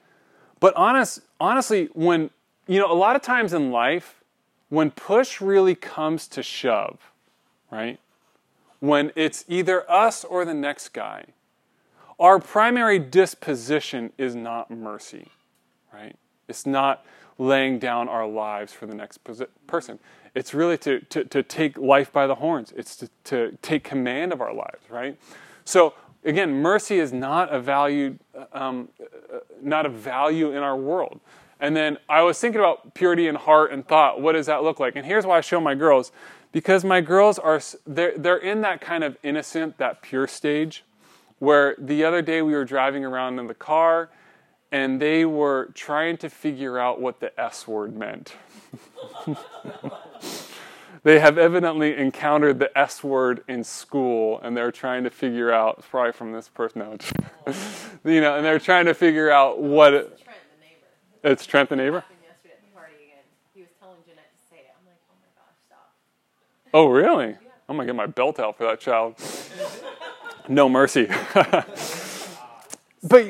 But 0.61 0.73
honest, 0.77 1.19
honestly, 1.41 1.89
when 1.93 2.29
you 2.67 2.79
know, 2.79 2.89
a 2.89 2.95
lot 2.95 3.17
of 3.17 3.21
times 3.21 3.51
in 3.51 3.69
life, 3.71 4.23
when 4.69 4.91
push 4.91 5.41
really 5.41 5.75
comes 5.75 6.27
to 6.29 6.43
shove, 6.43 7.11
right? 7.71 7.99
When 8.79 9.11
it's 9.15 9.45
either 9.47 9.89
us 9.89 10.23
or 10.23 10.45
the 10.45 10.53
next 10.53 10.89
guy, 10.89 11.25
our 12.19 12.39
primary 12.39 12.99
disposition 12.99 14.11
is 14.17 14.35
not 14.35 14.69
mercy, 14.71 15.27
right? 15.93 16.15
It's 16.47 16.65
not 16.65 17.05
laying 17.37 17.79
down 17.79 18.09
our 18.09 18.27
lives 18.27 18.73
for 18.73 18.87
the 18.87 18.95
next 18.95 19.19
person. 19.67 19.99
It's 20.33 20.53
really 20.53 20.77
to, 20.79 20.99
to, 20.99 21.23
to 21.25 21.43
take 21.43 21.77
life 21.77 22.11
by 22.11 22.27
the 22.27 22.35
horns. 22.35 22.73
It's 22.75 22.95
to, 22.97 23.09
to 23.25 23.57
take 23.61 23.83
command 23.83 24.33
of 24.33 24.41
our 24.41 24.53
lives, 24.53 24.89
right? 24.89 25.17
So 25.65 25.93
again, 26.23 26.53
mercy 26.53 26.99
is 26.99 27.13
not 27.13 27.53
a 27.53 27.59
value, 27.59 28.17
um, 28.53 28.89
uh, 29.01 29.39
not 29.61 29.85
a 29.85 29.89
value 29.89 30.51
in 30.51 30.57
our 30.57 30.75
world. 30.75 31.19
And 31.59 31.75
then 31.75 31.97
I 32.07 32.21
was 32.21 32.39
thinking 32.39 32.59
about 32.59 32.93
purity 32.93 33.27
in 33.27 33.35
heart 33.35 33.71
and 33.71 33.87
thought, 33.87 34.21
what 34.21 34.33
does 34.33 34.45
that 34.45 34.63
look 34.63 34.79
like? 34.79 34.95
And 34.95 35.05
here's 35.05 35.25
why 35.25 35.37
I 35.37 35.41
show 35.41 35.59
my 35.59 35.75
girls, 35.75 36.11
because 36.51 36.83
my 36.83 37.01
girls 37.01 37.39
are 37.39 37.59
they're 37.85 38.17
they're 38.17 38.37
in 38.37 38.61
that 38.61 38.81
kind 38.81 39.03
of 39.03 39.17
innocent, 39.23 39.77
that 39.77 40.01
pure 40.01 40.27
stage, 40.27 40.83
where 41.39 41.75
the 41.77 42.03
other 42.03 42.21
day 42.21 42.41
we 42.41 42.53
were 42.53 42.65
driving 42.65 43.03
around 43.03 43.39
in 43.39 43.47
the 43.47 43.53
car, 43.53 44.09
and 44.71 45.01
they 45.01 45.25
were 45.25 45.69
trying 45.73 46.17
to 46.17 46.29
figure 46.29 46.77
out 46.77 47.01
what 47.01 47.19
the 47.19 47.37
S 47.39 47.67
word 47.67 47.95
meant. 47.95 48.33
they 51.03 51.19
have 51.19 51.37
evidently 51.37 51.95
encountered 51.95 52.59
the 52.59 52.75
S 52.77 53.03
word 53.03 53.43
in 53.47 53.63
school, 53.63 54.39
and 54.41 54.55
they're 54.55 54.71
trying 54.71 55.03
to 55.05 55.09
figure 55.09 55.51
out. 55.51 55.83
Probably 55.89 56.11
from 56.11 56.33
this 56.33 56.49
person, 56.49 56.79
no, 56.79 56.97
you 58.11 58.21
know, 58.21 58.35
and 58.35 58.45
they're 58.45 58.59
trying 58.59 58.85
to 58.85 58.93
figure 58.93 59.31
out 59.31 59.59
what. 59.61 59.93
It. 59.93 60.19
It's 61.31 61.45
Trent 61.45 61.69
the 61.69 61.75
neighbor. 61.75 62.03
yesterday 62.23 62.53
at 62.53 62.61
the 62.61 62.75
party 62.75 62.93
again. 63.03 63.23
He 63.53 63.61
was 63.61 63.69
telling 63.79 63.97
Jeanette 64.05 64.31
to 64.31 64.39
say 64.49 64.61
it. 64.61 64.73
I'm 64.79 64.85
like, 64.85 64.97
oh 65.11 65.15
my 65.21 65.27
gosh, 65.35 65.55
stop. 65.67 65.93
Oh, 66.73 66.87
really? 66.87 67.35
I'm 67.69 67.75
gonna 67.75 67.85
get 67.85 67.95
my 67.95 68.05
belt 68.05 68.39
out 68.39 68.57
for 68.57 68.63
that 68.65 68.79
child. 68.79 69.15
No 70.47 70.69
mercy. 70.69 71.07
but 73.03 73.25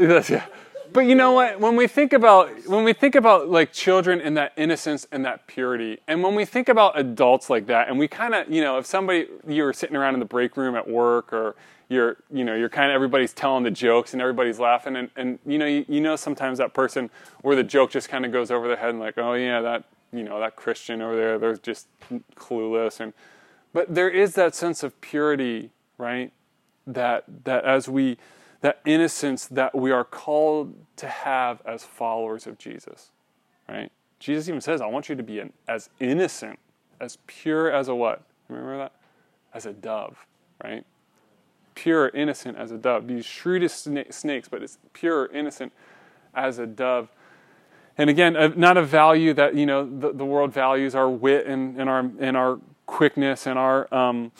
yeah. 0.28 0.46
But 0.92 1.00
you 1.00 1.14
know 1.14 1.32
what? 1.32 1.60
When 1.60 1.76
we 1.76 1.86
think 1.86 2.12
about 2.12 2.66
when 2.66 2.82
we 2.82 2.92
think 2.92 3.14
about 3.14 3.48
like 3.48 3.72
children 3.72 4.20
and 4.20 4.36
that 4.36 4.52
innocence 4.56 5.06
and 5.12 5.24
that 5.24 5.46
purity, 5.46 5.98
and 6.08 6.22
when 6.22 6.34
we 6.34 6.44
think 6.44 6.68
about 6.68 6.98
adults 6.98 7.50
like 7.50 7.66
that, 7.66 7.88
and 7.88 7.98
we 7.98 8.08
kind 8.08 8.34
of 8.34 8.50
you 8.50 8.62
know 8.62 8.78
if 8.78 8.86
somebody 8.86 9.28
you 9.46 9.62
were 9.62 9.72
sitting 9.72 9.96
around 9.96 10.14
in 10.14 10.20
the 10.20 10.26
break 10.26 10.56
room 10.56 10.74
at 10.74 10.88
work 10.88 11.32
or 11.32 11.54
you're 11.88 12.16
you 12.30 12.44
know 12.44 12.54
you're 12.54 12.68
kind 12.68 12.90
of 12.90 12.94
everybody's 12.94 13.32
telling 13.32 13.64
the 13.64 13.70
jokes 13.70 14.12
and 14.12 14.20
everybody's 14.20 14.58
laughing 14.58 14.96
and, 14.96 15.10
and 15.16 15.38
you 15.46 15.58
know 15.58 15.66
you, 15.66 15.84
you 15.88 16.00
know 16.00 16.16
sometimes 16.16 16.58
that 16.58 16.74
person 16.74 17.10
where 17.42 17.56
the 17.56 17.64
joke 17.64 17.90
just 17.90 18.08
kind 18.08 18.26
of 18.26 18.32
goes 18.32 18.50
over 18.50 18.68
their 18.68 18.76
head 18.76 18.90
and 18.90 19.00
like 19.00 19.16
oh 19.16 19.34
yeah 19.34 19.60
that 19.60 19.84
you 20.12 20.22
know 20.22 20.40
that 20.40 20.56
Christian 20.56 21.02
over 21.02 21.16
there 21.16 21.38
they're 21.38 21.56
just 21.56 21.86
clueless. 22.34 23.00
And 23.00 23.12
but 23.72 23.94
there 23.94 24.08
is 24.08 24.34
that 24.34 24.54
sense 24.54 24.82
of 24.82 24.98
purity 25.00 25.70
right? 25.96 26.32
That 26.86 27.24
that 27.44 27.64
as 27.64 27.88
we 27.88 28.18
that 28.60 28.80
innocence 28.84 29.46
that 29.46 29.74
we 29.74 29.90
are 29.90 30.04
called 30.04 30.74
to 30.96 31.08
have 31.08 31.62
as 31.64 31.84
followers 31.84 32.46
of 32.46 32.58
Jesus 32.58 33.10
right? 33.68 33.90
Jesus 34.18 34.48
even 34.48 34.60
says 34.60 34.80
I 34.80 34.86
want 34.86 35.08
you 35.08 35.14
to 35.14 35.22
be 35.22 35.40
an, 35.40 35.52
as 35.66 35.90
innocent 36.00 36.58
as 37.00 37.18
pure 37.26 37.70
as 37.70 37.88
a 37.88 37.94
what? 37.94 38.22
Remember 38.48 38.78
that? 38.78 38.92
As 39.54 39.64
a 39.64 39.72
dove 39.72 40.26
right 40.62 40.84
pure 41.82 42.08
innocent 42.08 42.56
as 42.56 42.70
a 42.72 42.78
dove 42.78 43.06
these 43.06 43.24
shrewdest 43.24 43.86
sna- 43.86 44.12
snakes 44.12 44.48
but 44.48 44.62
it's 44.62 44.78
pure 44.92 45.26
innocent 45.32 45.72
as 46.34 46.58
a 46.58 46.66
dove 46.66 47.08
and 47.96 48.10
again 48.10 48.36
uh, 48.36 48.48
not 48.56 48.76
a 48.76 48.82
value 48.82 49.32
that 49.32 49.54
you 49.54 49.66
know 49.66 49.84
the, 49.84 50.12
the 50.12 50.24
world 50.24 50.52
values 50.52 50.94
our 50.94 51.08
wit 51.08 51.46
and, 51.46 51.78
and 51.80 51.88
our 51.88 52.10
and 52.18 52.36
our 52.36 52.58
quickness 52.86 53.46
and 53.46 53.58
our 53.58 53.92
um, 53.94 54.32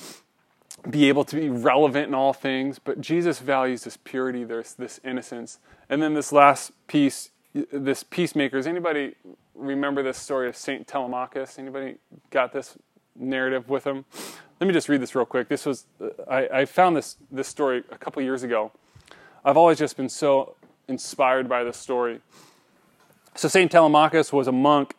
be 0.89 1.09
able 1.09 1.25
to 1.25 1.37
be 1.37 1.49
relevant 1.49 2.09
in 2.09 2.15
all 2.15 2.33
things. 2.33 2.79
But 2.79 3.01
Jesus 3.01 3.39
values 3.39 3.85
this 3.85 3.97
purity, 3.97 4.45
this 4.45 4.73
this 4.73 5.01
innocence, 5.05 5.59
and 5.89 6.03
then 6.03 6.15
this 6.15 6.33
last 6.33 6.73
piece, 6.87 7.31
this 7.53 8.03
peacemaker. 8.03 8.09
peacemakers. 8.11 8.67
Anybody 8.67 9.15
remember 9.55 10.03
this 10.03 10.19
story 10.19 10.49
of 10.49 10.57
Saint 10.57 10.87
Telemachus? 10.87 11.59
Anybody 11.59 11.97
got 12.31 12.53
this 12.53 12.77
narrative 13.19 13.69
with 13.69 13.85
him? 13.85 14.05
Let 14.61 14.67
me 14.67 14.73
just 14.73 14.89
read 14.89 15.01
this 15.01 15.15
real 15.15 15.25
quick. 15.25 15.49
This 15.49 15.67
was 15.67 15.87
uh, 16.01 16.09
I, 16.29 16.61
I 16.61 16.65
found 16.65 16.97
this 16.97 17.17
this 17.31 17.49
story 17.49 17.85
a 17.91 17.99
couple 17.99 18.23
years 18.23 18.43
ago. 18.43 18.73
I've 19.45 19.57
always 19.57 19.79
just 19.79 19.97
been 19.97 20.09
so 20.09 20.57
inspired 20.89 21.49
by 21.49 21.65
this 21.65 21.77
story. 21.77 22.21
So 23.35 23.47
Saint 23.49 23.71
Telemachus 23.71 24.33
was 24.33 24.49
a 24.49 24.53
monk, 24.53 24.95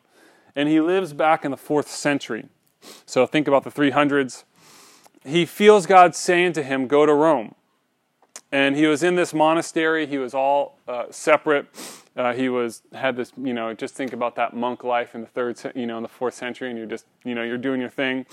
and 0.56 0.70
he 0.70 0.80
lives 0.80 1.12
back 1.14 1.44
in 1.44 1.52
the 1.52 1.58
fourth 1.58 1.90
century. 1.90 2.46
So 3.06 3.26
think 3.26 3.48
about 3.48 3.64
the 3.64 3.72
300s. 3.72 4.46
He 5.26 5.46
feels 5.46 5.86
God 5.86 6.16
saying 6.16 6.54
to 6.54 6.64
him, 6.64 6.88
Go 6.88 7.06
to 7.06 7.14
Rome. 7.14 7.56
And 8.52 8.76
he 8.76 8.88
was 8.88 9.04
in 9.04 9.16
this 9.16 9.34
monastery. 9.34 10.08
He 10.08 10.18
was 10.18 10.34
all 10.34 10.78
uh, 10.88 11.06
separate. 11.12 11.68
Uh, 12.16 12.34
he 12.34 12.50
was 12.50 12.82
had 12.94 13.16
this, 13.16 13.32
you 13.38 13.54
know, 13.54 13.74
just 13.74 13.94
think 13.94 14.12
about 14.12 14.36
that 14.36 14.56
monk 14.56 14.84
life 14.84 15.14
in 15.14 15.22
the 15.22 15.28
third, 15.28 15.60
you 15.76 15.86
know, 15.86 15.98
in 15.98 16.04
the 16.04 16.10
fourth 16.10 16.34
century, 16.34 16.70
and 16.70 16.78
you're 16.78 16.88
just, 16.88 17.06
you 17.24 17.36
know, 17.36 17.44
you're 17.44 17.58
doing 17.58 17.80
your 17.80 17.90
thing. 17.90 18.26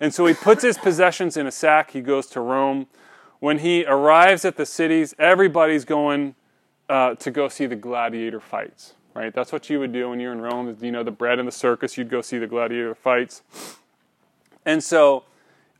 And 0.00 0.12
so 0.12 0.26
he 0.26 0.34
puts 0.34 0.64
his 0.64 0.76
possessions 0.76 1.36
in 1.36 1.46
a 1.46 1.52
sack. 1.52 1.92
He 1.92 2.00
goes 2.00 2.26
to 2.28 2.40
Rome. 2.40 2.88
When 3.38 3.58
he 3.58 3.84
arrives 3.86 4.44
at 4.44 4.56
the 4.56 4.66
cities, 4.66 5.14
everybody's 5.18 5.84
going 5.84 6.34
uh, 6.88 7.14
to 7.14 7.30
go 7.30 7.48
see 7.48 7.66
the 7.66 7.76
gladiator 7.76 8.40
fights. 8.40 8.94
Right? 9.14 9.32
That's 9.32 9.52
what 9.52 9.70
you 9.70 9.78
would 9.78 9.92
do 9.92 10.10
when 10.10 10.18
you're 10.18 10.32
in 10.32 10.40
Rome. 10.40 10.76
You 10.80 10.90
know, 10.90 11.04
the 11.04 11.10
bread 11.12 11.38
and 11.38 11.46
the 11.46 11.52
circus. 11.52 11.96
You'd 11.96 12.10
go 12.10 12.20
see 12.20 12.38
the 12.38 12.46
gladiator 12.46 12.94
fights. 12.94 13.42
And 14.66 14.82
so 14.82 15.24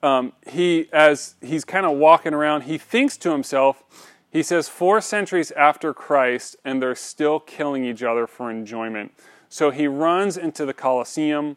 um, 0.03 0.33
he, 0.47 0.89
as 0.93 1.37
he's 1.41 1.65
kind 1.65 1.87
of 1.87 1.97
walking 1.97 2.35
around, 2.35 2.63
he 2.63 2.79
thinks 2.79 3.17
to 3.19 3.31
himself, 3.31 3.85
he 4.31 4.43
says, 4.43 4.69
four 4.69 5.01
centuries 5.01 5.51
after 5.53 5.93
Christ, 5.95 6.57
and 6.65 6.83
they're 6.83 6.95
still 6.95 7.39
killing 7.39 7.85
each 7.85 8.03
other 8.03 8.27
for 8.27 8.51
enjoyment. 8.51 9.13
So 9.49 9.71
he 9.71 9.87
runs 9.87 10.37
into 10.37 10.65
the 10.65 10.73
Colosseum, 10.73 11.57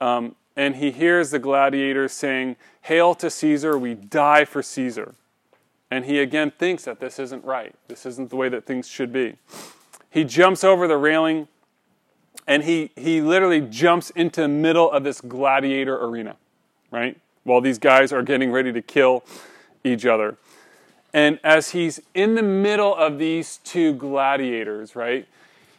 um, 0.00 0.34
and 0.56 0.76
he 0.76 0.90
hears 0.90 1.30
the 1.30 1.38
gladiators 1.38 2.12
saying, 2.12 2.56
Hail 2.82 3.14
to 3.14 3.30
Caesar, 3.30 3.78
we 3.78 3.94
die 3.94 4.44
for 4.44 4.62
Caesar. 4.62 5.14
And 5.90 6.04
he 6.04 6.18
again 6.18 6.50
thinks 6.50 6.84
that 6.84 7.00
this 7.00 7.18
isn't 7.18 7.44
right. 7.44 7.74
This 7.86 8.04
isn't 8.06 8.30
the 8.30 8.36
way 8.36 8.48
that 8.48 8.66
things 8.66 8.88
should 8.88 9.12
be. 9.12 9.36
He 10.10 10.24
jumps 10.24 10.64
over 10.64 10.88
the 10.88 10.96
railing, 10.96 11.48
and 12.46 12.64
he, 12.64 12.90
he 12.96 13.20
literally 13.22 13.60
jumps 13.60 14.10
into 14.10 14.42
the 14.42 14.48
middle 14.48 14.90
of 14.90 15.04
this 15.04 15.20
gladiator 15.20 16.02
arena, 16.04 16.36
right? 16.90 17.16
While 17.44 17.60
these 17.60 17.78
guys 17.78 18.12
are 18.12 18.22
getting 18.22 18.50
ready 18.52 18.72
to 18.72 18.82
kill 18.82 19.24
each 19.84 20.06
other. 20.06 20.36
And 21.12 21.38
as 21.44 21.70
he's 21.70 22.00
in 22.14 22.34
the 22.36 22.42
middle 22.42 22.94
of 22.94 23.18
these 23.18 23.58
two 23.58 23.94
gladiators, 23.94 24.96
right, 24.96 25.26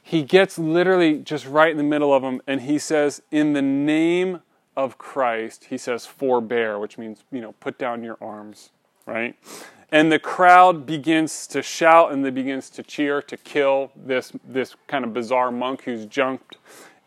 he 0.02 0.22
gets 0.22 0.60
literally 0.60 1.20
just 1.20 1.48
right 1.48 1.72
in 1.72 1.78
the 1.78 1.84
middle 1.84 2.14
of 2.14 2.22
them, 2.22 2.42
and 2.46 2.62
he 2.62 2.78
says, 2.78 3.22
In 3.32 3.54
the 3.54 3.62
name 3.62 4.42
of 4.76 4.98
Christ, 4.98 5.66
he 5.70 5.78
says, 5.78 6.06
forbear, 6.06 6.80
which 6.80 6.98
means, 6.98 7.24
you 7.32 7.42
know, 7.42 7.54
put 7.54 7.78
down 7.78 8.04
your 8.04 8.18
arms, 8.22 8.72
right? 9.06 9.36
And 9.92 10.12
the 10.12 10.20
crowd 10.20 10.86
begins 10.86 11.46
to 11.48 11.62
shout 11.62 12.12
and 12.12 12.26
they 12.26 12.32
begins 12.32 12.70
to 12.72 12.84
cheer 12.84 13.22
to 13.22 13.38
kill 13.38 13.92
this, 13.96 14.32
this 14.44 14.76
kind 14.88 15.06
of 15.06 15.14
bizarre 15.14 15.52
monk 15.52 15.84
who's 15.84 16.06
jumped 16.08 16.58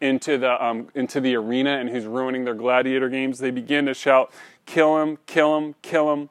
into 0.01 0.39
the, 0.39 0.63
um, 0.65 0.89
into 0.95 1.21
the 1.21 1.35
arena 1.35 1.79
and 1.79 1.89
who's 1.89 2.05
ruining 2.05 2.45
their 2.45 2.55
gladiator 2.55 3.09
games. 3.09 3.39
They 3.39 3.51
begin 3.51 3.87
to 3.87 3.95
shout, 3.95 4.33
Kill 4.67 5.01
him, 5.01 5.19
kill 5.27 5.57
him, 5.57 5.75
kill 5.81 6.13
him. 6.13 6.29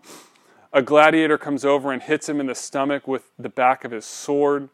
A 0.74 0.82
gladiator 0.82 1.38
comes 1.38 1.64
over 1.64 1.94
and 1.94 2.02
hits 2.02 2.28
him 2.28 2.42
in 2.42 2.48
the 2.48 2.56
stomach 2.56 3.08
with 3.08 3.32
the 3.40 3.50
back 3.50 3.86
of 3.86 3.92
his 3.92 4.06
sword. 4.06 4.70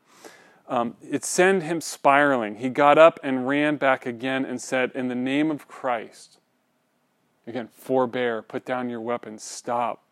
Um, 0.67 0.95
it 1.07 1.23
sent 1.23 1.63
him 1.63 1.79
spiraling. 1.79 2.55
He 2.55 2.69
got 2.69 2.97
up 2.97 3.19
and 3.21 3.47
ran 3.47 3.75
back 3.75 4.05
again 4.05 4.43
and 4.43 4.59
said, 4.59 4.91
In 4.95 5.09
the 5.09 5.15
name 5.15 5.51
of 5.51 5.67
Christ, 5.67 6.39
again, 7.45 7.69
forbear, 7.71 8.41
put 8.41 8.65
down 8.65 8.89
your 8.89 9.01
weapons, 9.01 9.43
stop. 9.43 10.03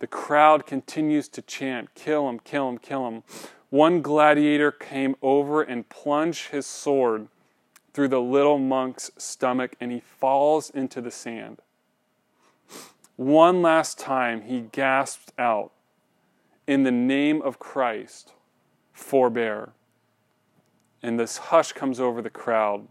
The 0.00 0.06
crowd 0.06 0.66
continues 0.66 1.28
to 1.28 1.42
chant, 1.42 1.94
Kill 1.94 2.28
him, 2.28 2.38
kill 2.40 2.68
him, 2.68 2.78
kill 2.78 3.08
him. 3.08 3.22
One 3.70 4.02
gladiator 4.02 4.72
came 4.72 5.14
over 5.22 5.62
and 5.62 5.88
plunged 5.88 6.48
his 6.48 6.66
sword 6.66 7.28
through 7.92 8.08
the 8.08 8.20
little 8.20 8.58
monk's 8.58 9.10
stomach, 9.18 9.74
and 9.80 9.90
he 9.90 10.00
falls 10.00 10.70
into 10.70 11.00
the 11.00 11.10
sand. 11.10 11.60
One 13.16 13.60
last 13.62 13.98
time, 13.98 14.42
he 14.42 14.60
gasped 14.72 15.32
out, 15.38 15.72
In 16.66 16.84
the 16.84 16.92
name 16.92 17.42
of 17.42 17.58
Christ, 17.58 18.32
forbear. 18.92 19.72
And 21.02 21.18
this 21.18 21.36
hush 21.36 21.72
comes 21.72 22.00
over 22.00 22.22
the 22.22 22.30
crowd. 22.30 22.88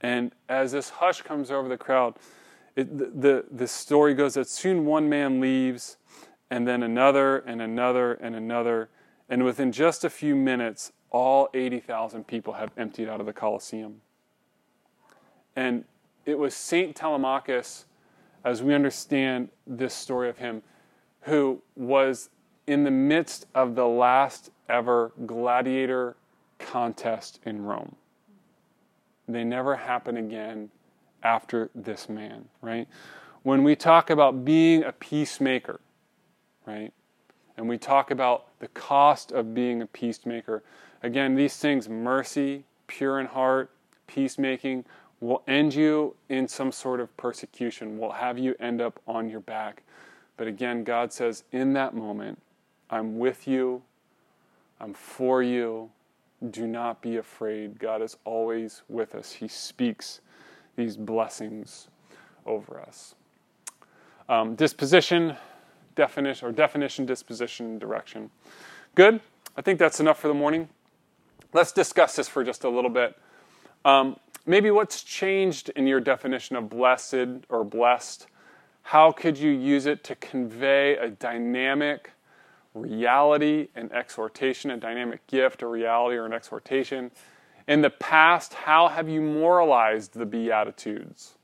And 0.00 0.32
as 0.48 0.72
this 0.72 0.90
hush 0.90 1.22
comes 1.22 1.50
over 1.50 1.68
the 1.68 1.76
crowd, 1.76 2.14
it, 2.76 2.96
the, 2.96 3.06
the, 3.06 3.44
the 3.50 3.66
story 3.66 4.14
goes 4.14 4.34
that 4.34 4.48
soon 4.48 4.84
one 4.86 5.08
man 5.08 5.40
leaves, 5.40 5.96
and 6.50 6.66
then 6.66 6.82
another, 6.82 7.38
and 7.38 7.60
another, 7.60 8.14
and 8.14 8.34
another. 8.34 8.88
And 9.28 9.44
within 9.44 9.72
just 9.72 10.04
a 10.04 10.10
few 10.10 10.36
minutes, 10.36 10.92
all 11.10 11.48
80,000 11.54 12.26
people 12.26 12.54
have 12.54 12.70
emptied 12.76 13.08
out 13.08 13.20
of 13.20 13.26
the 13.26 13.32
Colosseum. 13.32 14.00
And 15.56 15.84
it 16.24 16.38
was 16.38 16.54
St. 16.54 16.94
Telemachus, 16.94 17.86
as 18.44 18.62
we 18.62 18.74
understand 18.74 19.48
this 19.66 19.94
story 19.94 20.28
of 20.28 20.38
him, 20.38 20.62
who 21.22 21.62
was 21.74 22.30
in 22.66 22.84
the 22.84 22.90
midst 22.90 23.46
of 23.54 23.74
the 23.74 23.86
last 23.86 24.50
ever 24.68 25.12
gladiator 25.26 26.16
contest 26.58 27.40
in 27.44 27.64
Rome. 27.64 27.96
They 29.26 29.44
never 29.44 29.76
happen 29.76 30.16
again 30.16 30.70
after 31.22 31.70
this 31.74 32.08
man, 32.08 32.46
right? 32.62 32.86
When 33.42 33.64
we 33.64 33.74
talk 33.76 34.10
about 34.10 34.44
being 34.44 34.84
a 34.84 34.92
peacemaker, 34.92 35.80
right? 36.66 36.92
And 37.56 37.68
we 37.68 37.78
talk 37.78 38.10
about 38.10 38.46
the 38.60 38.68
cost 38.68 39.32
of 39.32 39.54
being 39.54 39.82
a 39.82 39.86
peacemaker. 39.86 40.62
Again, 41.02 41.34
these 41.34 41.56
things 41.56 41.88
mercy, 41.88 42.64
pure 42.86 43.20
in 43.20 43.26
heart, 43.26 43.70
peacemaking 44.06 44.84
will 45.20 45.42
end 45.46 45.74
you 45.74 46.14
in 46.28 46.46
some 46.48 46.72
sort 46.72 47.00
of 47.00 47.14
persecution, 47.16 47.98
will 47.98 48.12
have 48.12 48.38
you 48.38 48.54
end 48.60 48.80
up 48.80 49.00
on 49.06 49.28
your 49.28 49.40
back. 49.40 49.82
But 50.36 50.46
again, 50.46 50.84
God 50.84 51.12
says, 51.12 51.44
in 51.52 51.72
that 51.72 51.94
moment, 51.94 52.40
I'm 52.90 53.18
with 53.18 53.48
you, 53.48 53.82
I'm 54.80 54.94
for 54.94 55.42
you. 55.42 55.90
Do 56.50 56.68
not 56.68 57.02
be 57.02 57.16
afraid. 57.16 57.80
God 57.80 58.00
is 58.00 58.16
always 58.24 58.82
with 58.88 59.16
us. 59.16 59.32
He 59.32 59.48
speaks 59.48 60.20
these 60.76 60.96
blessings 60.96 61.88
over 62.46 62.80
us. 62.80 63.16
Um, 64.28 64.54
disposition, 64.54 65.36
definition, 65.96 66.46
or 66.46 66.52
definition, 66.52 67.06
disposition, 67.06 67.78
direction. 67.80 68.30
Good. 68.94 69.20
I 69.56 69.62
think 69.62 69.80
that's 69.80 69.98
enough 69.98 70.20
for 70.20 70.28
the 70.28 70.34
morning. 70.34 70.68
Let's 71.52 71.72
discuss 71.72 72.16
this 72.16 72.28
for 72.28 72.44
just 72.44 72.64
a 72.64 72.68
little 72.68 72.90
bit. 72.90 73.16
Um, 73.84 74.18
maybe 74.44 74.70
what's 74.70 75.02
changed 75.02 75.70
in 75.70 75.86
your 75.86 76.00
definition 76.00 76.56
of 76.56 76.68
blessed 76.68 77.46
or 77.48 77.64
blessed? 77.64 78.26
How 78.82 79.12
could 79.12 79.38
you 79.38 79.50
use 79.50 79.86
it 79.86 80.04
to 80.04 80.14
convey 80.14 80.96
a 80.96 81.08
dynamic 81.08 82.12
reality 82.74 83.68
and 83.74 83.92
exhortation, 83.92 84.70
a 84.70 84.76
dynamic 84.76 85.26
gift, 85.26 85.62
a 85.62 85.66
reality 85.66 86.16
or 86.16 86.26
an 86.26 86.32
exhortation? 86.32 87.10
In 87.66 87.82
the 87.82 87.90
past, 87.90 88.54
how 88.54 88.88
have 88.88 89.08
you 89.08 89.20
moralized 89.20 90.14
the 90.14 90.26
Beatitudes? 90.26 91.34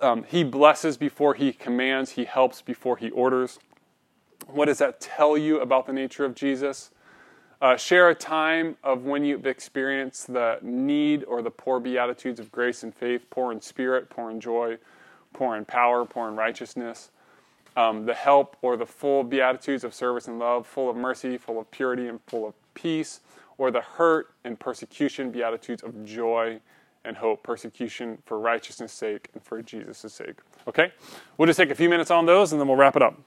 Um, 0.00 0.24
he 0.24 0.42
blesses 0.42 0.96
before 0.96 1.34
he 1.34 1.52
commands, 1.52 2.12
he 2.12 2.24
helps 2.24 2.62
before 2.62 2.96
he 2.96 3.10
orders. 3.10 3.60
What 4.48 4.64
does 4.66 4.78
that 4.78 5.00
tell 5.00 5.38
you 5.38 5.60
about 5.60 5.86
the 5.86 5.92
nature 5.92 6.24
of 6.24 6.34
Jesus? 6.34 6.90
Uh, 7.62 7.76
share 7.76 8.08
a 8.08 8.14
time 8.14 8.76
of 8.82 9.04
when 9.04 9.24
you've 9.24 9.46
experienced 9.46 10.32
the 10.32 10.58
need 10.62 11.22
or 11.22 11.42
the 11.42 11.50
poor 11.50 11.78
beatitudes 11.78 12.40
of 12.40 12.50
grace 12.50 12.82
and 12.82 12.92
faith, 12.92 13.24
poor 13.30 13.52
in 13.52 13.60
spirit, 13.60 14.10
poor 14.10 14.32
in 14.32 14.40
joy, 14.40 14.76
poor 15.32 15.54
in 15.54 15.64
power, 15.64 16.04
poor 16.04 16.28
in 16.28 16.34
righteousness. 16.34 17.12
Um, 17.76 18.04
the 18.04 18.14
help 18.14 18.56
or 18.62 18.76
the 18.76 18.84
full 18.84 19.22
beatitudes 19.22 19.84
of 19.84 19.94
service 19.94 20.26
and 20.26 20.40
love, 20.40 20.66
full 20.66 20.90
of 20.90 20.96
mercy, 20.96 21.38
full 21.38 21.60
of 21.60 21.70
purity, 21.70 22.08
and 22.08 22.18
full 22.26 22.48
of 22.48 22.54
peace, 22.74 23.20
or 23.58 23.70
the 23.70 23.80
hurt 23.80 24.32
and 24.42 24.58
persecution 24.58 25.30
beatitudes 25.30 25.84
of 25.84 26.04
joy 26.04 26.58
and 27.04 27.16
hope, 27.16 27.44
persecution 27.44 28.18
for 28.26 28.40
righteousness' 28.40 28.92
sake 28.92 29.28
and 29.34 29.42
for 29.44 29.62
Jesus' 29.62 30.12
sake. 30.12 30.40
Okay? 30.66 30.92
We'll 31.38 31.46
just 31.46 31.58
take 31.58 31.70
a 31.70 31.76
few 31.76 31.88
minutes 31.88 32.10
on 32.10 32.26
those 32.26 32.50
and 32.50 32.60
then 32.60 32.66
we'll 32.66 32.76
wrap 32.76 32.96
it 32.96 33.02
up. 33.02 33.20